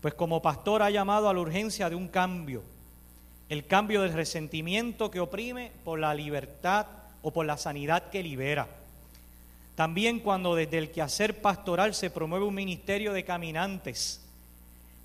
pues 0.00 0.14
como 0.14 0.40
pastor 0.40 0.82
ha 0.82 0.90
llamado 0.90 1.28
a 1.28 1.34
la 1.34 1.40
urgencia 1.40 1.90
de 1.90 1.96
un 1.96 2.06
cambio, 2.06 2.62
el 3.48 3.66
cambio 3.66 4.02
del 4.02 4.12
resentimiento 4.12 5.10
que 5.10 5.18
oprime 5.18 5.72
por 5.82 5.98
la 5.98 6.14
libertad 6.14 6.99
o 7.22 7.32
por 7.32 7.46
la 7.46 7.56
sanidad 7.56 8.10
que 8.10 8.22
libera. 8.22 8.68
También 9.74 10.20
cuando 10.20 10.54
desde 10.54 10.78
el 10.78 10.90
quehacer 10.90 11.40
pastoral 11.40 11.94
se 11.94 12.10
promueve 12.10 12.44
un 12.44 12.54
ministerio 12.54 13.12
de 13.12 13.24
caminantes, 13.24 14.20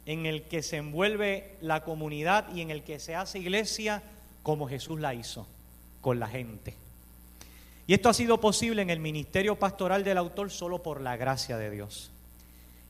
en 0.06 0.26
el 0.26 0.44
que 0.44 0.62
se 0.62 0.78
envuelve 0.78 1.56
la 1.62 1.84
comunidad 1.84 2.54
y 2.54 2.62
en 2.62 2.72
el 2.72 2.84
que 2.84 3.00
se 3.00 3.16
hace 3.16 3.40
iglesia 3.40 4.04
como 4.44 4.68
Jesús 4.68 5.00
la 5.00 5.14
hizo, 5.14 5.48
con 6.02 6.20
la 6.20 6.28
gente. 6.28 6.76
Y 7.88 7.94
esto 7.94 8.10
ha 8.10 8.14
sido 8.14 8.40
posible 8.40 8.82
en 8.82 8.90
el 8.90 9.00
ministerio 9.00 9.58
pastoral 9.58 10.04
del 10.04 10.18
autor 10.18 10.52
solo 10.52 10.82
por 10.82 11.02
la 11.02 11.18
gracia 11.18 11.58
de 11.58 11.70
Dios. 11.70 12.12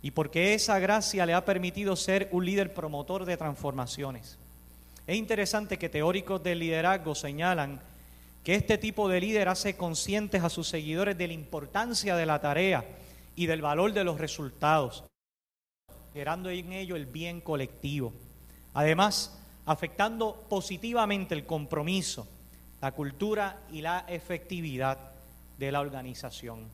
Y 0.02 0.12
porque 0.12 0.54
esa 0.54 0.80
gracia 0.80 1.26
le 1.26 1.34
ha 1.34 1.46
permitido 1.46 1.96
ser 1.96 2.30
un 2.32 2.46
líder 2.46 2.74
promotor 2.74 3.26
de 3.26 3.38
transformaciones. 3.38 4.38
Es 5.08 5.18
interesante 5.18 5.78
que 5.78 5.90
teóricos 5.90 6.44
del 6.44 6.60
liderazgo 6.60 7.16
señalan 7.16 7.82
que 8.46 8.56
este 8.56 8.78
tipo 8.78 9.10
de 9.10 9.20
líder 9.20 9.50
hace 9.50 9.76
conscientes 9.76 10.42
a 10.44 10.50
sus 10.50 10.70
seguidores 10.70 11.18
de 11.18 11.28
la 11.28 11.34
importancia 11.34 12.16
de 12.16 12.26
la 12.26 12.40
tarea 12.40 12.86
y 13.36 13.48
del 13.48 13.62
valor 13.62 13.92
de 13.92 14.06
los 14.06 14.18
resultados 14.18 15.04
generando 16.16 16.50
en 16.50 16.72
ello 16.72 16.96
el 16.96 17.08
bien 17.08 17.42
colectivo. 17.42 18.14
Además, 18.74 19.38
afectando 19.66 20.46
positivamente 20.48 21.36
el 21.36 21.46
compromiso, 21.46 22.26
la 22.80 22.94
cultura 22.94 23.60
y 23.70 23.82
la 23.82 24.06
efectividad 24.08 24.98
de 25.58 25.74
la 25.74 25.82
organización. 25.82 26.70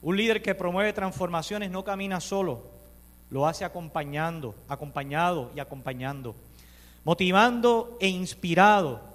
Un 0.00 0.16
líder 0.16 0.40
que 0.40 0.54
promueve 0.54 0.94
transformaciones 0.94 1.70
no 1.70 1.84
camina 1.84 2.22
solo, 2.22 2.62
lo 3.28 3.46
hace 3.46 3.66
acompañando, 3.66 4.54
acompañado 4.66 5.50
y 5.54 5.60
acompañando, 5.60 6.34
motivando 7.04 7.98
e 8.00 8.08
inspirado, 8.08 9.13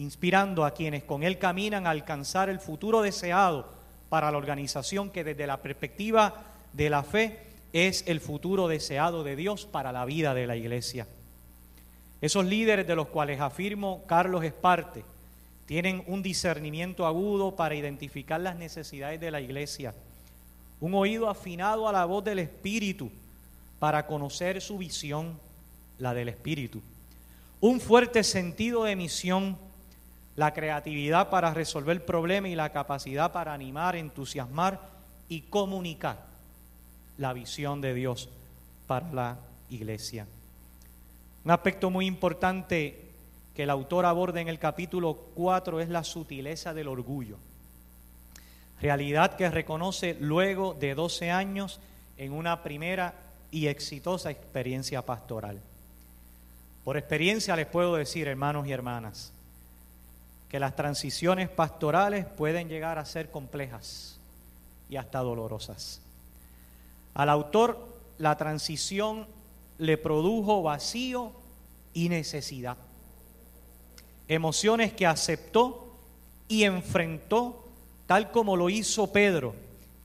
inspirando 0.00 0.64
a 0.64 0.72
quienes 0.72 1.04
con 1.04 1.22
él 1.22 1.38
caminan 1.38 1.86
a 1.86 1.90
alcanzar 1.90 2.48
el 2.48 2.58
futuro 2.58 3.02
deseado 3.02 3.68
para 4.08 4.30
la 4.30 4.38
organización 4.38 5.10
que 5.10 5.24
desde 5.24 5.46
la 5.46 5.58
perspectiva 5.58 6.42
de 6.72 6.88
la 6.88 7.02
fe 7.02 7.38
es 7.74 8.04
el 8.06 8.20
futuro 8.20 8.66
deseado 8.66 9.22
de 9.24 9.36
Dios 9.36 9.66
para 9.66 9.92
la 9.92 10.06
vida 10.06 10.32
de 10.32 10.46
la 10.46 10.56
iglesia. 10.56 11.06
Esos 12.22 12.46
líderes 12.46 12.86
de 12.86 12.96
los 12.96 13.08
cuales 13.08 13.40
afirmo 13.40 14.02
Carlos 14.06 14.42
es 14.42 14.54
parte, 14.54 15.04
tienen 15.66 16.02
un 16.06 16.22
discernimiento 16.22 17.06
agudo 17.06 17.54
para 17.54 17.74
identificar 17.74 18.40
las 18.40 18.56
necesidades 18.56 19.20
de 19.20 19.30
la 19.30 19.42
iglesia, 19.42 19.94
un 20.80 20.94
oído 20.94 21.28
afinado 21.28 21.86
a 21.86 21.92
la 21.92 22.06
voz 22.06 22.24
del 22.24 22.38
Espíritu 22.38 23.10
para 23.78 24.06
conocer 24.06 24.62
su 24.62 24.78
visión, 24.78 25.38
la 25.98 26.14
del 26.14 26.30
Espíritu, 26.30 26.80
un 27.60 27.80
fuerte 27.80 28.24
sentido 28.24 28.84
de 28.84 28.96
misión, 28.96 29.58
la 30.40 30.54
creatividad 30.54 31.28
para 31.28 31.52
resolver 31.52 32.02
problemas 32.02 32.50
y 32.50 32.54
la 32.54 32.72
capacidad 32.72 33.30
para 33.30 33.52
animar, 33.52 33.94
entusiasmar 33.94 34.80
y 35.28 35.42
comunicar 35.42 36.16
la 37.18 37.34
visión 37.34 37.82
de 37.82 37.92
Dios 37.92 38.30
para 38.86 39.12
la 39.12 39.36
iglesia. 39.68 40.26
Un 41.44 41.50
aspecto 41.50 41.90
muy 41.90 42.06
importante 42.06 43.10
que 43.54 43.64
el 43.64 43.68
autor 43.68 44.06
aborda 44.06 44.40
en 44.40 44.48
el 44.48 44.58
capítulo 44.58 45.12
4 45.34 45.78
es 45.78 45.90
la 45.90 46.04
sutileza 46.04 46.72
del 46.72 46.88
orgullo. 46.88 47.36
Realidad 48.80 49.36
que 49.36 49.50
reconoce 49.50 50.16
luego 50.20 50.72
de 50.72 50.94
12 50.94 51.30
años 51.30 51.80
en 52.16 52.32
una 52.32 52.62
primera 52.62 53.12
y 53.50 53.66
exitosa 53.66 54.30
experiencia 54.30 55.04
pastoral. 55.04 55.60
Por 56.82 56.96
experiencia 56.96 57.54
les 57.56 57.66
puedo 57.66 57.96
decir, 57.96 58.26
hermanos 58.26 58.66
y 58.66 58.72
hermanas, 58.72 59.34
que 60.50 60.58
las 60.58 60.74
transiciones 60.74 61.48
pastorales 61.48 62.26
pueden 62.26 62.68
llegar 62.68 62.98
a 62.98 63.04
ser 63.04 63.30
complejas 63.30 64.18
y 64.90 64.96
hasta 64.96 65.20
dolorosas. 65.20 66.00
Al 67.14 67.28
autor 67.28 67.88
la 68.18 68.36
transición 68.36 69.26
le 69.78 69.96
produjo 69.96 70.62
vacío 70.62 71.32
y 71.94 72.08
necesidad. 72.08 72.76
Emociones 74.26 74.92
que 74.92 75.06
aceptó 75.06 75.94
y 76.48 76.64
enfrentó 76.64 77.64
tal 78.08 78.32
como 78.32 78.56
lo 78.56 78.70
hizo 78.70 79.12
Pedro, 79.12 79.54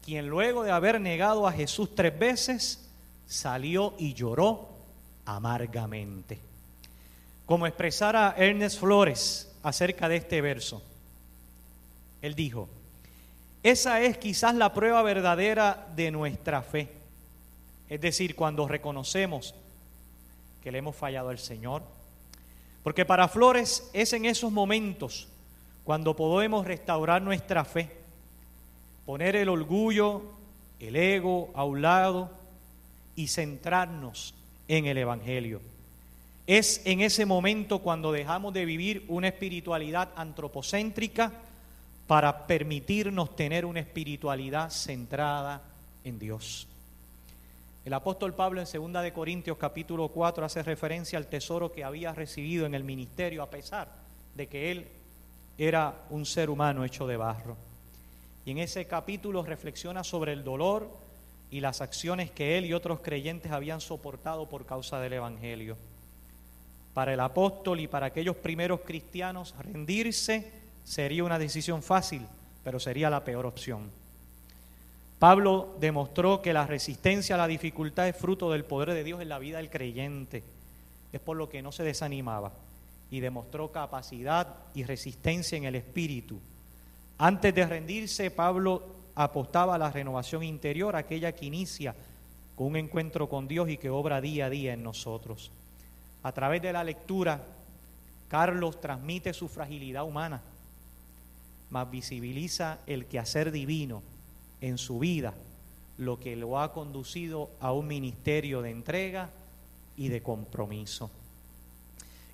quien 0.03 0.27
luego 0.27 0.63
de 0.63 0.71
haber 0.71 1.01
negado 1.01 1.47
a 1.47 1.51
Jesús 1.51 1.95
tres 1.95 2.17
veces, 2.17 2.87
salió 3.25 3.95
y 3.97 4.13
lloró 4.13 4.69
amargamente. 5.25 6.39
Como 7.47 7.65
expresara 7.65 8.35
Ernest 8.37 8.79
Flores 8.79 9.51
acerca 9.65 10.07
de 10.07 10.17
este 10.17 10.41
verso, 10.41 10.83
él 12.21 12.35
dijo, 12.35 12.69
esa 13.63 13.99
es 14.01 14.19
quizás 14.19 14.53
la 14.53 14.73
prueba 14.73 15.01
verdadera 15.01 15.87
de 15.95 16.11
nuestra 16.11 16.61
fe. 16.61 16.87
Es 17.89 17.99
decir, 17.99 18.35
cuando 18.35 18.67
reconocemos 18.67 19.55
que 20.61 20.71
le 20.71 20.77
hemos 20.77 20.95
fallado 20.95 21.29
al 21.29 21.39
Señor. 21.39 21.81
Porque 22.83 23.05
para 23.05 23.27
Flores 23.27 23.89
es 23.93 24.13
en 24.13 24.25
esos 24.25 24.51
momentos 24.51 25.27
cuando 25.83 26.15
podemos 26.15 26.65
restaurar 26.65 27.23
nuestra 27.23 27.65
fe, 27.65 27.89
poner 29.05 29.35
el 29.35 29.49
orgullo, 29.49 30.21
el 30.79 30.95
ego 30.95 31.49
a 31.55 31.63
un 31.63 31.81
lado 31.81 32.29
y 33.15 33.27
centrarnos 33.27 34.35
en 34.67 34.85
el 34.85 34.99
Evangelio. 34.99 35.59
Es 36.47 36.81
en 36.85 37.01
ese 37.01 37.25
momento 37.25 37.79
cuando 37.79 38.11
dejamos 38.11 38.53
de 38.53 38.65
vivir 38.65 39.03
una 39.07 39.29
espiritualidad 39.29 40.09
antropocéntrica 40.15 41.31
para 42.05 42.45
permitirnos 42.45 43.35
tener 43.35 43.65
una 43.65 43.79
espiritualidad 43.79 44.69
centrada 44.69 45.63
en 46.03 46.19
Dios. 46.19 46.67
El 47.83 47.93
apóstol 47.93 48.35
Pablo 48.35 48.61
en 48.61 48.93
2 48.93 49.03
de 49.03 49.13
Corintios 49.13 49.57
capítulo 49.57 50.09
4 50.09 50.45
hace 50.45 50.61
referencia 50.61 51.17
al 51.17 51.27
tesoro 51.27 51.71
que 51.71 51.83
había 51.83 52.13
recibido 52.13 52.67
en 52.67 52.75
el 52.75 52.83
ministerio 52.83 53.41
a 53.41 53.49
pesar 53.49 53.89
de 54.35 54.47
que 54.47 54.71
él 54.71 54.87
era 55.57 55.95
un 56.11 56.27
ser 56.27 56.51
humano 56.51 56.85
hecho 56.85 57.07
de 57.07 57.17
barro. 57.17 57.57
Y 58.45 58.51
en 58.51 58.59
ese 58.59 58.85
capítulo 58.85 59.41
reflexiona 59.41 60.03
sobre 60.03 60.33
el 60.33 60.43
dolor 60.43 60.89
y 61.49 61.59
las 61.59 61.81
acciones 61.81 62.29
que 62.29 62.59
él 62.59 62.65
y 62.65 62.73
otros 62.73 62.99
creyentes 62.99 63.51
habían 63.51 63.81
soportado 63.81 64.47
por 64.47 64.67
causa 64.67 64.99
del 64.99 65.13
evangelio. 65.13 65.75
Para 66.95 67.13
el 67.13 67.19
apóstol 67.19 67.81
y 67.81 67.89
para 67.89 68.05
aquellos 68.05 68.37
primeros 68.37 68.79
cristianos 68.79 69.53
rendirse 69.59 70.49
sería 70.85 71.25
una 71.25 71.37
decisión 71.37 71.83
fácil, 71.83 72.25
pero 72.63 72.79
sería 72.79 73.09
la 73.09 73.25
peor 73.25 73.45
opción. 73.45 73.91
Pablo 75.19 75.75
demostró 75.81 76.41
que 76.41 76.53
la 76.53 76.65
resistencia 76.65 77.35
a 77.35 77.37
la 77.37 77.47
dificultad 77.47 78.07
es 78.07 78.15
fruto 78.15 78.49
del 78.49 78.63
poder 78.63 78.93
de 78.93 79.03
Dios 79.03 79.21
en 79.21 79.27
la 79.27 79.39
vida 79.39 79.57
del 79.57 79.69
creyente. 79.69 80.41
Es 81.11 81.19
por 81.19 81.35
lo 81.35 81.49
que 81.49 81.61
no 81.61 81.73
se 81.73 81.83
desanimaba 81.83 82.53
y 83.11 83.19
demostró 83.19 83.73
capacidad 83.73 84.55
y 84.73 84.85
resistencia 84.85 85.57
en 85.57 85.65
el 85.65 85.75
espíritu. 85.75 86.39
Antes 87.17 87.53
de 87.53 87.65
rendirse, 87.65 88.31
Pablo 88.31 88.83
apostaba 89.15 89.75
a 89.75 89.79
la 89.79 89.91
renovación 89.91 90.43
interior, 90.43 90.95
aquella 90.95 91.33
que 91.33 91.45
inicia 91.45 91.93
con 92.55 92.67
un 92.67 92.77
encuentro 92.77 93.27
con 93.27 93.49
Dios 93.49 93.67
y 93.67 93.75
que 93.75 93.89
obra 93.89 94.21
día 94.21 94.45
a 94.45 94.49
día 94.49 94.71
en 94.71 94.81
nosotros. 94.81 95.51
A 96.25 96.31
través 96.31 96.59
de 96.61 96.73
la 96.73 96.83
lectura, 96.83 97.39
Carlos 98.27 98.81
transmite 98.81 99.31
su 99.31 99.47
fragilidad 99.47 100.03
humana 100.03 100.41
mas 101.69 101.89
visibiliza 101.89 102.79
el 102.87 103.05
quehacer 103.05 103.51
divino 103.51 104.01
en 104.61 104.77
su 104.77 104.99
vida, 104.99 105.33
lo 105.97 106.19
que 106.19 106.35
lo 106.35 106.59
ha 106.59 106.71
conducido 106.73 107.49
a 107.59 107.71
un 107.71 107.87
ministerio 107.87 108.61
de 108.61 108.71
entrega 108.71 109.29
y 109.97 110.09
de 110.09 110.21
compromiso. 110.21 111.09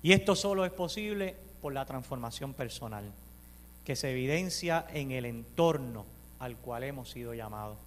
Y 0.02 0.12
esto 0.12 0.34
solo 0.36 0.64
es 0.64 0.72
posible 0.72 1.36
por 1.60 1.72
la 1.72 1.84
transformación 1.86 2.54
personal, 2.54 3.04
que 3.84 3.96
se 3.96 4.10
evidencia 4.10 4.86
en 4.92 5.12
el 5.12 5.24
entorno 5.24 6.04
al 6.38 6.56
cual 6.56 6.84
hemos 6.84 7.10
sido 7.10 7.34
llamados. 7.34 7.78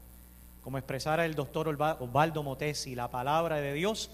Como 0.63 0.77
expresara 0.77 1.25
el 1.25 1.35
doctor 1.35 1.69
Osvaldo 1.69 2.41
Motesi, 2.41 2.95
la 2.95 3.11
palabra 3.11 3.57
de 3.57 3.73
Dios 3.73 4.09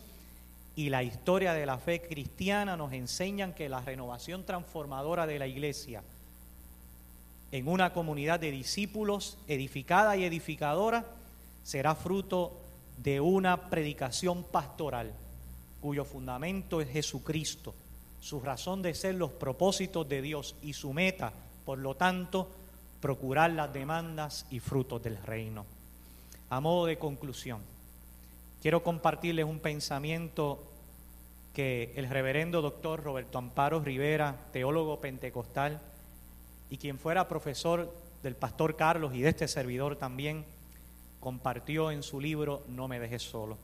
y 0.76 0.90
la 0.90 1.04
historia 1.04 1.54
de 1.54 1.66
la 1.66 1.78
fe 1.78 2.02
cristiana 2.02 2.78
nos 2.78 2.94
enseñan 2.94 3.54
que 3.54 3.70
la 3.70 3.82
renovación 3.82 4.46
transformadora 4.46 5.28
de 5.28 5.40
la 5.40 5.48
iglesia 5.48 6.04
en 7.52 7.68
una 7.68 7.92
comunidad 7.94 8.40
de 8.40 8.52
discípulos 8.52 9.38
edificada 9.48 10.16
y 10.16 10.24
edificadora 10.24 11.06
será 11.64 11.96
fruto 11.96 12.58
de 12.98 13.20
una 13.20 13.70
predicación 13.70 14.44
pastoral 14.44 15.12
cuyo 15.82 16.06
fundamento 16.06 16.80
es 16.80 16.90
Jesucristo, 16.90 17.74
su 18.22 18.40
razón 18.40 18.82
de 18.82 18.94
ser 18.94 19.16
los 19.16 19.32
propósitos 19.32 20.08
de 20.08 20.22
Dios 20.22 20.56
y 20.62 20.74
su 20.74 20.94
meta, 20.94 21.34
por 21.66 21.80
lo 21.80 21.96
tanto, 21.96 22.48
procurar 23.02 23.52
las 23.52 23.74
demandas 23.74 24.46
y 24.52 24.60
frutos 24.60 25.02
del 25.02 25.18
reino. 25.18 25.66
A 26.52 26.60
modo 26.60 26.86
de 26.86 27.00
conclusión, 27.00 27.62
quiero 28.62 28.84
compartirles 28.84 29.46
un 29.46 29.60
pensamiento 29.60 30.64
que 31.54 31.92
el 31.96 32.08
reverendo 32.10 32.62
doctor 32.62 33.04
Roberto 33.04 33.38
Amparo 33.38 33.82
Rivera, 33.82 34.36
teólogo 34.54 35.02
pentecostal, 35.02 35.82
y 36.70 36.78
quien 36.78 36.98
fuera 36.98 37.28
profesor 37.28 37.94
del 38.24 38.36
pastor 38.36 38.76
Carlos 38.76 39.14
y 39.14 39.22
de 39.22 39.30
este 39.30 39.48
servidor 39.48 39.98
también, 39.98 40.46
compartió 41.20 41.92
en 41.92 42.04
su 42.04 42.22
libro 42.22 42.64
No 42.68 42.88
me 42.88 43.00
dejes 43.00 43.24
solo. 43.24 43.58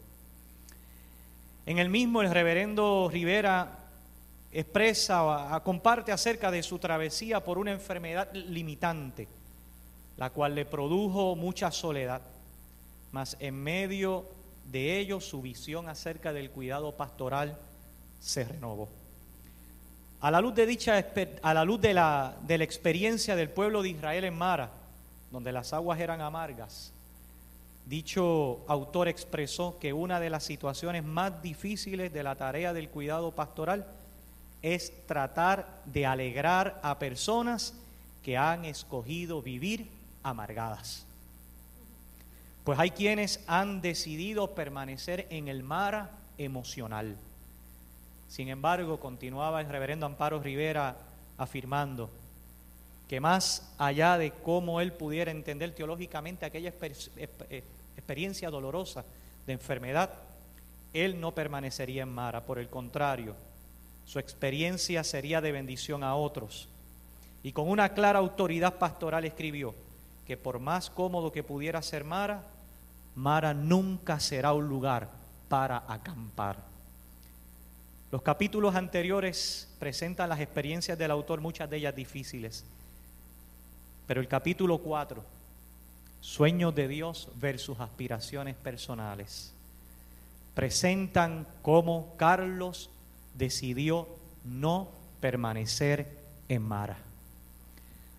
En 1.65 1.79
el 1.79 1.89
mismo 1.89 2.21
el 2.21 2.31
reverendo 2.31 3.09
Rivera 3.11 3.79
expresa, 4.51 5.61
comparte 5.63 6.11
acerca 6.11 6.49
de 6.49 6.63
su 6.63 6.79
travesía 6.79 7.43
por 7.43 7.57
una 7.57 7.71
enfermedad 7.71 8.33
limitante, 8.33 9.27
la 10.17 10.31
cual 10.31 10.55
le 10.55 10.65
produjo 10.65 11.35
mucha 11.35 11.71
soledad, 11.71 12.21
mas 13.11 13.37
en 13.39 13.55
medio 13.55 14.36
de 14.72 14.99
ello 14.99 15.20
su 15.22 15.41
visión 15.41 15.89
acerca 15.89 16.34
del 16.34 16.51
cuidado 16.51 16.91
pastoral 16.93 17.57
se 18.20 18.43
renovó. 18.43 18.89
A 20.20 20.32
la 20.32 20.41
luz 20.41 20.55
de 20.55 20.65
dicha 20.65 21.05
a 21.41 21.53
la 21.53 21.63
luz 21.63 21.80
de 21.80 21.93
la, 21.93 22.36
de 22.41 22.57
la 22.57 22.63
experiencia 22.63 23.36
del 23.36 23.49
pueblo 23.49 23.82
de 23.82 23.89
Israel 23.89 24.24
en 24.24 24.38
Mara, 24.38 24.72
donde 25.32 25.51
las 25.51 25.74
aguas 25.74 25.99
eran 25.99 26.22
amargas, 26.22 26.91
dicho 27.86 28.65
autor 28.68 29.07
expresó 29.07 29.78
que 29.80 29.93
una 29.93 30.20
de 30.20 30.30
las 30.30 30.43
situaciones 30.43 31.03
más 31.03 31.41
difíciles 31.41 32.11
de 32.11 32.24
la 32.24 32.36
tarea 32.36 32.74
del 32.74 32.89
cuidado 32.89 33.32
pastoral 33.32 33.86
es 34.61 34.91
tratar 35.05 35.82
de 35.86 36.05
alegrar 36.05 36.80
a 36.84 36.99
personas 36.99 37.74
que 38.24 38.38
han 38.38 38.65
escogido 38.65 39.41
vivir 39.41 39.88
amargadas. 40.24 41.07
Pues 42.68 42.78
hay 42.78 42.91
quienes 42.91 43.39
han 43.47 43.82
decidido 43.82 44.53
permanecer 44.53 45.26
en 45.32 45.47
el 45.47 45.63
mar 45.63 46.11
emocional 46.38 47.18
sin 48.28 48.49
embargo, 48.49 48.99
continuaba 48.99 49.61
el 49.61 49.70
reverendo 49.70 50.05
Amparo 50.05 50.41
Rivera 50.41 50.97
afirmando 51.38 52.09
que 53.07 53.22
más 53.22 53.74
allá 53.78 54.18
de 54.18 54.32
cómo 54.32 54.82
él 54.82 54.91
pudiera 54.91 55.32
entender 55.32 55.74
teológicamente 55.74 56.45
aquella 56.45 56.74
eh, 57.15 57.63
experiencia 57.95 58.49
dolorosa 58.49 59.05
de 59.45 59.53
enfermedad, 59.53 60.09
él 60.93 61.22
no 61.22 61.34
permanecería 61.34 62.03
en 62.03 62.09
Mara, 62.09 62.41
por 62.45 62.59
el 62.59 62.68
contrario, 62.68 63.34
su 64.05 64.20
experiencia 64.20 65.03
sería 65.03 65.39
de 65.39 65.53
bendición 65.53 66.03
a 66.03 66.15
otros. 66.15 66.68
Y 67.43 67.53
con 67.53 67.70
una 67.70 67.93
clara 67.93 68.20
autoridad 68.20 68.76
pastoral 68.78 69.24
escribió 69.24 69.74
que 70.26 70.36
por 70.36 70.59
más 70.59 70.89
cómodo 70.89 71.32
que 71.32 71.43
pudiera 71.43 71.82
ser 71.82 72.03
Mara, 72.03 72.43
Mara 73.18 73.51
nunca 73.51 74.20
será 74.20 74.53
un 74.53 74.70
lugar 74.70 75.09
para 75.49 75.84
acampar. 75.88 76.57
Los 78.11 78.22
capítulos 78.22 78.76
anteriores 78.76 79.68
presentan 79.80 80.30
las 80.30 80.39
experiencias 80.39 80.99
del 80.99 81.09
autor, 81.09 81.41
muchas 81.41 81.68
de 81.68 81.78
ellas 81.78 81.95
difíciles. 81.95 82.63
Pero 84.05 84.22
el 84.22 84.28
capítulo 84.28 84.78
4, 84.78 85.24
sueños 86.22 86.76
de 86.76 86.88
Dios 86.88 87.28
versus 87.38 87.80
aspiraciones 87.80 88.55
personales, 88.55 89.51
presentan 90.53 91.47
cómo 91.63 92.13
Carlos 92.18 92.91
decidió 93.34 94.07
no 94.45 94.89
permanecer 95.20 96.07
en 96.49 96.61
Mara. 96.61 96.97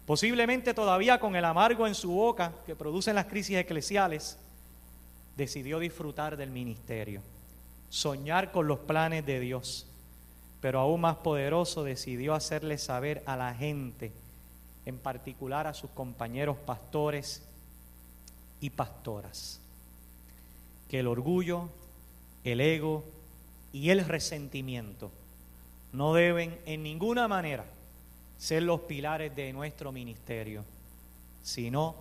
Posiblemente 0.07 0.75
todavía 0.75 1.21
con 1.21 1.37
el 1.37 1.45
amargo 1.45 1.87
en 1.87 1.95
su 1.95 2.11
boca 2.11 2.53
que 2.67 2.75
producen 2.75 3.15
las 3.15 3.27
crisis 3.27 3.59
eclesiales, 3.59 4.37
decidió 5.39 5.79
disfrutar 5.79 6.37
del 6.37 6.51
ministerio 6.51 7.23
soñar 7.89 8.53
con 8.53 8.69
los 8.69 8.81
planes 8.81 9.25
de 9.25 9.41
Dios, 9.41 9.87
pero 10.61 10.81
aún 10.81 11.01
más 11.01 11.17
poderoso 11.17 11.85
decidió 11.85 12.35
hacerle 12.35 12.77
saber 12.77 13.23
a 13.25 13.37
la 13.37 13.55
gente, 13.55 14.13
en 14.85 14.99
particular 14.99 15.67
a 15.67 15.75
sus 15.75 15.91
compañeros 15.91 16.57
pastores 16.59 17.43
y 18.61 18.71
pastoras, 18.71 19.61
que 20.91 20.99
el 21.01 21.07
orgullo, 21.07 21.69
el 22.45 22.61
ego 22.61 23.05
y 23.73 23.91
el 23.91 24.05
resentimiento 24.05 25.11
no 25.93 26.15
deben 26.15 26.59
en 26.67 26.83
ninguna 26.83 27.29
manera 27.29 27.65
ser 28.39 28.65
los 28.65 28.81
pilares 28.81 29.35
de 29.35 29.53
nuestro 29.53 29.93
ministerio, 29.93 30.65
sino 31.43 31.95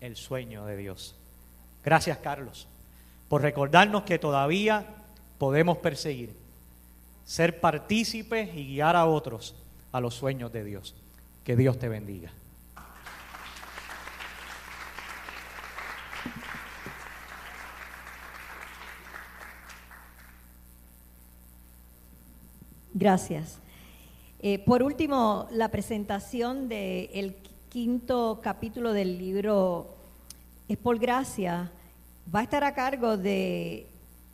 el 0.00 0.14
sueño 0.14 0.66
de 0.66 0.76
Dios. 0.76 1.16
Gracias, 1.82 2.18
Carlos, 2.18 2.68
por 3.32 3.40
recordarnos 3.40 4.02
que 4.02 4.18
todavía 4.18 4.84
podemos 5.38 5.78
perseguir, 5.78 6.36
ser 7.24 7.60
partícipes 7.60 8.54
y 8.54 8.66
guiar 8.66 8.94
a 8.94 9.06
otros 9.06 9.54
a 9.90 10.00
los 10.02 10.12
sueños 10.12 10.52
de 10.52 10.64
Dios. 10.64 10.94
Que 11.42 11.56
Dios 11.56 11.78
te 11.78 11.88
bendiga. 11.88 12.30
Gracias. 22.92 23.60
Eh, 24.40 24.58
por 24.58 24.82
último, 24.82 25.48
la 25.52 25.70
presentación 25.70 26.68
del 26.68 27.36
quinto 27.70 28.40
capítulo 28.42 28.92
del 28.92 29.16
libro 29.16 29.96
Es 30.68 30.76
por 30.76 30.98
gracia 30.98 31.72
va 32.32 32.40
a 32.40 32.42
estar 32.42 32.64
a 32.64 32.74
cargo 32.74 33.16
de 33.16 33.86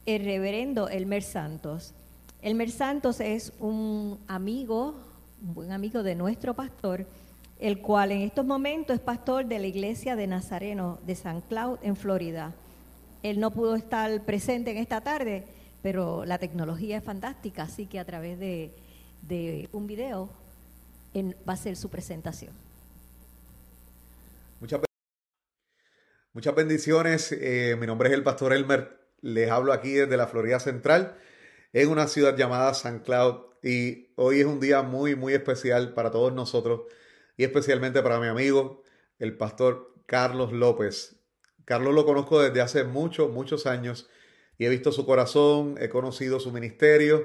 el 0.07 0.25
reverendo 0.25 0.89
Elmer 0.89 1.23
Santos. 1.23 1.95
Elmer 2.41 2.71
Santos 2.71 3.21
es 3.21 3.53
un 3.61 4.19
amigo, 4.27 4.95
un 5.43 5.55
buen 5.55 5.73
amigo 5.73 6.03
de 6.03 6.15
nuestro 6.15 6.55
pastor, 6.55 7.07
el 7.59 7.81
cual 7.81 8.13
en 8.13 8.23
estos 8.23 8.47
momentos 8.47 8.95
es 8.97 9.01
pastor 9.01 9.47
de 9.47 9.59
la 9.59 9.67
iglesia 9.67 10.17
de 10.17 10.27
Nazareno 10.27 10.99
de 11.07 11.15
San 11.15 11.41
Cloud 11.43 11.79
en 11.83 11.97
Florida. 11.97 12.55
Él 13.23 13.41
no 13.41 13.51
pudo 13.51 13.75
estar 13.75 14.25
presente 14.25 14.71
en 14.71 14.79
esta 14.79 15.01
tarde, 15.01 15.45
pero 15.83 16.25
la 16.25 16.39
tecnología 16.39 16.99
es 16.99 17.05
fantástica, 17.05 17.65
así 17.65 17.87
que 17.87 17.99
a 17.99 18.05
través 18.05 18.39
de, 18.39 18.73
un 19.73 19.87
video 19.87 20.31
va 21.49 21.53
a 21.53 21.57
ser 21.57 21.77
su 21.77 21.89
presentación. 21.89 22.53
Muchas, 24.61 24.88
muchas 26.33 26.55
bendiciones. 26.55 27.33
Eh, 27.33 27.77
mi 27.79 27.87
nombre 27.87 28.09
es 28.09 28.15
el 28.15 28.23
pastor 28.23 28.53
Elmer 28.53 28.99
les 29.21 29.51
hablo 29.51 29.73
aquí 29.73 29.93
desde 29.93 30.17
la 30.17 30.27
Florida 30.27 30.61
Central, 30.61 31.17
en 31.73 31.89
una 31.89 32.07
ciudad 32.07 32.37
llamada 32.37 32.75
San 32.75 33.01
Cloud. 33.01 33.47
Y 33.63 34.13
hoy 34.17 34.41
es 34.41 34.47
un 34.47 34.61
día 34.61 34.83
muy, 34.83 35.17
muy 35.17 35.35
especial 35.35 35.93
para 35.95 36.11
todos 36.11 36.33
nosotros 36.33 36.83
y 37.37 37.45
especialmente 37.45 38.03
para 38.03 38.21
mi 38.21 38.29
amigo, 38.29 38.85
el 39.19 39.37
pastor 39.37 39.95
Carlos 40.07 40.53
López. 40.53 41.17
Carlos 41.65 41.95
lo 41.95 42.07
conozco 42.07 42.41
desde 42.41 42.61
hace 42.61 42.85
muchos, 42.85 43.31
muchos 43.31 43.67
años 43.67 44.09
y 44.59 44.65
he 44.65 44.69
visto 44.69 44.93
su 44.93 45.05
corazón, 45.05 45.75
he 45.81 45.89
conocido 45.89 46.41
su 46.41 46.53
ministerio 46.53 47.25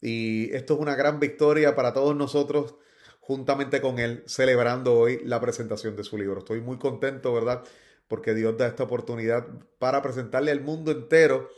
y 0.00 0.52
esto 0.54 0.74
es 0.74 0.80
una 0.80 0.94
gran 0.94 1.18
victoria 1.18 1.74
para 1.74 1.92
todos 1.92 2.14
nosotros 2.14 2.76
juntamente 3.20 3.80
con 3.80 3.98
él 3.98 4.22
celebrando 4.26 4.94
hoy 4.94 5.20
la 5.24 5.40
presentación 5.40 5.96
de 5.96 6.04
su 6.04 6.16
libro. 6.16 6.40
Estoy 6.40 6.60
muy 6.60 6.78
contento, 6.78 7.32
¿verdad? 7.32 7.64
Porque 8.08 8.34
Dios 8.34 8.56
da 8.58 8.66
esta 8.66 8.84
oportunidad 8.84 9.46
para 9.78 10.02
presentarle 10.02 10.50
al 10.50 10.60
mundo 10.60 10.92
entero 10.92 11.48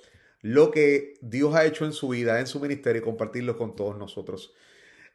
lo 0.43 0.71
que 0.71 1.15
Dios 1.21 1.55
ha 1.55 1.65
hecho 1.65 1.85
en 1.85 1.93
su 1.93 2.09
vida, 2.09 2.41
en 2.41 2.47
su 2.47 2.61
ministerio 2.61 3.03
y 3.03 3.05
compartirlo 3.05 3.57
con 3.59 3.75
todos 3.75 3.97
nosotros. 3.97 4.55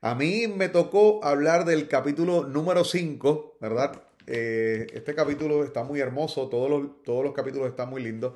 A 0.01 0.15
mí 0.15 0.47
me 0.47 0.67
tocó 0.67 1.23
hablar 1.23 1.63
del 1.65 1.88
capítulo 1.88 2.43
número 2.43 2.84
5, 2.84 3.57
¿verdad? 3.61 4.03
Eh, 4.27 4.88
este 4.93 5.13
capítulo 5.15 5.63
está 5.63 5.84
muy 5.84 5.99
hermoso, 5.99 6.49
todos 6.49 6.69
los, 6.69 7.03
todos 7.03 7.23
los 7.23 7.34
capítulos 7.34 7.69
están 7.69 7.89
muy 7.89 8.01
lindos. 8.01 8.34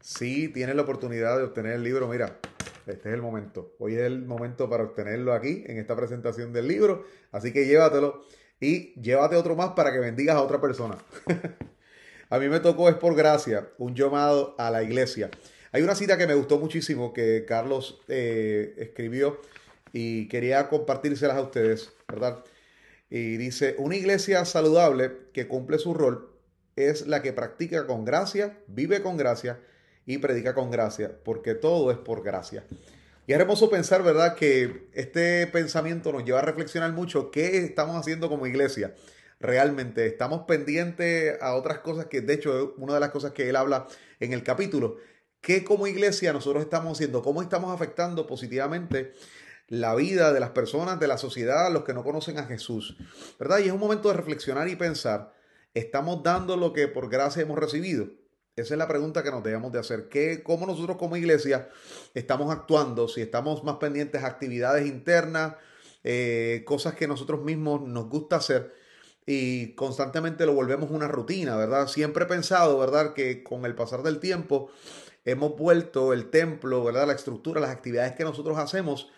Si 0.00 0.48
tienes 0.48 0.76
la 0.76 0.82
oportunidad 0.82 1.38
de 1.38 1.44
obtener 1.44 1.74
el 1.74 1.82
libro, 1.82 2.08
mira, 2.08 2.40
este 2.86 3.08
es 3.08 3.14
el 3.14 3.22
momento. 3.22 3.74
Hoy 3.78 3.94
es 3.94 4.02
el 4.02 4.26
momento 4.26 4.68
para 4.68 4.84
obtenerlo 4.84 5.32
aquí, 5.32 5.64
en 5.66 5.78
esta 5.78 5.96
presentación 5.96 6.52
del 6.52 6.68
libro. 6.68 7.04
Así 7.32 7.52
que 7.52 7.66
llévatelo 7.66 8.24
y 8.60 9.00
llévate 9.00 9.36
otro 9.36 9.56
más 9.56 9.70
para 9.70 9.92
que 9.92 9.98
bendigas 9.98 10.36
a 10.36 10.42
otra 10.42 10.60
persona. 10.60 10.98
a 12.30 12.38
mí 12.38 12.48
me 12.48 12.60
tocó, 12.60 12.88
es 12.88 12.96
por 12.96 13.14
gracia, 13.14 13.68
un 13.78 13.94
llamado 13.94 14.54
a 14.58 14.70
la 14.70 14.82
iglesia. 14.82 15.30
Hay 15.72 15.82
una 15.82 15.94
cita 15.94 16.16
que 16.16 16.26
me 16.26 16.34
gustó 16.34 16.58
muchísimo 16.58 17.12
que 17.12 17.44
Carlos 17.46 18.00
eh, 18.08 18.74
escribió 18.78 19.40
y 19.92 20.28
quería 20.28 20.68
compartírselas 20.68 21.36
a 21.36 21.42
ustedes, 21.42 21.92
¿verdad? 22.08 22.44
Y 23.10 23.36
dice, 23.36 23.74
una 23.78 23.96
iglesia 23.96 24.44
saludable 24.44 25.12
que 25.32 25.46
cumple 25.46 25.78
su 25.78 25.94
rol 25.94 26.30
es 26.76 27.06
la 27.06 27.22
que 27.22 27.32
practica 27.32 27.86
con 27.86 28.04
gracia, 28.04 28.58
vive 28.66 29.02
con 29.02 29.16
gracia 29.16 29.60
y 30.06 30.18
predica 30.18 30.54
con 30.54 30.70
gracia, 30.70 31.16
porque 31.24 31.54
todo 31.54 31.90
es 31.90 31.98
por 31.98 32.22
gracia. 32.22 32.64
Y 33.26 33.32
es 33.32 33.40
hermoso 33.40 33.70
pensar, 33.70 34.02
¿verdad?, 34.02 34.34
que 34.34 34.88
este 34.92 35.46
pensamiento 35.46 36.12
nos 36.12 36.24
lleva 36.24 36.40
a 36.40 36.42
reflexionar 36.42 36.92
mucho 36.92 37.30
qué 37.30 37.58
estamos 37.58 37.96
haciendo 37.96 38.28
como 38.28 38.46
iglesia. 38.46 38.94
Realmente 39.40 40.06
estamos 40.06 40.42
pendientes 40.46 41.40
a 41.42 41.54
otras 41.54 41.78
cosas 41.80 42.06
que, 42.06 42.20
de 42.20 42.34
hecho, 42.34 42.74
una 42.78 42.94
de 42.94 43.00
las 43.00 43.10
cosas 43.10 43.32
que 43.32 43.48
él 43.48 43.56
habla 43.56 43.86
en 44.20 44.32
el 44.32 44.42
capítulo, 44.42 44.96
qué 45.40 45.64
como 45.64 45.86
iglesia 45.86 46.32
nosotros 46.32 46.62
estamos 46.62 46.92
haciendo, 46.96 47.22
cómo 47.22 47.42
estamos 47.42 47.74
afectando 47.74 48.26
positivamente 48.26 49.12
la 49.68 49.94
vida 49.94 50.32
de 50.32 50.40
las 50.40 50.50
personas, 50.50 51.00
de 51.00 51.08
la 51.08 51.18
sociedad, 51.18 51.72
los 51.72 51.84
que 51.84 51.94
no 51.94 52.04
conocen 52.04 52.38
a 52.38 52.44
Jesús, 52.44 52.96
¿verdad? 53.38 53.58
Y 53.58 53.66
es 53.66 53.72
un 53.72 53.80
momento 53.80 54.08
de 54.08 54.14
reflexionar 54.14 54.68
y 54.68 54.76
pensar, 54.76 55.34
¿estamos 55.72 56.22
dando 56.22 56.56
lo 56.56 56.72
que 56.72 56.88
por 56.88 57.08
gracia 57.08 57.42
hemos 57.42 57.58
recibido? 57.58 58.08
Esa 58.56 58.74
es 58.74 58.78
la 58.78 58.86
pregunta 58.86 59.24
que 59.24 59.32
nos 59.32 59.42
debemos 59.42 59.72
de 59.72 59.80
hacer. 59.80 60.08
¿Qué, 60.08 60.42
¿Cómo 60.44 60.64
nosotros 60.66 60.96
como 60.96 61.16
iglesia 61.16 61.68
estamos 62.14 62.54
actuando? 62.54 63.08
Si 63.08 63.20
estamos 63.20 63.64
más 63.64 63.76
pendientes 63.76 64.22
a 64.22 64.28
actividades 64.28 64.86
internas, 64.86 65.54
eh, 66.04 66.62
cosas 66.64 66.94
que 66.94 67.08
nosotros 67.08 67.42
mismos 67.42 67.80
nos 67.82 68.08
gusta 68.08 68.36
hacer 68.36 68.72
y 69.26 69.74
constantemente 69.74 70.46
lo 70.46 70.54
volvemos 70.54 70.90
una 70.90 71.08
rutina, 71.08 71.56
¿verdad? 71.56 71.88
Siempre 71.88 72.24
he 72.24 72.26
pensado, 72.28 72.78
¿verdad? 72.78 73.14
Que 73.14 73.42
con 73.42 73.64
el 73.64 73.74
pasar 73.74 74.02
del 74.02 74.20
tiempo 74.20 74.70
hemos 75.24 75.56
vuelto 75.56 76.12
el 76.12 76.30
templo, 76.30 76.84
¿verdad? 76.84 77.06
La 77.06 77.14
estructura, 77.14 77.60
las 77.60 77.70
actividades 77.70 78.12
que 78.12 78.24
nosotros 78.24 78.58
hacemos, 78.58 79.10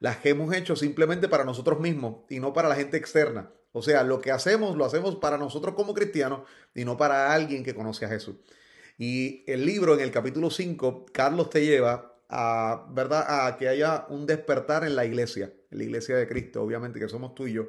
las 0.00 0.24
hemos 0.26 0.54
hecho 0.54 0.76
simplemente 0.76 1.28
para 1.28 1.44
nosotros 1.44 1.80
mismos 1.80 2.16
y 2.28 2.40
no 2.40 2.52
para 2.52 2.68
la 2.68 2.76
gente 2.76 2.96
externa. 2.96 3.50
O 3.72 3.82
sea, 3.82 4.04
lo 4.04 4.20
que 4.20 4.30
hacemos 4.30 4.76
lo 4.76 4.84
hacemos 4.84 5.16
para 5.16 5.38
nosotros 5.38 5.74
como 5.74 5.94
cristianos 5.94 6.40
y 6.74 6.84
no 6.84 6.96
para 6.96 7.32
alguien 7.32 7.64
que 7.64 7.74
conoce 7.74 8.04
a 8.04 8.08
Jesús. 8.08 8.36
Y 8.98 9.42
el 9.50 9.66
libro 9.66 9.94
en 9.94 10.00
el 10.00 10.12
capítulo 10.12 10.50
5, 10.50 11.06
Carlos 11.12 11.50
te 11.50 11.64
lleva 11.64 12.13
a, 12.36 12.86
¿verdad? 12.90 13.46
a 13.46 13.56
que 13.56 13.68
haya 13.68 14.06
un 14.08 14.26
despertar 14.26 14.84
en 14.84 14.96
la 14.96 15.04
iglesia, 15.04 15.52
en 15.70 15.78
la 15.78 15.84
iglesia 15.84 16.16
de 16.16 16.26
Cristo, 16.26 16.62
obviamente 16.62 16.98
que 16.98 17.08
somos 17.08 17.32
tú 17.36 17.46
y 17.46 17.52
yo, 17.52 17.68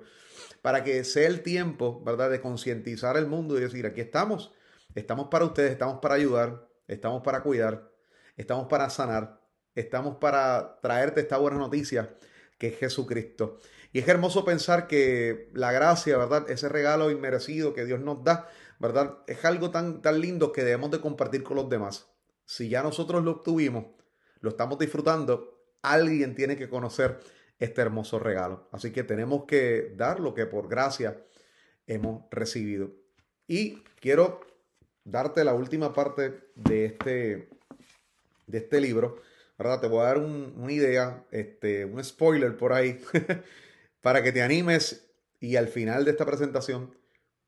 para 0.63 0.83
que 0.83 1.03
sea 1.03 1.27
el 1.27 1.43
tiempo 1.43 2.01
¿verdad? 2.03 2.31
de 2.31 2.41
concientizar 2.41 3.15
el 3.15 3.27
mundo 3.27 3.57
y 3.57 3.61
decir, 3.61 3.85
aquí 3.85 4.01
estamos, 4.01 4.51
estamos 4.95 5.27
para 5.29 5.45
ustedes, 5.45 5.71
estamos 5.71 5.99
para 6.01 6.15
ayudar, 6.15 6.67
estamos 6.87 7.21
para 7.21 7.43
cuidar, 7.43 7.91
estamos 8.37 8.65
para 8.67 8.89
sanar, 8.89 9.39
estamos 9.75 10.17
para 10.17 10.79
traerte 10.81 11.21
esta 11.21 11.37
buena 11.37 11.57
noticia 11.57 12.15
que 12.57 12.69
es 12.69 12.79
Jesucristo. 12.79 13.59
Y 13.93 13.99
es 13.99 14.07
hermoso 14.07 14.45
pensar 14.45 14.87
que 14.87 15.51
la 15.53 15.71
gracia, 15.71 16.17
¿verdad? 16.17 16.49
Ese 16.49 16.69
regalo 16.69 17.11
inmerecido 17.11 17.75
que 17.75 17.85
Dios 17.85 17.99
nos 17.99 18.23
da, 18.23 18.49
¿verdad? 18.79 19.19
Es 19.27 19.45
algo 19.45 19.69
tan, 19.69 20.01
tan 20.01 20.19
lindo 20.19 20.51
que 20.51 20.63
debemos 20.63 20.89
de 20.89 21.01
compartir 21.01 21.43
con 21.43 21.55
los 21.55 21.69
demás. 21.69 22.07
Si 22.45 22.67
ya 22.67 22.81
nosotros 22.81 23.23
lo 23.23 23.31
obtuvimos, 23.31 23.85
lo 24.41 24.49
estamos 24.49 24.79
disfrutando, 24.79 25.65
alguien 25.81 26.35
tiene 26.35 26.55
que 26.55 26.69
conocer 26.69 27.19
este 27.59 27.81
hermoso 27.81 28.19
regalo. 28.19 28.67
Así 28.71 28.91
que 28.91 29.03
tenemos 29.03 29.45
que 29.45 29.93
dar 29.95 30.19
lo 30.19 30.33
que 30.33 30.45
por 30.45 30.67
gracia 30.67 31.21
hemos 31.87 32.23
recibido. 32.31 32.91
Y 33.47 33.83
quiero 33.99 34.41
darte 35.03 35.43
la 35.43 35.53
última 35.53 35.93
parte 35.93 36.49
de 36.55 36.85
este, 36.85 37.49
de 38.47 38.57
este 38.57 38.81
libro. 38.81 39.21
¿verdad? 39.57 39.79
Te 39.79 39.87
voy 39.87 40.01
a 40.01 40.05
dar 40.05 40.17
una 40.17 40.71
idea, 40.71 41.23
este, 41.31 41.85
un 41.85 42.03
spoiler 42.03 42.57
por 42.57 42.73
ahí, 42.73 42.99
para 44.01 44.21
que 44.21 44.31
te 44.31 44.41
animes 44.41 45.09
y 45.39 45.55
al 45.55 45.67
final 45.67 46.05
de 46.05 46.11
esta 46.11 46.25
presentación 46.25 46.95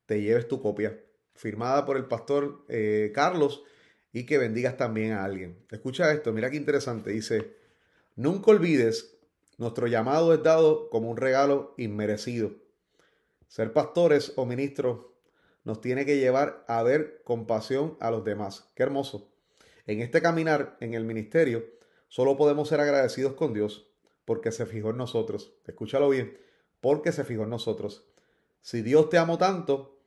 te 0.06 0.22
lleves 0.22 0.48
tu 0.48 0.62
copia 0.62 1.00
firmada 1.36 1.86
por 1.86 1.98
el 1.98 2.06
pastor 2.06 2.66
eh, 2.68 3.12
Carlos 3.14 3.64
y 4.14 4.26
que 4.26 4.38
bendigas 4.38 4.78
también 4.78 5.14
a 5.14 5.24
alguien. 5.24 5.66
Escucha 5.72 6.12
esto, 6.12 6.34
mira 6.34 6.50
qué 6.50 6.58
interesante. 6.58 7.12
Dice, 7.12 7.56
nunca 8.16 8.52
olvides, 8.52 9.18
nuestro 9.58 9.88
llamado 9.88 10.34
es 10.34 10.44
dado 10.44 10.90
como 10.90 11.10
un 11.10 11.18
regalo 11.18 11.74
inmerecido. 11.78 12.52
Ser 13.48 13.74
pastores 13.74 14.34
o 14.36 14.46
ministros 14.46 15.06
nos 15.64 15.82
tiene 15.82 16.06
que 16.06 16.18
llevar 16.18 16.64
a 16.68 16.84
ver 16.84 17.22
compasión 17.24 17.98
a 18.00 18.12
los 18.12 18.24
demás. 18.24 18.72
Qué 18.76 18.84
hermoso. 18.84 19.30
En 19.86 20.02
este 20.02 20.22
caminar 20.22 20.78
en 20.80 20.94
el 20.94 21.04
ministerio, 21.04 21.66
solo 22.08 22.38
podemos 22.38 22.70
ser 22.70 22.80
agradecidos 22.80 23.34
con 23.34 23.54
Dios 23.54 23.90
porque 24.26 24.52
se 24.52 24.66
fijó 24.66 24.90
en 24.90 24.98
nosotros. 24.98 25.54
Escúchalo 25.66 26.10
bien, 26.10 26.38
porque 26.82 27.12
se 27.12 27.24
fijó 27.24 27.44
en 27.44 27.50
nosotros. 27.50 28.06
Si 28.62 28.82
Dios 28.82 29.10
te 29.10 29.18
amó 29.18 29.38
tanto, 29.38 29.98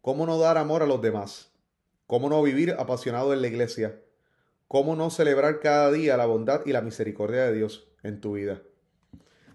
¿Cómo 0.00 0.24
no 0.24 0.38
dar 0.38 0.56
amor 0.56 0.82
a 0.82 0.86
los 0.86 1.02
demás? 1.02 1.50
¿Cómo 2.08 2.30
no 2.30 2.42
vivir 2.42 2.74
apasionado 2.78 3.34
en 3.34 3.42
la 3.42 3.48
iglesia? 3.48 4.00
¿Cómo 4.66 4.96
no 4.96 5.10
celebrar 5.10 5.60
cada 5.60 5.92
día 5.92 6.16
la 6.16 6.24
bondad 6.24 6.62
y 6.64 6.72
la 6.72 6.80
misericordia 6.80 7.44
de 7.44 7.52
Dios 7.52 7.86
en 8.02 8.22
tu 8.22 8.32
vida? 8.32 8.62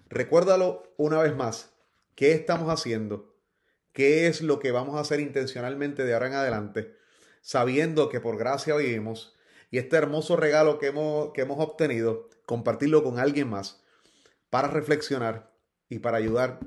Recuérdalo 0.07 0.93
una 0.97 1.19
vez 1.19 1.35
más. 1.35 1.73
¿Qué 2.13 2.33
estamos 2.33 2.69
haciendo? 2.69 3.35
¿Qué 3.91 4.27
es 4.27 4.43
lo 4.43 4.59
que 4.59 4.71
vamos 4.71 4.95
a 4.95 4.99
hacer 4.99 5.19
intencionalmente 5.19 6.05
de 6.05 6.13
ahora 6.13 6.27
en 6.27 6.33
adelante? 6.35 6.95
Sabiendo 7.41 8.07
que 8.07 8.21
por 8.21 8.37
gracia 8.37 8.75
vivimos 8.75 9.35
y 9.71 9.79
este 9.79 9.97
hermoso 9.97 10.35
regalo 10.35 10.77
que 10.77 10.87
hemos, 10.89 11.33
que 11.33 11.41
hemos 11.41 11.59
obtenido, 11.59 12.29
compartirlo 12.45 13.03
con 13.03 13.17
alguien 13.17 13.49
más 13.49 13.81
para 14.51 14.67
reflexionar 14.67 15.51
y 15.89 15.97
para 15.97 16.17
ayudar 16.17 16.59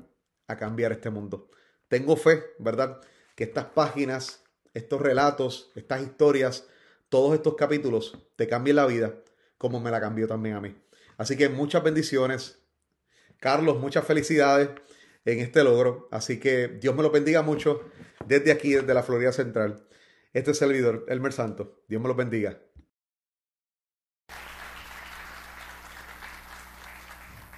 a 0.47 0.57
cambiar 0.57 0.91
este 0.91 1.11
mundo. 1.11 1.49
Tengo 1.87 2.17
fe, 2.17 2.43
¿verdad? 2.59 2.99
que 3.37 3.43
estas 3.43 3.65
páginas, 3.65 4.43
estos 4.73 5.01
relatos, 5.01 5.71
estas 5.75 6.01
historias, 6.01 6.67
todos 7.09 7.33
estos 7.33 7.55
capítulos 7.55 8.17
te 8.35 8.47
cambien 8.47 8.75
la 8.75 8.85
vida 8.85 9.15
como 9.57 9.79
me 9.79 9.91
la 9.91 9.99
cambió 9.99 10.27
también 10.27 10.55
a 10.55 10.61
mí. 10.61 10.75
Así 11.17 11.35
que 11.35 11.49
muchas 11.49 11.83
bendiciones. 11.83 12.59
Carlos, 13.39 13.79
muchas 13.79 14.05
felicidades 14.05 14.69
en 15.25 15.39
este 15.39 15.63
logro. 15.63 16.07
Así 16.11 16.39
que 16.39 16.67
Dios 16.67 16.95
me 16.95 17.03
lo 17.03 17.11
bendiga 17.11 17.41
mucho 17.41 17.81
desde 18.25 18.51
aquí, 18.51 18.73
desde 18.73 18.93
la 18.93 19.03
Florida 19.03 19.31
Central. 19.31 19.87
Este 20.33 20.53
servidor, 20.53 21.05
Elmer 21.07 21.33
Santo. 21.33 21.81
Dios 21.87 22.01
me 22.01 22.07
lo 22.07 22.15
bendiga. 22.15 22.59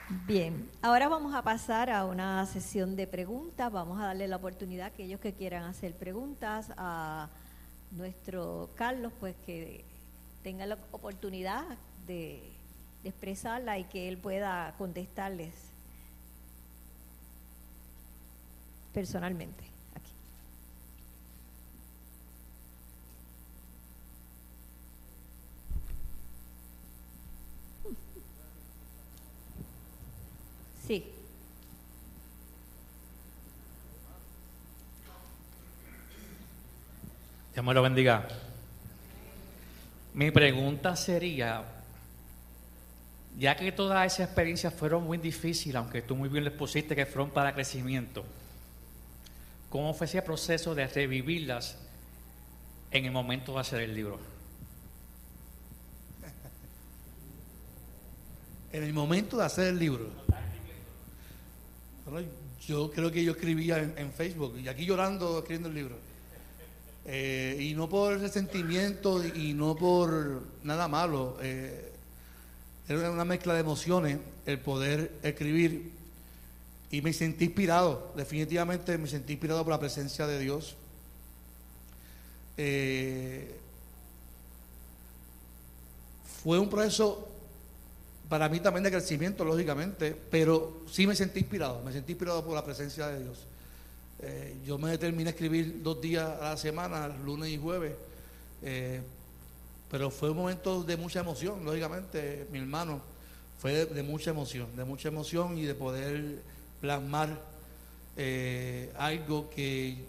Bien, 0.09 0.67
ahora 0.81 1.07
vamos 1.07 1.35
a 1.35 1.43
pasar 1.43 1.91
a 1.91 2.03
una 2.03 2.43
sesión 2.47 2.95
de 2.95 3.05
preguntas. 3.05 3.71
Vamos 3.71 4.01
a 4.01 4.05
darle 4.05 4.27
la 4.27 4.37
oportunidad 4.37 4.85
a 4.85 4.87
aquellos 4.87 5.19
que 5.19 5.33
quieran 5.33 5.63
hacer 5.65 5.93
preguntas 5.93 6.71
a 6.77 7.29
nuestro 7.91 8.71
Carlos, 8.73 9.13
pues 9.19 9.35
que 9.45 9.85
tenga 10.41 10.65
la 10.65 10.79
oportunidad 10.89 11.63
de, 12.07 12.41
de 13.03 13.09
expresarla 13.09 13.77
y 13.77 13.83
que 13.83 14.09
él 14.09 14.17
pueda 14.17 14.73
contestarles 14.79 15.53
personalmente. 18.91 19.68
Sí. 30.89 31.05
Dios 37.53 37.63
me 37.63 37.75
lo 37.75 37.83
bendiga. 37.83 38.27
Mi 40.15 40.31
pregunta 40.31 40.95
sería, 40.95 41.63
ya 43.37 43.55
que 43.55 43.71
todas 43.71 44.03
esas 44.11 44.25
experiencias 44.25 44.73
fueron 44.73 45.03
muy 45.03 45.19
difíciles, 45.19 45.75
aunque 45.75 46.01
tú 46.01 46.15
muy 46.15 46.27
bien 46.27 46.43
les 46.43 46.53
pusiste 46.53 46.95
que 46.95 47.05
fueron 47.05 47.29
para 47.29 47.53
crecimiento, 47.53 48.25
¿cómo 49.69 49.93
fue 49.93 50.07
ese 50.07 50.23
proceso 50.23 50.73
de 50.73 50.87
revivirlas 50.87 51.77
en 52.89 53.05
el 53.05 53.11
momento 53.11 53.53
de 53.53 53.59
hacer 53.59 53.81
el 53.81 53.93
libro? 53.93 54.19
En 58.73 58.83
el 58.83 58.93
momento 58.93 59.37
de 59.37 59.45
hacer 59.45 59.67
el 59.67 59.77
libro. 59.77 60.09
Yo 62.67 62.91
creo 62.91 63.11
que 63.11 63.23
yo 63.23 63.31
escribía 63.31 63.79
en, 63.79 63.93
en 63.97 64.11
Facebook 64.11 64.57
y 64.59 64.67
aquí 64.67 64.85
llorando 64.85 65.39
escribiendo 65.39 65.69
el 65.69 65.75
libro. 65.75 65.95
Eh, 67.05 67.57
y 67.59 67.73
no 67.73 67.89
por 67.89 68.19
resentimiento 68.19 69.25
y 69.25 69.53
no 69.53 69.75
por 69.75 70.43
nada 70.63 70.87
malo. 70.87 71.37
eh, 71.41 71.85
era 72.87 73.11
una 73.11 73.25
mezcla 73.25 73.53
de 73.53 73.59
emociones 73.59 74.17
el 74.47 74.59
poder 74.59 75.11
escribir 75.21 75.91
y 76.91 77.01
me 77.01 77.13
sentí 77.13 77.45
inspirado, 77.45 78.11
definitivamente 78.15 78.97
me 78.97 79.07
sentí 79.07 79.33
inspirado 79.33 79.63
por 79.63 79.71
la 79.71 79.79
presencia 79.79 80.25
de 80.25 80.39
Dios. 80.39 80.75
Eh, 82.57 83.55
fue 86.43 86.57
un 86.57 86.69
proceso 86.69 87.28
para 88.29 88.47
mí 88.47 88.59
también 88.59 88.83
de 88.83 88.91
crecimiento, 88.91 89.43
lógicamente, 89.43 90.15
pero 90.29 90.83
sí 90.89 91.07
me 91.07 91.15
sentí 91.15 91.39
inspirado, 91.39 91.81
me 91.83 91.91
sentí 91.91 92.11
inspirado 92.11 92.45
por 92.45 92.53
la 92.53 92.63
presencia 92.63 93.07
de 93.07 93.23
Dios. 93.23 93.39
Eh, 94.21 94.55
yo 94.65 94.77
me 94.77 94.91
determiné 94.91 95.29
a 95.29 95.31
escribir 95.31 95.81
dos 95.81 95.99
días 95.99 96.29
a 96.39 96.51
la 96.51 96.57
semana, 96.57 97.07
lunes 97.07 97.49
y 97.49 97.57
jueves, 97.57 97.93
eh, 98.61 99.01
pero 99.89 100.11
fue 100.11 100.29
un 100.29 100.37
momento 100.37 100.83
de 100.83 100.95
mucha 100.95 101.21
emoción, 101.21 101.65
lógicamente, 101.65 102.45
mi 102.51 102.59
hermano, 102.59 103.01
fue 103.57 103.85
de, 103.85 104.03
mucha 104.03 104.29
emoción, 104.29 104.67
de 104.75 104.85
mucha 104.85 105.07
emoción 105.07 105.57
y 105.57 105.65
de 105.65 105.73
poder 105.73 106.43
plasmar 106.81 107.29
eh, 108.15 108.93
algo 108.95 109.49
que, 109.49 110.05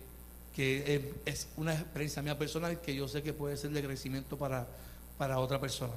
que 0.55 1.15
es, 1.25 1.45
es 1.45 1.49
una 1.57 1.73
experiencia 1.73 2.21
mía 2.21 2.39
personal 2.39 2.81
que 2.83 2.95
yo 2.95 3.09
sé 3.09 3.23
que 3.23 3.33
puede 3.33 3.57
ser 3.57 3.71
de 3.71 3.83
crecimiento 3.83 4.37
para, 4.37 4.67
para 5.17 5.39
otra 5.39 5.59
persona. 5.59 5.95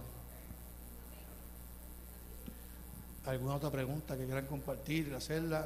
¿Alguna 3.25 3.55
otra 3.55 3.69
pregunta 3.69 4.17
que 4.17 4.25
quieran 4.25 4.45
compartir, 4.47 5.13
hacerla? 5.15 5.65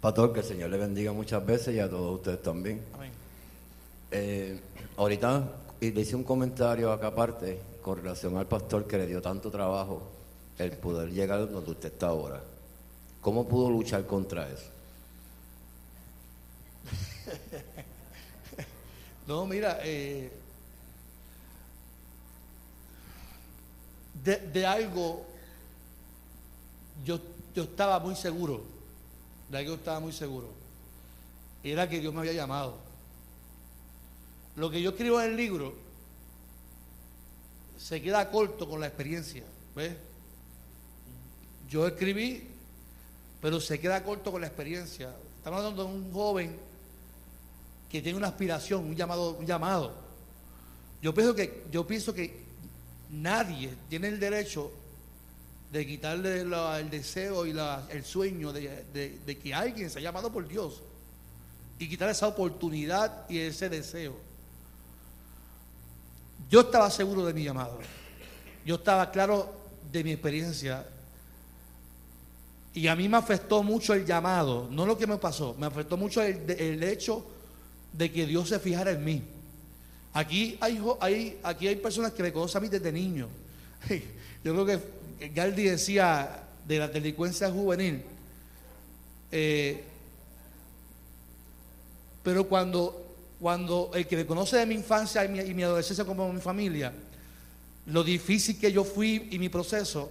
Pastor, 0.00 0.32
que 0.32 0.40
el 0.40 0.46
Señor 0.46 0.70
le 0.70 0.78
bendiga 0.78 1.12
muchas 1.12 1.44
veces 1.44 1.74
y 1.74 1.80
a 1.80 1.88
todos 1.88 2.16
ustedes 2.16 2.42
también. 2.42 2.82
Amén. 2.94 3.12
Eh, 4.10 4.60
ahorita 4.96 5.48
le 5.80 6.00
hice 6.00 6.16
un 6.16 6.24
comentario 6.24 6.92
acá 6.92 7.08
aparte 7.08 7.58
con 7.82 7.98
relación 7.98 8.36
al 8.36 8.46
pastor 8.46 8.86
que 8.86 8.96
le 8.96 9.06
dio 9.06 9.20
tanto 9.20 9.50
trabajo 9.50 10.02
el 10.58 10.72
poder 10.72 11.10
llegar 11.10 11.50
donde 11.50 11.70
usted 11.70 11.92
está 11.92 12.08
ahora. 12.08 12.40
¿Cómo 13.20 13.46
pudo 13.46 13.70
luchar 13.70 14.06
contra 14.06 14.48
eso? 14.48 14.70
No, 19.26 19.46
mira, 19.46 19.78
eh, 19.82 20.30
de, 24.24 24.66
algo 24.66 25.26
yo, 27.04 27.20
yo 27.54 27.64
estaba 27.64 27.98
muy 27.98 28.16
seguro, 28.16 28.62
de 29.50 29.58
algo 29.58 29.74
estaba 29.74 30.00
muy 30.00 30.12
seguro, 30.12 30.48
era 31.62 31.88
que 31.88 32.00
Dios 32.00 32.12
me 32.12 32.20
había 32.20 32.32
llamado. 32.32 32.76
Lo 34.56 34.70
que 34.70 34.80
yo 34.80 34.90
escribo 34.90 35.20
en 35.20 35.30
el 35.30 35.36
libro 35.36 35.74
se 37.78 38.00
queda 38.00 38.30
corto 38.30 38.68
con 38.68 38.80
la 38.80 38.86
experiencia, 38.86 39.44
¿ves? 39.74 39.94
Yo 41.68 41.86
escribí, 41.86 42.46
pero 43.42 43.60
se 43.60 43.78
queda 43.78 44.02
corto 44.02 44.30
con 44.30 44.40
la 44.40 44.46
experiencia. 44.46 45.14
Estamos 45.38 45.58
hablando 45.58 45.84
de 45.84 45.90
un 45.90 46.12
joven 46.12 46.56
que 47.90 48.00
tiene 48.00 48.16
una 48.16 48.28
aspiración, 48.28 48.84
un 48.84 48.96
llamado, 48.96 49.32
un 49.32 49.46
llamado. 49.46 49.92
Yo 51.02 51.12
pienso 51.12 51.34
que, 51.34 51.64
yo 51.70 51.86
pienso 51.86 52.14
que 52.14 52.43
nadie 53.14 53.74
tiene 53.88 54.08
el 54.08 54.18
derecho 54.18 54.70
de 55.72 55.86
quitarle 55.86 56.40
el 56.40 56.90
deseo 56.90 57.46
y 57.46 57.50
el 57.90 58.04
sueño 58.04 58.52
de, 58.52 59.40
que 59.42 59.54
alguien 59.54 59.90
se 59.90 59.98
ha 59.98 60.02
llamado 60.02 60.32
por 60.32 60.46
Dios 60.46 60.82
y 61.78 61.88
quitar 61.88 62.08
esa 62.10 62.28
oportunidad 62.28 63.28
y 63.28 63.38
ese 63.38 63.68
deseo. 63.68 64.14
Yo 66.48 66.60
estaba 66.60 66.90
seguro 66.90 67.24
de 67.26 67.32
mi 67.32 67.42
llamado. 67.42 67.78
Yo 68.64 68.76
estaba 68.76 69.10
claro 69.10 69.52
de 69.90 70.04
mi 70.04 70.12
experiencia. 70.12 70.86
Y 72.72 72.86
a 72.86 72.94
mí 72.94 73.08
me 73.08 73.16
afectó 73.16 73.62
mucho 73.62 73.94
el 73.94 74.04
llamado, 74.04 74.68
no 74.70 74.86
lo 74.86 74.96
que 74.98 75.06
me 75.06 75.16
pasó, 75.16 75.54
me 75.58 75.66
afectó 75.66 75.96
mucho 75.96 76.22
el 76.22 76.82
hecho 76.82 77.24
de 77.92 78.12
que 78.12 78.26
Dios 78.26 78.48
se 78.48 78.58
fijara 78.58 78.90
en 78.90 79.04
mí. 79.04 79.22
Aquí 80.14 80.56
hay, 80.60 80.80
hay- 81.00 81.38
aquí 81.42 81.66
hay 81.68 81.76
personas 81.76 82.12
que 82.12 82.22
me 82.22 82.32
conocen 82.32 82.58
a 82.58 82.60
mí 82.62 82.68
desde 82.68 82.90
niño. 82.92 83.28
Yo 84.44 84.52
creo 84.64 84.64
que 85.18 85.28
Galdi 85.30 85.64
decía 85.64 86.40
de 86.66 86.78
la 86.78 86.88
delincuencia 86.88 87.50
juvenil. 87.50 88.02
eh, 89.32 89.82
pero 92.22 92.44
cuando, 92.44 93.16
cuando 93.40 93.90
el 93.94 94.06
que 94.06 94.16
me 94.16 94.24
conoce 94.26 94.56
de 94.56 94.64
mi 94.66 94.74
infancia 94.74 95.24
y 95.24 95.28
mi, 95.28 95.40
y 95.40 95.52
mi 95.54 95.62
adolescencia 95.62 96.04
como 96.04 96.32
mi 96.32 96.40
familia, 96.40 96.92
lo 97.86 98.02
difícil 98.02 98.58
que 98.58 98.72
yo 98.72 98.82
fui 98.84 99.28
y 99.30 99.38
mi 99.38 99.48
proceso, 99.50 100.10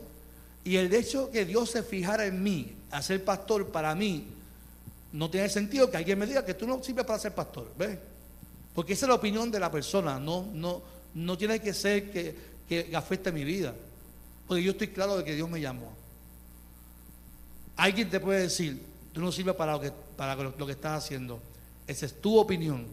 y 0.64 0.76
el 0.76 0.94
hecho 0.94 1.32
que 1.32 1.44
Dios 1.46 1.72
se 1.72 1.82
fijara 1.82 2.26
en 2.26 2.44
mí, 2.44 2.74
a 2.92 3.02
ser 3.02 3.24
pastor 3.24 3.70
para 3.72 3.96
mí, 3.96 4.26
no 5.12 5.30
tiene 5.30 5.50
sentido 5.50 5.90
que 5.90 5.98
alguien 5.98 6.20
me 6.20 6.28
diga 6.28 6.46
que 6.46 6.54
tú 6.54 6.68
no 6.68 6.84
sirves 6.84 7.06
para 7.06 7.18
ser 7.18 7.34
pastor, 7.34 7.72
¿ves? 7.78 7.98
Porque 8.74 8.94
esa 8.94 9.06
es 9.06 9.10
la 9.10 9.16
opinión 9.16 9.52
de 9.52 9.60
la 9.60 9.72
persona, 9.72 10.20
no, 10.20 10.50
no, 10.54 10.82
no 11.14 11.38
tiene 11.38 11.60
que 11.60 11.74
ser 11.74 12.12
que, 12.12 12.36
que 12.68 12.96
afecte 12.96 13.32
mi 13.32 13.44
vida. 13.44 13.74
Porque 14.48 14.64
yo 14.64 14.72
estoy 14.72 14.90
claro 14.90 15.18
de 15.18 15.24
que 15.24 15.36
Dios 15.36 15.50
me 15.50 15.62
llamó. 15.62 15.94
Alguien 17.76 18.10
te 18.10 18.20
puede 18.20 18.42
decir, 18.42 18.82
tú 19.14 19.22
no 19.22 19.32
sirves 19.32 19.56
para 19.56 19.74
lo 19.74 19.80
que, 19.80 19.92
para 20.18 20.36
lo, 20.36 20.66
que 20.66 20.72
estás 20.72 21.04
haciendo. 21.04 21.40
Esa 21.88 22.06
es 22.06 22.22
tu 22.22 22.38
opinión. 22.38 22.86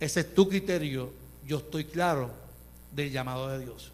Ese 0.00 0.20
es 0.20 0.34
tu 0.34 0.48
criterio. 0.48 1.12
Yo 1.46 1.58
estoy 1.58 1.84
claro 1.84 2.30
del 2.92 3.10
llamado 3.10 3.48
de 3.48 3.64
Dios. 3.64 3.90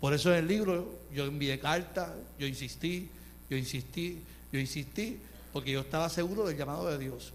Por 0.00 0.14
eso 0.14 0.32
en 0.32 0.38
el 0.38 0.48
libro 0.48 0.98
yo 1.12 1.26
envié 1.26 1.58
cartas, 1.58 2.10
yo 2.38 2.46
insistí, 2.46 3.08
yo 3.50 3.56
insistí, 3.56 4.22
yo 4.52 4.60
insistí, 4.60 5.18
porque 5.52 5.72
yo 5.72 5.80
estaba 5.80 6.08
seguro 6.08 6.46
del 6.46 6.56
llamado 6.56 6.86
de 6.88 6.98
Dios. 6.98 7.32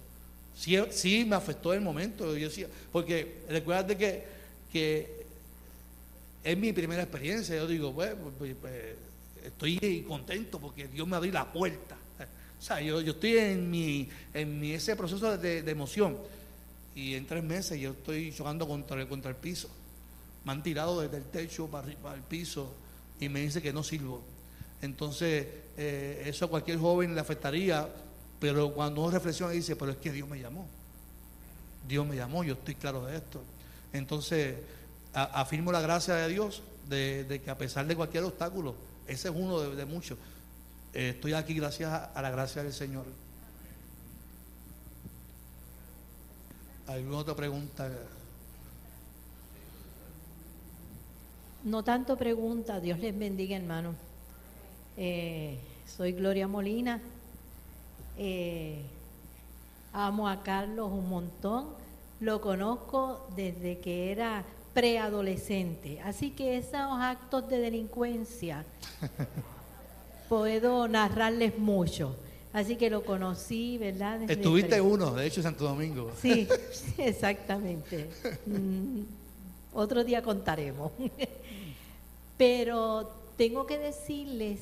Sí, 0.55 0.77
sí 0.91 1.25
me 1.25 1.35
afectó 1.35 1.73
el 1.73 1.81
momento, 1.81 2.37
yo 2.37 2.47
decía, 2.47 2.67
porque 2.91 3.41
recuerda 3.49 3.97
que, 3.97 4.23
que 4.71 5.25
es 6.43 6.57
mi 6.57 6.73
primera 6.73 7.03
experiencia, 7.03 7.55
yo 7.55 7.67
digo, 7.67 7.91
bueno, 7.91 8.15
pues, 8.37 8.55
pues, 8.59 8.95
estoy 9.43 10.05
contento 10.07 10.59
porque 10.59 10.87
Dios 10.87 11.07
me 11.07 11.15
abrió 11.15 11.33
la 11.33 11.51
puerta. 11.51 11.97
O 12.59 12.65
sea, 12.65 12.79
yo, 12.79 12.99
estoy 13.01 13.37
en 13.37 13.69
mi, 13.69 14.07
en 14.33 14.59
mi 14.59 14.71
ese 14.71 14.95
proceso 14.95 15.37
de, 15.37 15.59
emoción. 15.69 16.17
Y 16.95 17.15
en 17.15 17.25
tres 17.25 17.43
meses 17.43 17.77
yo 17.79 17.91
estoy 17.91 18.33
chocando 18.33 18.65
contra 18.67 19.01
el, 19.01 19.35
piso. 19.35 19.69
Me 20.45 20.53
han 20.53 20.63
tirado 20.63 21.01
desde 21.01 21.17
el 21.17 21.25
techo 21.25 21.67
para, 21.67 21.93
para 21.95 22.15
el 22.15 22.21
piso 22.21 22.73
y 23.19 23.27
me 23.27 23.41
dice 23.41 23.61
que 23.61 23.73
no 23.73 23.83
sirvo. 23.83 24.23
Entonces, 24.81 25.45
eh, 25.77 26.23
eso 26.25 26.45
a 26.45 26.49
cualquier 26.49 26.77
joven 26.77 27.15
le 27.15 27.21
afectaría, 27.21 27.89
pero 28.43 28.73
cuando 28.73 28.99
uno 28.99 29.11
reflexiona 29.11 29.53
y 29.53 29.59
dice, 29.59 29.77
pero 29.77 29.91
es 29.93 29.97
que 29.99 30.11
Dios 30.11 30.27
me 30.27 30.37
llamó. 30.37 30.67
Dios 31.87 32.05
me 32.05 32.17
llamó, 32.17 32.43
yo 32.43 32.55
estoy 32.55 32.75
claro 32.75 33.05
de 33.05 33.15
esto. 33.15 33.41
Entonces, 33.93 34.57
afirmo 35.13 35.71
la 35.71 35.79
gracia 35.79 36.15
de 36.15 36.27
Dios 36.27 36.61
de, 36.89 37.39
que 37.41 37.49
a 37.49 37.57
pesar 37.57 37.87
de 37.87 37.95
cualquier 37.95 38.25
obstáculo, 38.25 38.75
ese 39.07 39.29
es 39.29 39.33
uno 39.33 39.61
de, 39.61 39.85
muchos, 39.85 40.17
eh, 40.93 41.11
estoy 41.15 41.31
aquí 41.31 41.53
gracias 41.53 41.89
a, 41.89 42.03
a 42.03 42.21
la 42.21 42.31
gracia 42.31 42.61
del 42.63 42.73
Señor. 42.73 43.05
¿Alguna 46.87 47.19
otra 47.19 47.33
pregunta? 47.33 47.89
No 51.63 51.81
tanto 51.85 52.17
pregunta, 52.17 52.81
Dios 52.81 52.99
les 52.99 53.17
bendiga, 53.17 53.55
hermano. 53.55 53.95
Eh, 54.97 55.57
soy 55.87 56.11
Gloria 56.11 56.49
Molina. 56.49 56.99
Eh, 58.17 58.81
amo 59.91 60.27
a 60.27 60.43
Carlos 60.43 60.91
un 60.91 61.09
montón. 61.09 61.67
Lo 62.19 62.41
conozco 62.41 63.27
desde 63.35 63.79
que 63.79 64.11
era 64.11 64.45
preadolescente. 64.73 65.99
Así 66.01 66.31
que 66.31 66.57
esos 66.57 66.99
actos 66.99 67.47
de 67.49 67.59
delincuencia 67.59 68.65
puedo 70.29 70.87
narrarles 70.87 71.57
mucho. 71.57 72.15
Así 72.53 72.75
que 72.75 72.89
lo 72.89 73.03
conocí, 73.03 73.79
¿verdad? 73.79 74.19
Desde 74.19 74.33
Estuviste 74.33 74.79
uno, 74.79 75.13
de 75.15 75.25
hecho, 75.25 75.39
en 75.39 75.43
Santo 75.43 75.63
Domingo. 75.65 76.11
Sí, 76.21 76.47
sí, 76.71 76.93
exactamente. 76.99 78.09
Mm, 78.45 79.01
Otro 79.73 80.03
día 80.03 80.21
contaremos. 80.21 80.91
Pero 82.37 83.11
tengo 83.37 83.65
que 83.65 83.79
decirles 83.79 84.59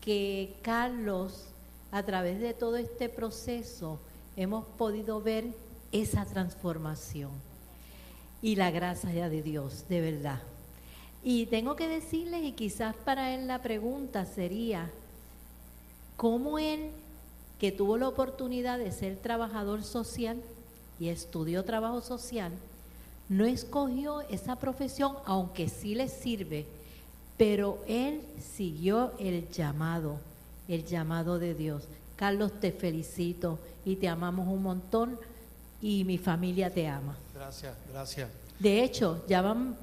que 0.00 0.54
Carlos, 0.62 1.46
a 1.94 2.02
través 2.02 2.40
de 2.40 2.54
todo 2.54 2.76
este 2.76 3.08
proceso, 3.08 4.00
hemos 4.36 4.64
podido 4.64 5.20
ver 5.20 5.44
esa 5.92 6.24
transformación 6.24 7.30
y 8.42 8.56
la 8.56 8.72
gracia 8.72 9.28
de 9.28 9.42
Dios, 9.42 9.84
de 9.88 10.00
verdad. 10.00 10.40
Y 11.22 11.46
tengo 11.46 11.76
que 11.76 11.86
decirles, 11.86 12.42
y 12.42 12.50
quizás 12.50 12.96
para 12.96 13.32
él 13.32 13.46
la 13.46 13.62
pregunta 13.62 14.26
sería, 14.26 14.90
¿cómo 16.16 16.58
él, 16.58 16.90
que 17.60 17.70
tuvo 17.70 17.96
la 17.96 18.08
oportunidad 18.08 18.80
de 18.80 18.90
ser 18.90 19.16
trabajador 19.16 19.84
social 19.84 20.42
y 20.98 21.10
estudió 21.10 21.62
trabajo 21.62 22.00
social, 22.00 22.50
no 23.28 23.44
escogió 23.44 24.22
esa 24.22 24.56
profesión, 24.56 25.14
aunque 25.26 25.68
sí 25.68 25.94
le 25.94 26.08
sirve, 26.08 26.66
pero 27.36 27.78
él 27.86 28.20
siguió 28.56 29.12
el 29.20 29.48
llamado, 29.50 30.18
el 30.68 30.84
llamado 30.84 31.38
de 31.38 31.54
Dios. 31.54 31.84
Carlos, 32.16 32.60
te 32.60 32.72
felicito 32.72 33.58
y 33.84 33.96
te 33.96 34.08
amamos 34.08 34.46
un 34.48 34.62
montón 34.62 35.18
y 35.80 36.04
mi 36.04 36.18
familia 36.18 36.72
te 36.72 36.86
ama. 36.86 37.16
Gracias, 37.34 37.74
gracias. 37.90 38.30
De 38.58 38.82
hecho, 38.82 39.24
ya 39.26 39.42
van 39.42 39.76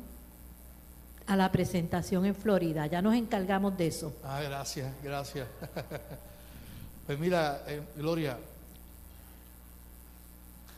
a 1.27 1.35
la 1.35 1.51
presentación 1.51 2.25
en 2.25 2.35
Florida, 2.35 2.87
ya 2.87 3.01
nos 3.01 3.15
encargamos 3.15 3.77
de 3.77 3.87
eso. 3.87 4.13
Ah, 4.23 4.41
gracias, 4.41 4.91
gracias. 5.03 5.47
pues 7.05 7.19
mira, 7.19 7.63
eh, 7.67 7.81
Gloria, 7.95 8.37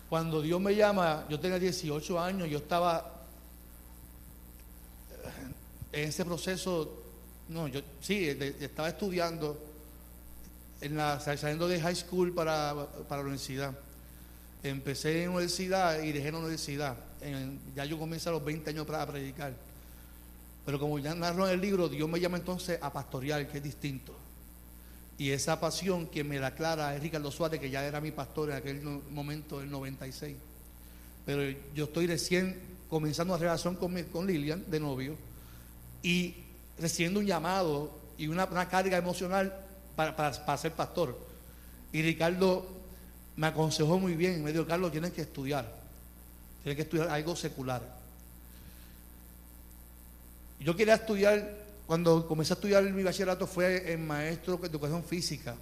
cuando 0.10 0.42
Dios 0.42 0.60
me 0.60 0.76
llama, 0.76 1.26
yo 1.30 1.40
tenía 1.40 1.58
18 1.58 2.20
años, 2.20 2.50
yo 2.50 2.58
estaba 2.58 3.12
en 5.92 6.10
ese 6.10 6.26
proceso, 6.26 7.04
no, 7.50 7.68
yo 7.68 7.82
sí, 8.02 8.28
estaba 8.28 8.90
estudiando, 8.90 9.58
en 10.84 10.98
la, 10.98 11.20
saliendo 11.20 11.68
de 11.68 11.80
high 11.80 11.96
school 11.96 12.34
para, 12.34 12.76
para 13.08 13.22
la 13.22 13.28
universidad. 13.28 13.74
Empecé 14.62 15.24
en 15.24 15.30
universidad 15.30 16.02
y 16.02 16.12
dejé 16.12 16.32
la 16.32 16.40
universidad. 16.40 16.98
ya 17.76 17.86
yo 17.86 17.98
comencé 17.98 18.30
a 18.30 18.34
los 18.34 18.44
20 18.44 18.70
años 18.70 18.86
para 18.86 19.06
predicar. 19.08 19.54
Pero 20.66 20.80
como 20.80 21.00
ya 21.00 21.16
narro 21.16 21.48
en 21.48 21.54
el 21.54 21.62
libro, 21.62 21.90
Dios 21.90 22.08
me 22.10 22.20
llama 22.20 22.38
entonces 22.38 22.80
a 22.82 22.92
pastorear, 22.92 23.48
que 23.48 23.58
es 23.58 23.64
distinto. 23.64 24.16
Y 25.18 25.32
esa 25.32 25.60
pasión 25.60 26.08
que 26.08 26.24
me 26.24 26.40
la 26.40 26.48
aclara 26.48 26.96
es 26.96 27.02
Ricardo 27.02 27.32
Suárez, 27.32 27.60
que 27.60 27.70
ya 27.70 27.86
era 27.86 28.02
mi 28.02 28.12
pastor 28.12 28.50
en 28.52 28.58
aquel 28.58 28.82
momento, 29.12 29.62
el 29.62 29.70
96. 29.70 30.36
Pero 31.26 31.58
yo 31.74 31.86
estoy 31.86 32.08
recién 32.08 32.60
comenzando 32.90 33.34
una 33.34 33.42
relación 33.42 33.76
con, 33.76 34.02
con 34.04 34.28
Lilian, 34.28 34.70
de 34.70 34.80
novio, 34.80 35.16
y 36.02 36.36
recibiendo 36.78 37.20
un 37.20 37.26
llamado 37.26 38.04
y 38.18 38.28
una, 38.28 38.48
carga 38.70 38.98
emocional 38.98 39.54
para, 39.96 40.16
para, 40.16 40.58
ser 40.58 40.74
pastor. 40.74 41.18
Y 41.92 42.02
Ricardo 42.02 42.66
me 43.36 43.48
aconsejó 43.48 44.00
muy 44.00 44.16
bien, 44.16 44.44
me 44.44 44.52
dijo, 44.52 44.66
Carlos, 44.66 44.92
tienes 44.92 45.12
que 45.12 45.22
estudiar, 45.22 45.72
tienes 46.64 46.76
que 46.76 46.84
estudiar 46.84 47.10
algo 47.10 47.36
secular. 47.36 47.82
Yo 50.60 50.76
quería 50.76 50.96
estudiar, 50.96 51.58
cuando 51.86 52.28
comencé 52.28 52.54
a 52.54 52.56
estudiar 52.56 52.84
mi 52.84 53.04
bachillerato 53.04 53.48
fue 53.48 53.92
en 53.92 54.08
maestro 54.08 54.58
de 54.58 54.68
educación 54.68 55.04
física. 55.04 55.56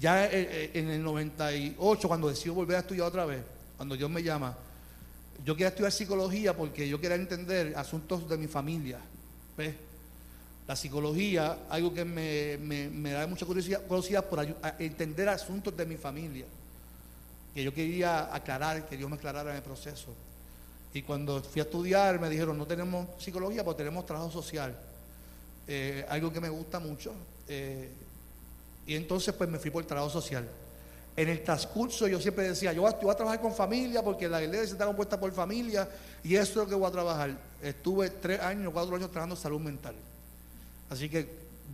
Ya 0.00 0.26
en 0.26 0.88
el 0.88 1.02
98, 1.02 2.08
cuando 2.08 2.28
decidí 2.28 2.48
volver 2.48 2.76
a 2.76 2.80
estudiar 2.80 3.06
otra 3.06 3.26
vez, 3.26 3.42
cuando 3.76 3.94
Dios 3.94 4.08
me 4.08 4.22
llama, 4.22 4.56
yo 5.44 5.54
quería 5.54 5.68
estudiar 5.68 5.92
psicología 5.92 6.56
porque 6.56 6.88
yo 6.88 7.00
quería 7.00 7.16
entender 7.16 7.74
asuntos 7.76 8.28
de 8.28 8.38
mi 8.38 8.46
familia. 8.46 8.98
¿ves? 9.56 9.74
La 10.66 10.76
psicología, 10.76 11.66
algo 11.68 11.92
que 11.92 12.04
me, 12.04 13.10
da 13.10 13.26
mucha 13.26 13.44
curiosidad, 13.44 13.82
curiosidad 13.82 14.24
por 14.24 14.46
entender 14.78 15.28
asuntos 15.28 15.76
de 15.76 15.86
mi 15.86 15.96
familia. 15.96 16.46
Que 17.54 17.64
yo 17.64 17.74
quería 17.74 18.34
aclarar, 18.34 18.88
que 18.88 18.96
Dios 18.96 19.10
me 19.10 19.16
aclarara 19.16 19.50
en 19.50 19.56
el 19.56 19.62
proceso. 19.62 20.14
Y 20.94 21.02
cuando 21.02 21.42
fui 21.42 21.60
a 21.60 21.64
estudiar 21.64 22.20
me 22.20 22.28
dijeron, 22.28 22.56
no 22.56 22.66
tenemos 22.66 23.08
psicología, 23.22 23.62
pero 23.64 23.76
tenemos 23.76 24.06
trabajo 24.06 24.30
social. 24.30 24.76
Eh, 25.66 26.04
algo 26.08 26.32
que 26.32 26.40
me 26.40 26.48
gusta 26.48 26.78
mucho. 26.78 27.12
Eh, 27.48 27.90
y 28.86 28.94
entonces 28.94 29.34
pues 29.34 29.48
me 29.48 29.58
fui 29.58 29.70
por 29.70 29.82
el 29.82 29.86
trabajo 29.86 30.10
social. 30.10 30.48
En 31.14 31.28
el 31.28 31.42
transcurso 31.42 32.08
yo 32.08 32.20
siempre 32.20 32.48
decía, 32.48 32.72
yo 32.72 32.82
voy, 32.82 32.90
a, 32.90 33.14
trabajar 33.14 33.40
con 33.40 33.54
familia 33.54 34.02
porque 34.02 34.28
la 34.28 34.42
iglesia 34.42 34.72
está 34.72 34.86
compuesta 34.86 35.20
por 35.20 35.30
familia 35.32 35.88
y 36.24 36.34
eso 36.34 36.50
es 36.50 36.56
lo 36.56 36.66
que 36.66 36.74
voy 36.74 36.88
a 36.88 36.90
trabajar. 36.90 37.36
Estuve 37.62 38.10
tres 38.10 38.40
años, 38.40 38.72
cuatro 38.72 38.96
años 38.96 39.10
trabajando 39.10 39.36
salud 39.36 39.60
mental. 39.60 39.94
Así 40.92 41.08
que 41.08 41.28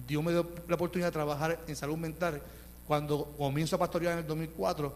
Dios 0.07 0.23
me 0.23 0.33
dio 0.33 0.49
la 0.69 0.75
oportunidad 0.77 1.09
de 1.09 1.13
trabajar 1.13 1.61
en 1.67 1.77
salud 1.77 1.97
mental. 1.97 2.41
Cuando 2.87 3.35
comienzo 3.37 3.77
a 3.77 3.79
pastorear 3.79 4.15
en 4.15 4.21
el 4.21 4.27
2004, 4.27 4.95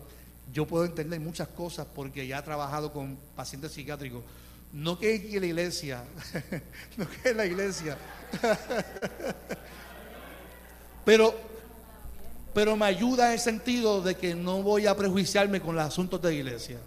yo 0.53 0.67
puedo 0.67 0.85
entender 0.85 1.21
muchas 1.21 1.49
cosas 1.49 1.87
porque 1.95 2.27
ya 2.27 2.39
he 2.39 2.43
trabajado 2.43 2.93
con 2.93 3.19
pacientes 3.37 3.73
psiquiátricos. 3.73 4.23
No 4.73 4.99
que 4.99 5.15
es 5.15 5.41
la 5.41 5.47
iglesia, 5.47 6.05
no 6.97 7.07
que 7.09 7.31
es 7.31 7.37
la 7.37 7.47
iglesia. 7.47 7.99
Pero 11.05 11.35
pero 12.55 12.77
me 12.77 12.85
ayuda 12.87 13.29
en 13.29 13.33
el 13.33 13.39
sentido 13.39 14.03
de 14.03 14.15
que 14.15 14.35
no 14.35 14.63
voy 14.63 14.87
a 14.87 14.97
prejuiciarme 14.97 15.61
con 15.61 15.75
los 15.75 15.85
asuntos 15.85 16.21
de 16.21 16.29
la 16.29 16.35
iglesia. 16.35 16.79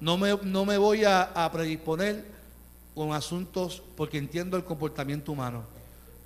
No 0.00 0.16
me, 0.16 0.36
no 0.42 0.64
me 0.64 0.78
voy 0.78 1.04
a, 1.04 1.50
predisponer 1.52 2.24
con 2.94 3.12
asuntos 3.12 3.82
porque 3.96 4.18
entiendo 4.18 4.56
el 4.56 4.64
comportamiento 4.64 5.32
humano. 5.32 5.64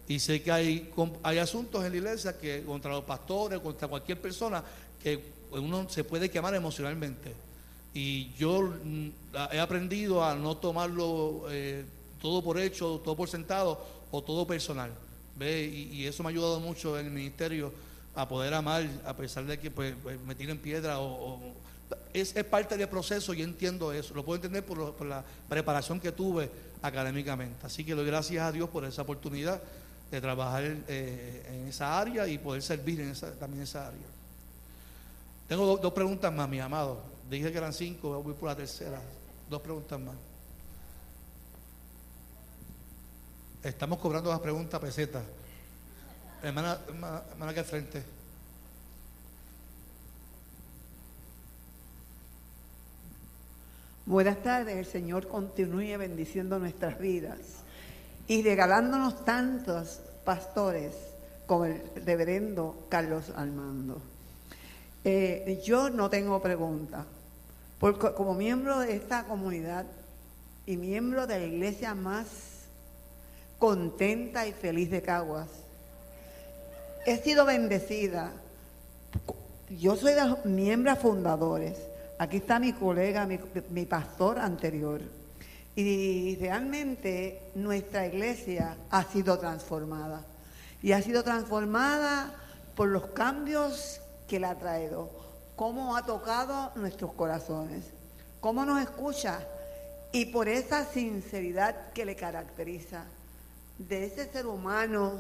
Y 0.09 0.19
sé 0.19 0.43
que 0.43 0.51
hay, 0.51 0.91
hay 1.23 1.39
asuntos 1.39 1.85
en 1.85 1.93
la 1.93 1.97
iglesia 1.99 2.39
que 2.39 2.63
contra 2.65 2.91
los 2.93 3.05
pastores, 3.05 3.61
contra 3.61 3.89
cualquier 3.89 4.21
persona, 4.21 4.65
que 5.03 5.23
uno 5.51 5.89
se 5.89 6.03
puede 6.03 6.31
quemar 6.31 6.55
emocionalmente. 6.55 7.35
Y 7.93 8.33
yo 8.35 8.63
mm, 8.63 9.09
he 9.53 9.61
aprendido 9.61 10.25
a 10.25 10.35
no 10.35 10.57
tomarlo 10.57 11.45
eh, 11.51 11.85
todo 12.21 12.43
por 12.43 12.59
hecho, 12.59 13.01
todo 13.05 13.17
por 13.17 13.29
sentado 13.29 13.85
o 14.11 14.23
todo 14.23 14.47
personal. 14.47 14.91
¿Ve? 15.37 15.65
Y, 15.65 16.07
eso 16.07 16.23
me 16.23 16.29
ha 16.29 16.31
ayudado 16.31 16.59
mucho 16.59 16.99
en 16.99 17.07
el 17.07 17.13
ministerio 17.13 17.73
a 18.15 18.29
poder 18.29 18.53
amar 18.55 18.85
a 19.05 19.15
pesar 19.15 19.45
de 19.45 19.59
que 19.59 19.71
pues, 19.71 19.95
pues 20.03 20.21
me 20.23 20.35
tiren 20.35 20.59
piedra 20.59 20.99
o, 20.99 21.39
es, 22.13 22.33
parte 22.45 22.77
del 22.77 22.89
proceso 22.89 23.35
y 23.35 23.43
entiendo 23.43 23.93
eso, 23.93 24.15
lo 24.15 24.25
puedo 24.25 24.37
entender 24.37 24.65
por, 24.65 25.07
la 25.07 25.25
preparación 25.49 26.01
que 26.01 26.13
tuve 26.13 26.51
académicamente. 26.83 27.67
Así 27.67 27.85
que 27.85 27.95
doy 27.95 28.07
gracias 28.07 28.45
a 28.45 28.53
Dios 28.53 28.69
por 28.69 28.85
esa 28.85 29.03
oportunidad 29.03 29.61
de 30.11 30.21
trabajar 30.21 30.65
eh, 30.65 31.47
en 31.49 31.69
esa 31.69 31.99
área 31.99 32.27
y 32.27 32.39
poder 32.39 32.63
servir 32.63 33.01
en 33.01 33.11
esa, 33.11 33.33
también 33.33 33.61
en 33.61 33.65
esa 33.65 33.89
área. 33.89 34.07
Tengo 35.47 35.77
dos 35.77 35.93
preguntas 35.93 36.33
más, 36.33 36.49
mi 36.49 36.61
amado. 36.61 37.01
Dije 37.29 37.51
que 37.53 37.59
eran 37.59 37.73
cinco, 37.73 38.23
voy 38.23 38.35
por 38.35 38.49
la 38.49 38.57
tercera. 38.57 39.01
Dos 39.49 39.61
preguntas 39.61 40.01
más. 40.01 40.15
Estamos 43.63 43.99
cobrando 43.99 44.31
las 44.31 44.41
preguntas 44.41 44.81
pesetas. 44.81 45.25
Hermana, 46.43 46.79
hermana, 46.89 47.53
que 47.53 47.61
al 47.61 47.67
frente. 47.67 48.05
Buenas 54.07 54.43
tardes, 54.43 54.77
el 54.77 54.87
Señor 54.87 55.29
continúe 55.29 55.99
bendiciendo 55.99 56.59
nuestras 56.59 56.99
vidas 56.99 57.39
y 58.27 58.43
regalándonos 58.43 59.25
tantos 59.25 60.01
pastores 60.29 60.93
como 61.47 61.65
el 61.65 61.81
reverendo 62.05 62.85
Carlos 62.91 63.33
Armando. 63.35 63.99
Eh, 65.03 65.63
yo 65.65 65.89
no 65.89 66.11
tengo 66.11 66.43
pregunta, 66.43 67.07
porque 67.81 68.13
como 68.13 68.35
miembro 68.35 68.81
de 68.81 68.95
esta 68.95 69.25
comunidad 69.25 69.87
y 70.67 70.77
miembro 70.77 71.27
de 71.27 71.39
la 71.39 71.47
iglesia 71.47 71.95
más 71.95 72.27
contenta 73.59 74.47
y 74.47 74.53
feliz 74.53 74.91
de 74.91 75.01
Caguas, 75.01 75.49
he 77.07 77.17
sido 77.17 77.47
bendecida. 77.47 78.31
Yo 79.81 79.97
soy 79.97 80.13
de 80.13 80.27
los 80.27 80.45
miembros 80.45 80.99
fundadores. 80.99 81.79
Aquí 82.19 82.37
está 82.37 82.59
mi 82.59 82.75
colega, 82.75 83.27
mi, 83.71 83.87
pastor 83.87 84.41
anterior. 84.41 85.01
Y 85.79 86.35
realmente 86.41 87.53
nuestra 87.55 88.05
iglesia 88.05 88.77
ha 88.91 89.05
sido 89.05 89.39
transformada. 89.39 90.25
Y 90.83 90.91
ha 90.91 91.01
sido 91.01 91.23
transformada 91.23 92.35
por 92.75 92.89
los 92.89 93.07
cambios 93.11 94.01
que 94.27 94.41
le 94.41 94.49
ha 94.49 94.59
traído. 94.59 95.09
Cómo 95.55 95.97
ha 95.97 96.05
tocado 96.05 96.73
nuestros 96.75 97.13
corazones. 97.13 97.85
Cómo 98.41 98.65
nos 98.65 98.83
escucha. 98.83 99.47
Y 100.11 100.25
por 100.25 100.49
esa 100.49 100.85
sinceridad 100.85 101.93
que 101.93 102.05
le 102.05 102.17
caracteriza. 102.17 103.05
De 103.79 104.05
ese 104.05 104.29
ser 104.33 104.49
humano 104.49 105.13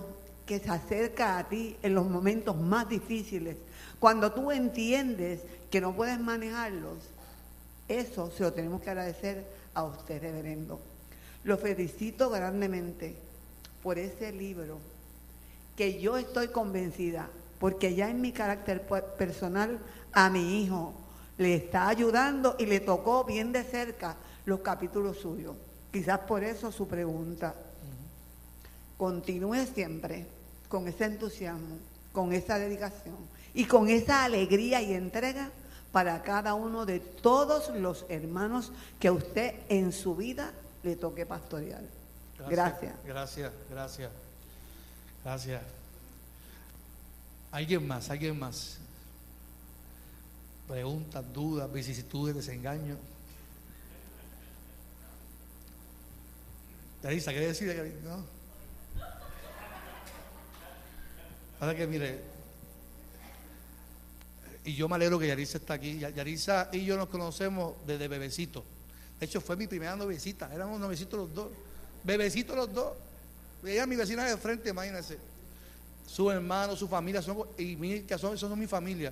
que 0.44 0.58
se 0.58 0.70
acerca 0.70 1.38
a 1.38 1.48
ti 1.48 1.76
en 1.84 1.94
los 1.94 2.06
momentos 2.06 2.56
más 2.56 2.88
difíciles, 2.88 3.58
cuando 4.00 4.32
tú 4.32 4.50
entiendes 4.50 5.38
que 5.70 5.80
no 5.80 5.94
puedes 5.94 6.18
manejarlos, 6.18 6.98
eso 7.86 8.32
se 8.32 8.42
lo 8.42 8.52
tenemos 8.52 8.82
que 8.82 8.90
agradecer 8.90 9.57
a 9.78 9.84
usted, 9.84 10.20
reverendo. 10.20 10.80
Lo 11.44 11.56
felicito 11.56 12.30
grandemente 12.30 13.14
por 13.82 13.98
ese 13.98 14.32
libro 14.32 14.78
que 15.76 16.00
yo 16.00 16.16
estoy 16.16 16.48
convencida, 16.48 17.28
porque 17.60 17.94
ya 17.94 18.10
en 18.10 18.20
mi 18.20 18.32
carácter 18.32 18.82
personal 19.16 19.78
a 20.12 20.30
mi 20.30 20.62
hijo 20.62 20.94
le 21.38 21.54
está 21.54 21.88
ayudando 21.88 22.56
y 22.58 22.66
le 22.66 22.80
tocó 22.80 23.24
bien 23.24 23.52
de 23.52 23.62
cerca 23.62 24.16
los 24.44 24.60
capítulos 24.60 25.18
suyos. 25.18 25.56
Quizás 25.92 26.18
por 26.20 26.42
eso 26.42 26.72
su 26.72 26.88
pregunta. 26.88 27.54
Continúe 28.96 29.64
siempre 29.72 30.26
con 30.68 30.88
ese 30.88 31.04
entusiasmo, 31.04 31.78
con 32.12 32.32
esa 32.32 32.58
dedicación 32.58 33.16
y 33.54 33.66
con 33.66 33.88
esa 33.88 34.24
alegría 34.24 34.82
y 34.82 34.92
entrega 34.92 35.52
para 35.92 36.22
cada 36.22 36.54
uno 36.54 36.84
de 36.86 37.00
todos 37.00 37.70
los 37.74 38.04
hermanos 38.08 38.72
que 39.00 39.08
a 39.08 39.12
usted 39.12 39.54
en 39.68 39.92
su 39.92 40.14
vida 40.14 40.52
le 40.82 40.96
toque 40.96 41.26
pastorear. 41.26 41.82
Gracias. 42.48 42.94
Gracias, 43.04 43.52
gracias. 43.70 44.10
Gracias. 45.24 45.62
¿Alguien 47.50 47.86
más? 47.86 48.10
¿Alguien 48.10 48.38
más? 48.38 48.78
Preguntas, 50.68 51.24
dudas, 51.32 51.72
vicisitudes, 51.72 52.34
desengaños. 52.34 52.98
Yarisa, 57.02 57.32
¿qué 57.32 57.40
decir? 57.40 58.00
No. 58.04 58.24
Para 61.58 61.74
que 61.74 61.86
mire, 61.86 62.22
y 64.68 64.74
yo 64.74 64.86
me 64.86 64.96
alegro 64.96 65.18
que 65.18 65.26
Yarisa 65.26 65.56
está 65.56 65.74
aquí. 65.74 65.98
Yarisa 65.98 66.68
y 66.72 66.84
yo 66.84 66.98
nos 66.98 67.08
conocemos 67.08 67.76
desde 67.86 68.06
bebecito. 68.06 68.62
De 69.18 69.24
hecho, 69.24 69.40
fue 69.40 69.56
mi 69.56 69.66
primera 69.66 69.96
noviecita. 69.96 70.52
Éramos 70.54 70.78
novecitos 70.78 71.18
los 71.18 71.34
dos. 71.34 71.48
Bebecitos 72.04 72.54
los 72.54 72.70
dos. 72.74 72.92
Ella 73.64 73.86
mi 73.86 73.96
vecina 73.96 74.26
de 74.26 74.36
frente, 74.36 74.68
imagínense. 74.68 75.16
Su 76.06 76.30
hermano, 76.30 76.76
su 76.76 76.86
familia, 76.86 77.22
y 77.56 77.76
mi, 77.76 78.00
que 78.00 78.18
son, 78.18 78.36
son 78.36 78.58
mi 78.58 78.66
familia. 78.66 79.10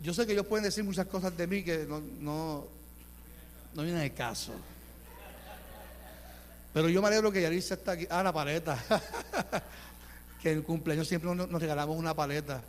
Yo 0.00 0.14
sé 0.14 0.24
que 0.26 0.32
ellos 0.32 0.46
pueden 0.46 0.62
decir 0.62 0.84
muchas 0.84 1.06
cosas 1.06 1.36
de 1.36 1.44
mí 1.48 1.64
que 1.64 1.84
no, 1.84 2.00
no, 2.20 2.68
no 3.74 3.82
vienen 3.82 4.02
de 4.02 4.12
caso. 4.12 4.52
Pero 6.72 6.88
yo 6.88 7.02
me 7.02 7.08
alegro 7.08 7.32
que 7.32 7.42
Yarisa 7.42 7.74
está 7.74 7.92
aquí. 7.92 8.06
Ah, 8.08 8.22
la 8.22 8.32
paleta. 8.32 8.78
que 10.40 10.52
en 10.52 10.58
el 10.58 10.64
cumpleaños 10.64 11.08
siempre 11.08 11.34
nos, 11.34 11.50
regalamos 11.50 11.96
una 11.96 12.14
paleta. 12.14 12.62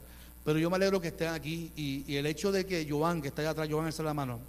Pero 0.44 0.60
yo 0.60 0.70
me 0.70 0.76
alegro 0.76 1.00
que 1.00 1.10
estén 1.10 1.30
aquí. 1.30 1.72
Y, 1.76 2.16
el 2.16 2.26
hecho 2.26 2.52
de 2.52 2.66
que 2.66 2.88
Joan, 2.90 3.22
que 3.22 3.30
está 3.30 3.42
allá 3.42 3.52
atrás, 3.52 3.68
Joan 3.70 3.88
está 3.88 4.04
la 4.04 4.14
mano. 4.14 4.40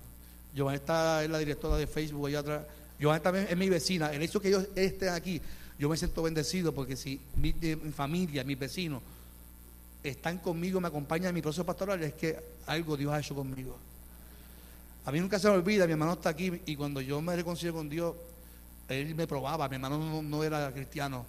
Joan 0.56 0.74
está 0.74 1.24
en 1.24 1.32
la 1.32 1.38
directora 1.38 1.76
de 1.76 1.86
Facebook 1.86 2.26
allá 2.26 2.40
atrás. 2.40 2.62
Joan 3.00 3.22
también 3.22 3.46
es 3.48 3.56
mi 3.56 3.68
vecina. 3.68 4.12
El 4.12 4.22
hecho 4.22 4.38
de 4.38 4.42
que 4.42 4.48
ellos 4.48 4.68
estén 4.74 5.10
aquí, 5.10 5.40
yo 5.78 5.88
me 5.88 5.96
siento 5.96 6.22
bendecido 6.22 6.72
porque 6.72 6.96
si 6.96 7.20
mi, 7.36 7.52
familia, 7.92 8.44
mis 8.44 8.58
vecinos, 8.58 9.02
están 10.02 10.38
conmigo, 10.38 10.80
me 10.80 10.88
acompañan 10.88 11.28
en 11.28 11.34
mi 11.34 11.42
proceso 11.42 11.64
pastoral, 11.64 12.02
es 12.02 12.14
que 12.14 12.38
algo 12.66 12.96
Dios 12.96 13.12
ha 13.12 13.20
hecho 13.20 13.34
conmigo. 13.34 13.76
A 15.06 15.12
mí 15.12 15.20
nunca 15.20 15.38
se 15.38 15.48
me 15.48 15.54
olvida, 15.54 15.86
mi 15.86 15.92
hermano 15.92 16.14
está 16.14 16.30
aquí 16.30 16.52
y 16.66 16.76
cuando 16.76 17.00
yo 17.00 17.20
me 17.20 17.34
reconcilio 17.36 17.74
con 17.74 17.88
Dios, 17.88 18.14
él 18.88 19.14
me 19.14 19.26
probaba, 19.26 19.68
mi 19.68 19.76
hermano 19.76 20.22
no, 20.22 20.44
era 20.44 20.72
cristiano. 20.72 21.26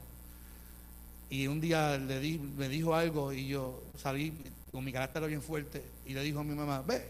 Y 1.29 1.47
un 1.47 1.59
día 1.59 1.97
le 1.97 2.19
di, 2.19 2.37
me 2.37 2.69
dijo 2.69 2.93
algo 2.93 3.33
y 3.33 3.47
yo 3.47 3.81
salí 4.01 4.33
con 4.71 4.83
mi 4.83 4.91
carácter 4.91 5.25
bien 5.27 5.41
fuerte 5.41 5.83
y 6.05 6.13
le 6.13 6.21
dijo 6.21 6.39
a 6.39 6.43
mi 6.43 6.53
mamá, 6.53 6.81
ve, 6.81 7.05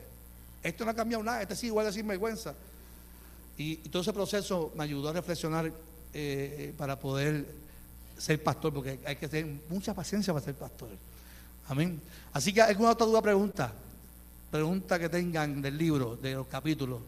esto 0.64 0.86
no 0.86 0.92
ha 0.92 0.96
cambiado 0.96 1.24
nada, 1.24 1.42
este 1.42 1.56
sí 1.56 1.68
igual 1.68 1.86
de 1.86 1.94
sinvergüenza. 1.94 2.56
Y, 3.58 3.74
y 3.84 3.90
todo 3.90 4.02
ese 4.02 4.14
proceso 4.14 4.72
me 4.76 4.84
ayudó 4.84 5.10
a 5.10 5.14
reflexionar 5.14 5.72
eh, 6.14 6.74
para 6.78 6.98
poder 6.98 7.46
ser 8.18 8.42
pastor, 8.42 8.74
porque 8.74 9.00
hay 9.06 9.18
que 9.18 9.28
tener 9.28 9.60
mucha 9.70 9.94
paciencia 9.94 10.34
para 10.34 10.46
ser 10.46 10.56
pastor. 10.56 10.88
Amén. 11.68 12.00
Así 12.32 12.54
que 12.54 12.62
alguna 12.62 12.92
otra 12.92 13.06
duda, 13.06 13.22
pregunta, 13.22 13.74
pregunta 14.50 14.98
que 14.98 15.10
tengan 15.10 15.62
del 15.62 15.78
libro, 15.78 16.16
de 16.16 16.36
los 16.36 16.48
capítulos. 16.48 17.02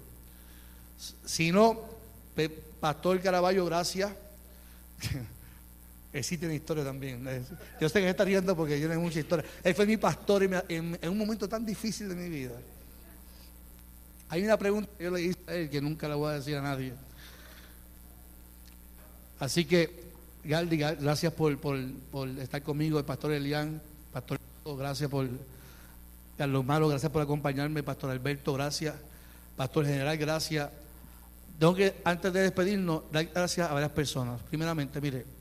Si 1.26 1.52
no, 1.52 1.80
Pastor 2.80 3.22
Caraballo, 3.22 3.66
gracias. 3.66 4.12
Sí 6.23 6.38
tiene 6.38 6.56
historia 6.56 6.84
también. 6.84 7.23
Yo 7.80 7.89
sé 7.89 7.99
que 7.99 8.10
está 8.10 8.23
riendo 8.23 8.56
porque 8.56 8.77
tiene 8.77 8.98
mucha 8.98 9.19
historia. 9.19 9.45
Él 9.64 9.76
fue 9.76 9.85
mi 9.85 9.98
pastor 9.98 10.44
en, 10.44 10.98
un 11.03 11.18
momento 11.18 11.48
tan 11.48 11.65
difícil 11.65 12.10
de 12.10 12.15
mi 12.15 12.30
vida. 12.30 12.53
Hay 14.30 14.44
una 14.44 14.57
pregunta 14.57 14.89
que 14.98 15.03
yo 15.03 15.11
le 15.11 15.22
hice 15.22 15.39
a 15.48 15.53
él 15.53 15.69
que 15.69 15.81
nunca 15.81 16.07
la 16.07 16.15
voy 16.15 16.31
a 16.31 16.35
decir 16.35 16.56
a 16.56 16.61
nadie. 16.61 16.94
Así 19.39 19.65
que, 19.65 20.03
Galdi, 20.44 20.77
gracias 20.77 21.31
por, 21.34 21.57
estar 22.39 22.64
conmigo, 22.64 22.98
el 22.99 23.06
pastor 23.06 23.31
Elian, 23.31 23.81
pastor, 24.11 24.39
gracias 24.77 25.10
por, 25.10 25.27
Carlos 26.38 26.65
Malo, 26.65 26.88
gracias 26.88 27.11
por 27.11 27.22
acompañarme, 27.22 27.84
pastor 27.84 28.10
Alberto, 28.10 28.53
gracias, 28.53 28.95
pastor 29.56 29.85
general, 29.85 30.18
gracias. 30.18 30.69
Tengo 31.60 31.76
que, 31.76 31.95
antes 32.03 32.31
de 32.34 32.41
despedirnos, 32.41 33.03
dar 33.11 33.26
gracias 33.26 33.69
a 33.69 33.73
varias 33.73 33.91
personas. 33.91 34.41
Primeramente, 34.44 34.99
mire, 35.02 35.37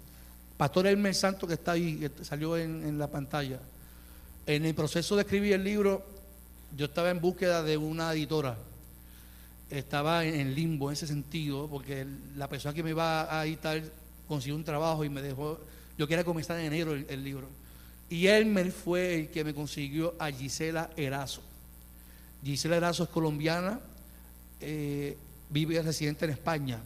pastor 0.57 0.87
Elmer 0.87 1.15
Santo 1.15 1.47
que 1.47 1.55
está 1.55 1.73
ahí, 1.73 1.97
que 1.97 2.25
salió 2.25 2.57
en, 2.57 2.99
la 2.99 3.09
pantalla. 3.09 3.59
En 4.47 4.65
el 4.65 4.75
proceso 4.75 5.17
de 5.17 5.23
escribir 5.23 5.55
el 5.55 5.65
libro, 5.65 6.05
yo 6.77 6.87
estaba 6.87 7.11
en 7.11 7.21
búsqueda 7.21 7.63
de 7.63 7.77
una 7.77 8.13
editora 8.13 8.57
estaba 9.71 10.25
en 10.25 10.55
limbo 10.55 10.91
en 10.91 10.95
ese 10.95 11.07
sentido, 11.07 11.69
porque 11.69 12.07
la 12.37 12.49
persona 12.49 12.75
que 12.75 12.83
me 12.83 12.91
iba 12.91 13.39
a 13.39 13.47
editar 13.47 13.83
consiguió 14.29 14.57
un 14.57 14.65
trabajo 14.65 15.05
y 15.05 15.09
me 15.09 15.23
dejó, 15.23 15.59
yo 15.99 16.07
quería 16.07 16.25
comenzar 16.25 16.59
en 16.59 16.67
enero 16.67 16.95
el, 16.95 17.25
libro. 17.25 17.49
Y 18.09 18.27
Elmer 18.27 18.71
fue 18.71 19.21
el 19.21 19.31
que 19.31 19.43
me 19.43 19.55
consiguió 19.55 20.15
a 20.19 20.31
Gisela 20.31 20.91
Erazo. 20.97 21.43
Gisela 22.45 22.77
Erazo 22.77 23.05
es 23.05 23.09
colombiana, 23.09 23.81
eh, 24.61 25.17
vive 25.51 25.83
residente 25.83 26.27
en 26.27 26.33
España. 26.33 26.81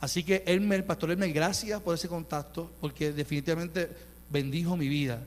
Así 0.00 0.24
que 0.24 0.42
Elmer, 0.46 0.86
Pastor 0.86 1.10
Elmer, 1.10 1.32
gracias 1.32 1.80
por 1.80 1.94
ese 1.94 2.08
contacto, 2.08 2.70
porque 2.80 3.12
definitivamente 3.12 3.88
bendijo 4.30 4.76
mi 4.76 4.88
vida. 4.88 5.22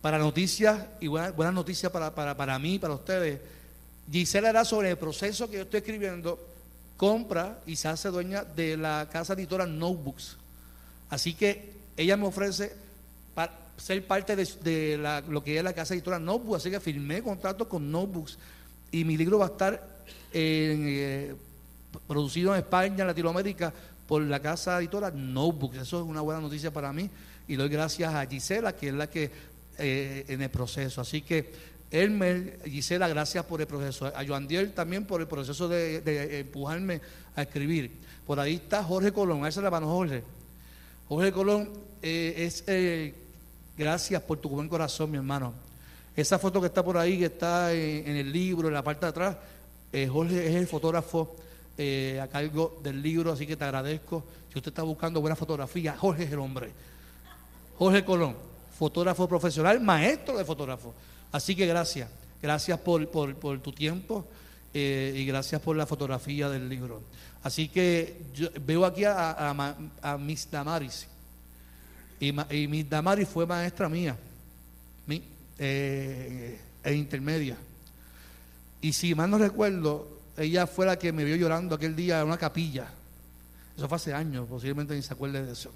Para 0.00 0.18
noticias 0.18 0.86
y 1.00 1.06
buenas, 1.06 1.54
noticias 1.54 1.90
para, 1.92 2.14
para, 2.14 2.36
para 2.36 2.58
mí, 2.58 2.78
para 2.78 2.94
ustedes 2.94 3.40
Gisela 4.10 4.50
era 4.50 4.64
sobre 4.64 4.90
el 4.90 4.98
proceso 4.98 5.50
que 5.50 5.56
yo 5.56 5.62
estoy 5.62 5.78
escribiendo, 5.78 6.38
compra 6.96 7.60
y 7.66 7.76
se 7.76 7.88
hace 7.88 8.08
dueña 8.08 8.44
de 8.44 8.76
la 8.76 9.08
casa 9.10 9.34
editora 9.34 9.66
Notebooks. 9.66 10.36
Así 11.10 11.34
que 11.34 11.72
ella 11.96 12.16
me 12.16 12.26
ofrece 12.26 12.72
para 13.34 13.52
ser 13.76 14.06
parte 14.06 14.36
de, 14.36 15.22
lo 15.28 15.42
que 15.42 15.58
es 15.58 15.64
la 15.64 15.72
casa 15.72 15.94
editora 15.94 16.18
Notebooks. 16.18 16.62
Así 16.62 16.70
que 16.70 16.80
firmé 16.80 17.22
contrato 17.22 17.68
con 17.68 17.90
Notebooks 17.90 18.38
y 18.92 19.04
mi 19.04 19.16
libro 19.16 19.38
va 19.38 19.46
a 19.46 19.50
estar 19.50 19.88
eh, 20.32 21.34
producido 22.06 22.54
en 22.54 22.60
España, 22.60 23.02
en 23.02 23.06
Latinoamérica, 23.06 23.72
por 24.06 24.22
la 24.22 24.40
casa 24.40 24.78
editora 24.78 25.10
Notebooks. 25.10 25.78
Eso 25.78 26.00
es 26.00 26.06
una 26.06 26.20
buena 26.20 26.40
noticia 26.40 26.72
para 26.72 26.92
mí 26.92 27.10
y 27.48 27.56
doy 27.56 27.68
gracias 27.68 28.14
a 28.14 28.26
Gisela, 28.26 28.74
que 28.74 28.88
es 28.88 28.94
la 28.94 29.08
que 29.08 29.30
eh, 29.78 30.24
en 30.28 30.42
el 30.42 30.50
proceso. 30.50 31.00
Así 31.00 31.22
que 31.22 31.52
Elmer, 31.90 32.60
Gisela, 32.64 33.08
gracias 33.08 33.44
por 33.44 33.60
el 33.60 33.66
proceso. 33.66 34.06
A 34.06 34.24
Joan 34.26 34.46
Diel 34.46 34.72
también 34.72 35.04
por 35.04 35.20
el 35.20 35.26
proceso 35.26 35.68
de, 35.68 36.40
empujarme 36.40 37.00
a 37.34 37.42
escribir. 37.42 37.92
Por 38.26 38.40
ahí 38.40 38.54
está 38.54 38.82
Jorge 38.82 39.12
Colón, 39.12 39.44
a 39.44 39.48
esa 39.48 39.60
la 39.60 39.70
mano 39.70 39.86
Jorge. 39.88 40.22
Jorge 41.08 41.32
Colón, 41.32 41.70
eh, 42.02 42.34
es 42.38 42.64
eh, 42.66 43.14
gracias 43.76 44.22
por 44.22 44.38
tu 44.38 44.48
buen 44.48 44.68
corazón, 44.68 45.10
mi 45.10 45.16
hermano. 45.16 45.52
Esa 46.16 46.38
foto 46.38 46.60
que 46.60 46.66
está 46.68 46.84
por 46.84 46.96
ahí, 46.96 47.18
que 47.18 47.26
está 47.26 47.72
en, 47.72 48.16
el 48.16 48.32
libro, 48.32 48.68
en 48.68 48.74
la 48.74 48.82
parte 48.82 49.04
de 49.04 49.10
atrás, 49.10 49.36
Jorge 50.10 50.48
es 50.48 50.54
el 50.54 50.66
fotógrafo 50.66 51.36
a 51.78 52.28
cargo 52.28 52.80
del 52.82 53.02
libro, 53.02 53.32
así 53.32 53.46
que 53.46 53.56
te 53.56 53.64
agradezco. 53.64 54.24
Si 54.52 54.58
usted 54.58 54.70
está 54.70 54.82
buscando 54.82 55.20
buena 55.20 55.36
fotografía, 55.36 55.96
Jorge 55.96 56.24
es 56.24 56.32
el 56.32 56.38
hombre. 56.38 56.72
Jorge 57.78 58.04
Colón, 58.04 58.36
fotógrafo 58.78 59.28
profesional, 59.28 59.80
maestro 59.80 60.38
de 60.38 60.44
fotógrafo. 60.44 60.94
Así 61.32 61.54
que 61.54 61.66
gracias, 61.66 62.08
gracias 62.40 62.78
por, 62.80 63.06
tu 63.60 63.72
tiempo 63.72 64.26
eh, 64.72 65.12
y 65.16 65.26
gracias 65.26 65.60
por 65.60 65.76
la 65.76 65.86
fotografía 65.86 66.48
del 66.48 66.68
libro. 66.68 67.02
Así 67.42 67.68
que 67.68 68.22
yo 68.34 68.48
veo 68.64 68.84
aquí 68.84 69.04
a, 69.04 69.50
a, 70.02 70.18
Miss 70.18 70.48
Damaris. 70.50 71.06
Y, 72.18 72.32
Miss 72.32 72.88
Damaris 72.88 73.28
fue 73.28 73.46
maestra 73.46 73.88
mía, 73.88 74.16
mi, 75.06 75.22
eh, 75.58 76.58
e 76.82 76.94
intermedia. 76.94 77.56
Y 78.80 78.92
si 78.92 79.14
mal 79.14 79.30
no 79.30 79.38
recuerdo, 79.38 80.15
ella 80.36 80.66
fue 80.66 80.86
la 80.86 80.98
que 80.98 81.12
me 81.12 81.24
vio 81.24 81.36
llorando 81.36 81.74
aquel 81.74 81.96
día 81.96 82.20
en 82.20 82.26
una 82.26 82.36
capilla. 82.36 82.88
Eso 83.76 83.88
fue 83.88 83.96
hace 83.96 84.14
años, 84.14 84.46
posiblemente 84.48 84.94
ni 84.94 85.02
se 85.02 85.12
acuerde 85.12 85.44
de 85.44 85.52
eso. 85.52 85.70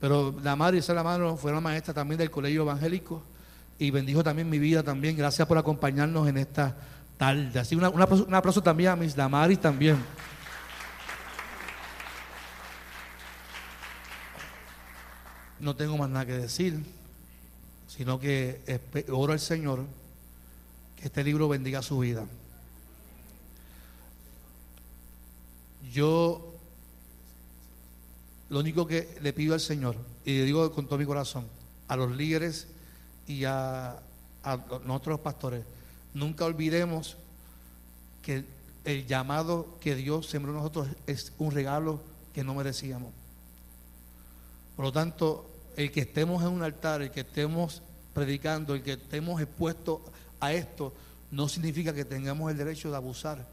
Pero 0.00 0.30
Damaris, 0.30 0.84
esa 0.84 0.94
la 0.94 1.02
mano, 1.02 1.36
fue 1.36 1.50
una 1.50 1.60
maestra 1.60 1.92
también 1.92 2.18
del 2.18 2.30
colegio 2.30 2.62
evangélico 2.62 3.22
y 3.78 3.90
bendijo 3.90 4.22
también 4.22 4.48
mi 4.48 4.58
vida 4.58 4.82
también. 4.82 5.16
Gracias 5.16 5.46
por 5.46 5.58
acompañarnos 5.58 6.28
en 6.28 6.38
esta 6.38 6.76
tarde. 7.16 7.58
Así 7.58 7.74
un 7.74 7.84
aplauso 8.34 8.62
también 8.62 8.90
a 8.90 8.96
Miss 8.96 9.16
Damaris 9.16 9.60
también. 9.60 9.96
No 15.60 15.74
tengo 15.74 15.98
más 15.98 16.08
nada 16.08 16.24
que 16.24 16.34
decir, 16.34 16.80
sino 17.88 18.20
que 18.20 18.60
oro 19.10 19.32
al 19.32 19.40
Señor 19.40 19.84
que 20.96 21.06
este 21.06 21.24
libro 21.24 21.48
bendiga 21.48 21.82
su 21.82 21.98
vida. 21.98 22.24
Yo 25.92 26.54
Lo 28.48 28.60
único 28.60 28.86
que 28.86 29.18
le 29.20 29.32
pido 29.32 29.52
al 29.54 29.60
Señor, 29.60 29.96
y 30.24 30.38
le 30.38 30.44
digo 30.44 30.72
con 30.72 30.86
todo 30.86 30.98
mi 30.98 31.04
corazón, 31.04 31.46
a 31.86 31.96
los 31.96 32.16
líderes 32.16 32.66
y 33.26 33.44
a, 33.44 33.98
a 34.42 34.56
nosotros 34.86 35.06
los 35.06 35.20
pastores, 35.20 35.64
nunca 36.14 36.46
olvidemos 36.46 37.18
que 38.22 38.44
el 38.84 39.06
llamado 39.06 39.76
que 39.80 39.94
Dios 39.94 40.26
sembró 40.26 40.52
en 40.52 40.58
nosotros 40.58 40.88
es 41.06 41.32
un 41.38 41.50
regalo 41.50 42.00
que 42.32 42.42
no 42.42 42.54
merecíamos. 42.54 43.12
Por 44.76 44.86
lo 44.86 44.92
tanto, 44.92 45.46
el 45.76 45.92
que 45.92 46.00
estemos 46.00 46.42
en 46.42 46.48
un 46.48 46.62
altar, 46.62 47.02
el 47.02 47.10
que 47.10 47.20
estemos 47.20 47.82
predicando, 48.14 48.74
el 48.74 48.82
que 48.82 48.92
estemos 48.92 49.40
expuestos 49.42 50.00
a 50.40 50.52
esto, 50.52 50.94
no 51.30 51.48
significa 51.48 51.92
que 51.92 52.04
tengamos 52.04 52.50
el 52.50 52.56
derecho 52.56 52.90
de 52.90 52.96
abusar 52.96 53.46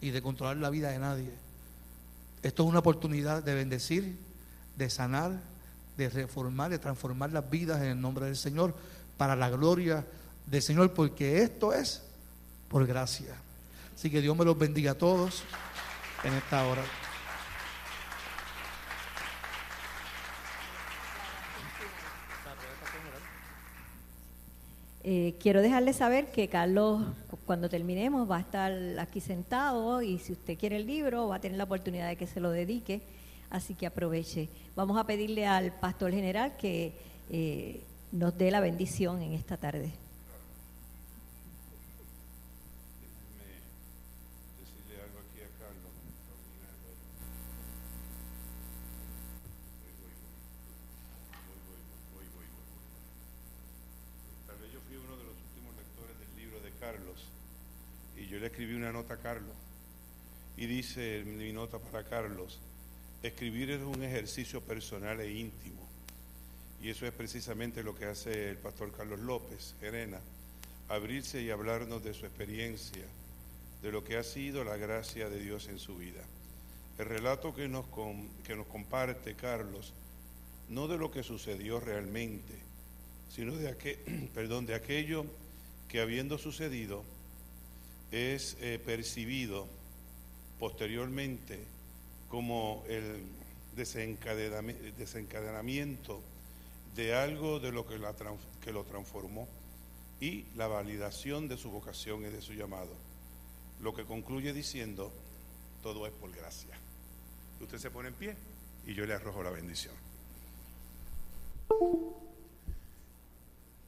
y 0.00 0.10
de 0.10 0.20
controlar 0.20 0.56
la 0.56 0.70
vida 0.70 0.90
de 0.90 0.98
nadie. 0.98 1.49
Esto 2.42 2.62
es 2.62 2.68
una 2.68 2.78
oportunidad 2.78 3.42
de 3.42 3.54
bendecir, 3.54 4.18
de 4.76 4.90
sanar, 4.90 5.32
de 5.96 6.08
reformar, 6.08 6.70
de 6.70 6.78
transformar 6.78 7.32
las 7.32 7.48
vidas 7.50 7.82
en 7.82 7.88
el 7.88 8.00
nombre 8.00 8.26
del 8.26 8.36
Señor, 8.36 8.74
para 9.16 9.36
la 9.36 9.50
gloria 9.50 10.06
del 10.46 10.62
Señor, 10.62 10.94
porque 10.94 11.42
esto 11.42 11.74
es 11.74 12.02
por 12.68 12.86
gracia. 12.86 13.34
Así 13.94 14.10
que 14.10 14.22
Dios 14.22 14.36
me 14.36 14.44
los 14.44 14.58
bendiga 14.58 14.92
a 14.92 14.98
todos 14.98 15.42
en 16.24 16.32
esta 16.32 16.66
hora. 16.66 16.82
Eh, 25.02 25.34
quiero 25.40 25.62
dejarle 25.62 25.92
saber 25.92 26.30
que 26.30 26.48
Carlos, 26.48 27.02
cuando 27.46 27.68
terminemos, 27.68 28.30
va 28.30 28.36
a 28.36 28.40
estar 28.40 28.72
aquí 28.98 29.20
sentado 29.20 30.02
y 30.02 30.18
si 30.18 30.32
usted 30.32 30.58
quiere 30.58 30.76
el 30.76 30.86
libro, 30.86 31.28
va 31.28 31.36
a 31.36 31.40
tener 31.40 31.56
la 31.56 31.64
oportunidad 31.64 32.08
de 32.08 32.16
que 32.16 32.26
se 32.26 32.40
lo 32.40 32.50
dedique, 32.50 33.00
así 33.48 33.74
que 33.74 33.86
aproveche. 33.86 34.48
Vamos 34.76 34.98
a 34.98 35.04
pedirle 35.04 35.46
al 35.46 35.72
pastor 35.72 36.12
general 36.12 36.56
que 36.56 36.92
eh, 37.30 37.80
nos 38.12 38.36
dé 38.36 38.50
la 38.50 38.60
bendición 38.60 39.22
en 39.22 39.32
esta 39.32 39.56
tarde. 39.56 39.92
decirle 44.58 45.02
algo 45.02 45.18
aquí 45.20 45.40
a 45.42 45.50
Carlos. 45.62 45.92
Tal 54.46 54.58
vez 54.58 54.72
yo 54.72 54.80
fui 54.88 54.96
uno 54.96 55.16
de 55.16 55.24
los 55.24 55.36
últimos 55.38 55.76
lectores 55.76 56.18
del 56.18 56.36
libro 56.36 56.60
de 56.60 56.72
Carlos 56.80 57.28
y 58.16 58.26
yo 58.26 58.38
le 58.40 58.46
escribí 58.46 58.74
una 58.74 58.92
nota 58.92 59.14
a 59.14 59.18
Carlos 59.18 59.54
y 60.56 60.66
dice 60.90 61.22
mi 61.24 61.52
nota 61.52 61.78
para 61.78 62.02
Carlos, 62.02 62.58
escribir 63.22 63.70
es 63.70 63.80
un 63.80 64.02
ejercicio 64.02 64.60
personal 64.60 65.20
e 65.20 65.30
íntimo 65.30 65.86
y 66.82 66.88
eso 66.88 67.06
es 67.06 67.12
precisamente 67.12 67.84
lo 67.84 67.94
que 67.94 68.06
hace 68.06 68.48
el 68.50 68.56
pastor 68.56 68.90
Carlos 68.90 69.20
López, 69.20 69.76
Gerena, 69.78 70.18
abrirse 70.88 71.40
y 71.42 71.50
hablarnos 71.50 72.02
de 72.02 72.12
su 72.12 72.26
experiencia, 72.26 73.04
de 73.82 73.92
lo 73.92 74.02
que 74.02 74.16
ha 74.16 74.24
sido 74.24 74.64
la 74.64 74.76
gracia 74.78 75.28
de 75.28 75.38
Dios 75.38 75.68
en 75.68 75.78
su 75.78 75.96
vida. 75.96 76.22
El 76.98 77.06
relato 77.06 77.54
que 77.54 77.68
nos, 77.68 77.84
que 78.44 78.56
nos 78.56 78.66
comparte 78.66 79.36
Carlos, 79.36 79.92
no 80.70 80.88
de 80.88 80.98
lo 80.98 81.12
que 81.12 81.22
sucedió 81.22 81.78
realmente, 81.78 82.54
sino 83.32 83.54
de, 83.54 83.70
aqu- 83.78 84.28
perdón, 84.34 84.66
de 84.66 84.74
aquello 84.74 85.24
que 85.88 86.00
habiendo 86.00 86.36
sucedido 86.36 87.04
es 88.10 88.56
eh, 88.60 88.80
percibido 88.84 89.68
posteriormente 90.60 91.58
como 92.28 92.84
el 92.86 93.24
desencadenami- 93.76 94.94
desencadenamiento 94.94 96.20
de 96.94 97.14
algo 97.14 97.58
de 97.58 97.72
lo 97.72 97.86
que, 97.88 97.98
la 97.98 98.14
que 98.62 98.72
lo 98.72 98.84
transformó 98.84 99.48
y 100.20 100.44
la 100.54 100.68
validación 100.68 101.48
de 101.48 101.56
su 101.56 101.70
vocación 101.70 102.20
y 102.26 102.28
de 102.28 102.42
su 102.42 102.52
llamado. 102.52 102.90
Lo 103.80 103.94
que 103.94 104.04
concluye 104.04 104.52
diciendo, 104.52 105.10
todo 105.82 106.06
es 106.06 106.12
por 106.12 106.30
gracia. 106.30 106.76
Usted 107.60 107.78
se 107.78 107.90
pone 107.90 108.10
en 108.10 108.14
pie 108.14 108.36
y 108.86 108.92
yo 108.94 109.06
le 109.06 109.14
arrojo 109.14 109.42
la 109.42 109.50
bendición. 109.50 109.94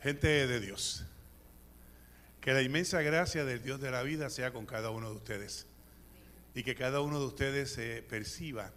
Gente 0.03 0.47
de 0.47 0.61
Dios, 0.61 1.05
que 2.41 2.55
la 2.55 2.63
inmensa 2.63 3.03
gracia 3.03 3.45
del 3.45 3.63
Dios 3.63 3.81
de 3.81 3.91
la 3.91 4.03
vida 4.03 4.31
sea 4.31 4.53
con 4.53 4.65
cada 4.65 4.91
uno 4.91 5.11
de 5.11 5.17
ustedes 5.17 5.67
y 6.55 6.63
que 6.63 6.75
cada 6.75 7.01
uno 7.01 7.19
de 7.19 7.27
ustedes 7.27 7.73
se 7.73 8.03
perciba 8.03 8.73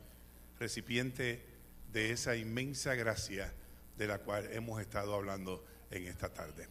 recipiente 0.60 1.44
de 1.92 2.12
esa 2.12 2.36
inmensa 2.36 2.96
gracia 2.96 3.54
de 3.98 4.08
la 4.08 4.20
cual 4.20 4.50
hemos 4.52 4.82
estado 4.82 5.16
hablando 5.16 5.66
en 5.92 6.08
esta 6.08 6.34
tarde. 6.34 6.68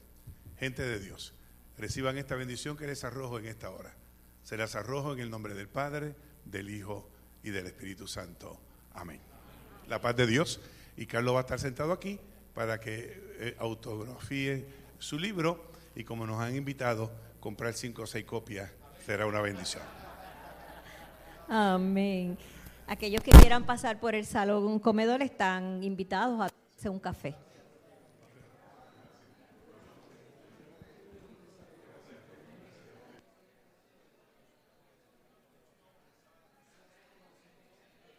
Gente 0.59 0.82
de 0.82 0.98
Dios, 0.98 1.35
reciban 1.78 2.18
esta 2.18 2.35
bendición 2.35 2.76
que 2.76 2.86
les 2.86 3.05
arrojo 3.05 3.39
en 3.39 3.47
esta 3.47 3.70
hora. 3.70 3.94
Se 4.43 4.56
las 4.56 4.74
arrojo 4.74 5.12
en 5.12 5.20
el 5.20 5.31
nombre 5.31 5.55
del 5.55 5.68
Padre, 5.68 6.14
del 6.44 6.70
Hijo 6.70 7.09
y 7.43 7.51
del 7.51 7.66
Espíritu 7.66 8.06
Santo. 8.06 8.60
Amén. 8.93 9.20
La 9.89 10.01
paz 10.01 10.16
de 10.16 10.26
Dios. 10.26 10.60
Y 10.97 11.06
Carlos 11.06 11.35
va 11.35 11.39
a 11.39 11.43
estar 11.43 11.59
sentado 11.59 11.93
aquí 11.93 12.20
para 12.55 12.78
que 12.78 13.20
eh, 13.39 13.56
autografíe 13.59 14.64
su 14.98 15.18
libro 15.18 15.72
y 15.97 16.05
como 16.05 16.26
nos 16.26 16.40
han 16.40 16.55
invitado, 16.55 17.10
comprar 17.40 17.74
cinco 17.74 18.02
o 18.02 18.06
seis 18.06 18.24
copias 18.24 18.70
será 19.05 19.26
una 19.26 19.40
bendición. 19.40 20.03
Amén. 21.49 22.39
Aquellos 22.87 23.23
que 23.23 23.31
quieran 23.31 23.65
pasar 23.65 23.99
por 23.99 24.15
el 24.15 24.27
salón 24.27 24.79
comedor 24.79 25.23
están 25.23 25.83
invitados 25.83 26.41
a 26.41 26.49
hacer 26.77 26.91
un 26.91 26.99
café. 26.99 27.35